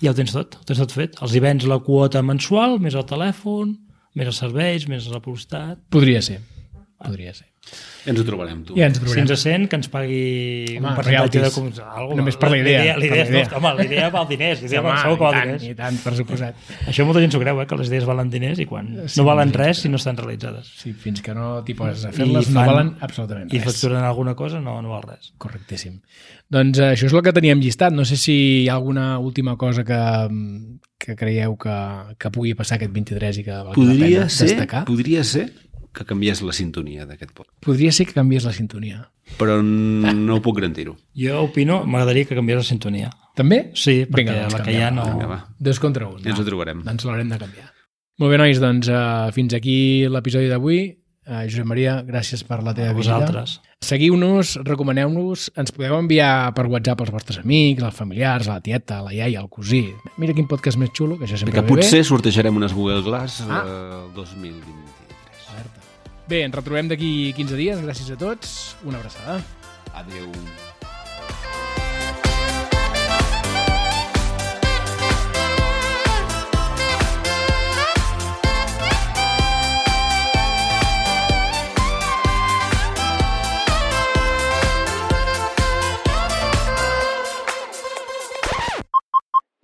ja 0.03 0.11
ho 0.11 0.17
tens 0.17 0.35
tot, 0.35 0.59
ho 0.59 0.67
tens 0.67 0.83
tot 0.83 0.91
fet. 0.91 1.15
Els 1.23 1.31
hi 1.31 1.43
vens 1.43 1.63
la 1.71 1.79
quota 1.85 2.19
mensual, 2.25 2.81
més 2.83 2.99
el 2.99 3.07
telèfon, 3.07 3.77
més 4.15 4.31
els 4.31 4.39
serveis, 4.43 4.87
més 4.91 5.09
la 5.11 5.21
publicitat. 5.23 5.81
Podria 5.93 6.23
ser. 6.25 6.39
Podria 7.03 7.35
ser. 7.35 7.54
Ens 8.05 8.19
ho 8.21 8.23
trobarem, 8.23 8.59
tu. 8.61 8.75
Ja 8.77 8.85
ens 8.85 8.99
Si 8.99 9.01
trobarem. 9.01 9.23
ens 9.25 9.41
sent, 9.41 9.63
que 9.67 9.75
ens 9.79 9.87
pagui 9.89 10.77
Home, 10.77 10.89
un 10.91 10.95
percentatge 10.99 11.39
de... 11.41 11.49
com- 11.49 11.71
Algo, 11.89 12.13
Només 12.19 12.35
per 12.37 12.51
la 12.51 12.59
idea, 12.59 12.83
La 12.93 12.97
la 12.99 13.05
idea, 13.07 13.23
idea. 13.25 13.41
és, 13.47 13.53
home, 13.57 13.71
la 13.79 13.85
idea 13.87 14.09
val 14.13 14.27
diners, 14.29 14.61
la 14.61 14.67
idea 14.67 14.79
Home, 14.83 14.89
val, 14.91 14.99
segur 15.01 15.15
que 15.17 15.21
i 15.21 15.25
val 15.25 15.33
tant, 15.33 15.47
diners. 15.49 15.63
I 15.65 15.75
tant, 15.79 15.97
per 16.03 16.13
suposat. 16.19 16.59
Això 16.91 17.07
molta 17.09 17.23
gent 17.23 17.33
s'ho 17.33 17.41
creu, 17.41 17.61
eh, 17.63 17.65
que 17.65 17.79
les 17.81 17.89
idees 17.89 18.05
valen 18.05 18.29
diners 18.29 18.61
i 18.61 18.67
quan 18.69 18.91
Sí, 19.07 19.17
no 19.19 19.25
valen 19.25 19.49
sí, 19.49 19.57
res 19.57 19.81
si 19.81 19.89
no 19.89 19.97
estan 19.97 20.17
realitzades. 20.21 20.69
Sí, 20.83 20.93
fins 20.93 21.23
que 21.25 21.33
no 21.33 21.63
t'hi 21.65 21.73
poses 21.73 22.05
a 22.05 22.13
I 22.13 22.19
fer-les 22.19 22.51
no 22.53 22.61
valen 22.69 22.93
absolutament 23.01 23.49
I 23.49 23.57
res. 23.57 23.65
facturen 23.71 24.03
alguna 24.05 24.35
cosa 24.37 24.61
no, 24.61 24.77
no 24.85 24.93
val 24.93 25.01
res. 25.09 25.33
Correctíssim. 25.41 25.97
Doncs 26.53 26.77
eh, 26.77 26.91
això 26.93 27.09
és 27.09 27.17
el 27.17 27.25
que 27.25 27.33
teníem 27.33 27.57
llistat. 27.65 27.89
No 27.91 28.05
sé 28.05 28.21
si 28.21 28.37
hi 28.37 28.69
ha 28.69 28.75
alguna 28.77 29.17
última 29.17 29.57
cosa 29.57 29.81
que, 29.83 29.97
que 31.01 31.15
creieu 31.17 31.57
que, 31.57 31.73
que 32.21 32.29
pugui 32.29 32.53
passar 32.53 32.77
aquest 32.77 32.93
23 32.93 33.41
i 33.41 33.43
que 33.49 33.51
valgui 33.65 33.81
la 33.81 33.93
Podria 33.97 34.19
pena 34.21 34.29
ser, 34.29 34.51
destacar. 34.53 34.85
podria 34.85 35.23
ser 35.25 35.47
que 35.95 36.05
canviés 36.05 36.41
la 36.43 36.53
sintonia 36.53 37.05
d'aquest 37.07 37.31
pot. 37.33 37.47
Podria 37.65 37.91
ser 37.95 38.05
que 38.09 38.13
canviés 38.17 38.43
la 38.45 38.51
sintonia. 38.53 39.05
Però 39.39 39.55
no 39.63 40.41
puc 40.45 40.59
garantir-ho. 40.59 40.97
Jo 41.17 41.39
opino, 41.47 41.79
m'agradaria 41.87 42.27
que 42.29 42.35
canviés 42.37 42.59
la 42.61 42.67
sintonia. 42.67 43.09
També? 43.35 43.71
Sí, 43.73 44.03
perquè 44.05 44.29
Vinga, 44.35 44.41
doncs 44.43 44.59
la 44.59 44.65
que 44.67 44.75
hi 44.75 44.83
ha 44.83 44.91
no... 44.93 45.07
Vinga, 45.15 45.31
va. 45.31 45.39
Dos 45.59 45.79
contra 45.83 46.07
un. 46.11 46.19
Ja 46.23 46.29
ens 46.35 46.39
ho 46.43 46.45
trobarem. 46.47 46.83
Doncs 46.85 47.07
l'haurem 47.07 47.31
de 47.33 47.39
canviar. 47.41 47.71
Molt 48.21 48.31
bé, 48.31 48.37
nois, 48.39 48.59
doncs 48.63 48.87
uh, 48.87 49.31
fins 49.35 49.55
aquí 49.57 50.05
l'episodi 50.07 50.47
d'avui. 50.51 50.83
Uh, 51.25 51.41
Josep 51.49 51.65
Maria, 51.65 51.95
gràcies 52.05 52.43
per 52.45 52.59
la 52.63 52.71
teva 52.77 52.91
A 52.93 52.95
visita. 52.95 53.15
vosaltres. 53.17 53.55
Seguiu-nos, 53.83 54.53
recomaneu-nos, 54.63 55.47
ens 55.57 55.73
podeu 55.73 55.97
enviar 55.97 56.53
per 56.55 56.67
WhatsApp 56.69 57.01
als 57.01 57.11
vostres 57.11 57.39
amics, 57.41 57.81
als 57.83 57.97
familiars, 57.97 58.47
a 58.47 58.59
la 58.59 58.63
tieta, 58.63 58.99
a 59.01 59.07
la 59.09 59.13
iaia, 59.17 59.41
al 59.41 59.49
cosí. 59.49 59.81
Mira 60.21 60.37
quin 60.37 60.47
podcast 60.47 60.77
més 60.77 60.93
xulo, 60.95 61.17
que 61.17 61.25
això 61.25 61.41
sempre 61.41 61.57
Que 61.57 61.65
ve 61.65 61.73
potser 61.73 62.03
sortejarem 62.05 62.55
unes 62.61 62.77
Google 62.77 63.01
Glass 63.03 63.41
Ah. 63.49 63.63
el 63.65 64.13
2023. 64.15 64.94
Bé. 66.29 66.43
Ens 66.45 66.55
retrobem 66.55 66.89
d'aquí 66.91 67.33
15 67.37 67.57
dies. 67.59 67.81
Gràcies 67.85 68.11
a 68.13 68.19
tots. 68.19 68.75
Una 68.85 69.01
abraçada. 69.01 69.41
Adéu. 69.93 70.31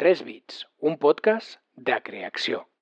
Tres 0.02 0.24
bits, 0.26 0.66
un 0.82 0.98
podcast 0.98 1.60
de 1.78 2.02
creació. 2.02 2.71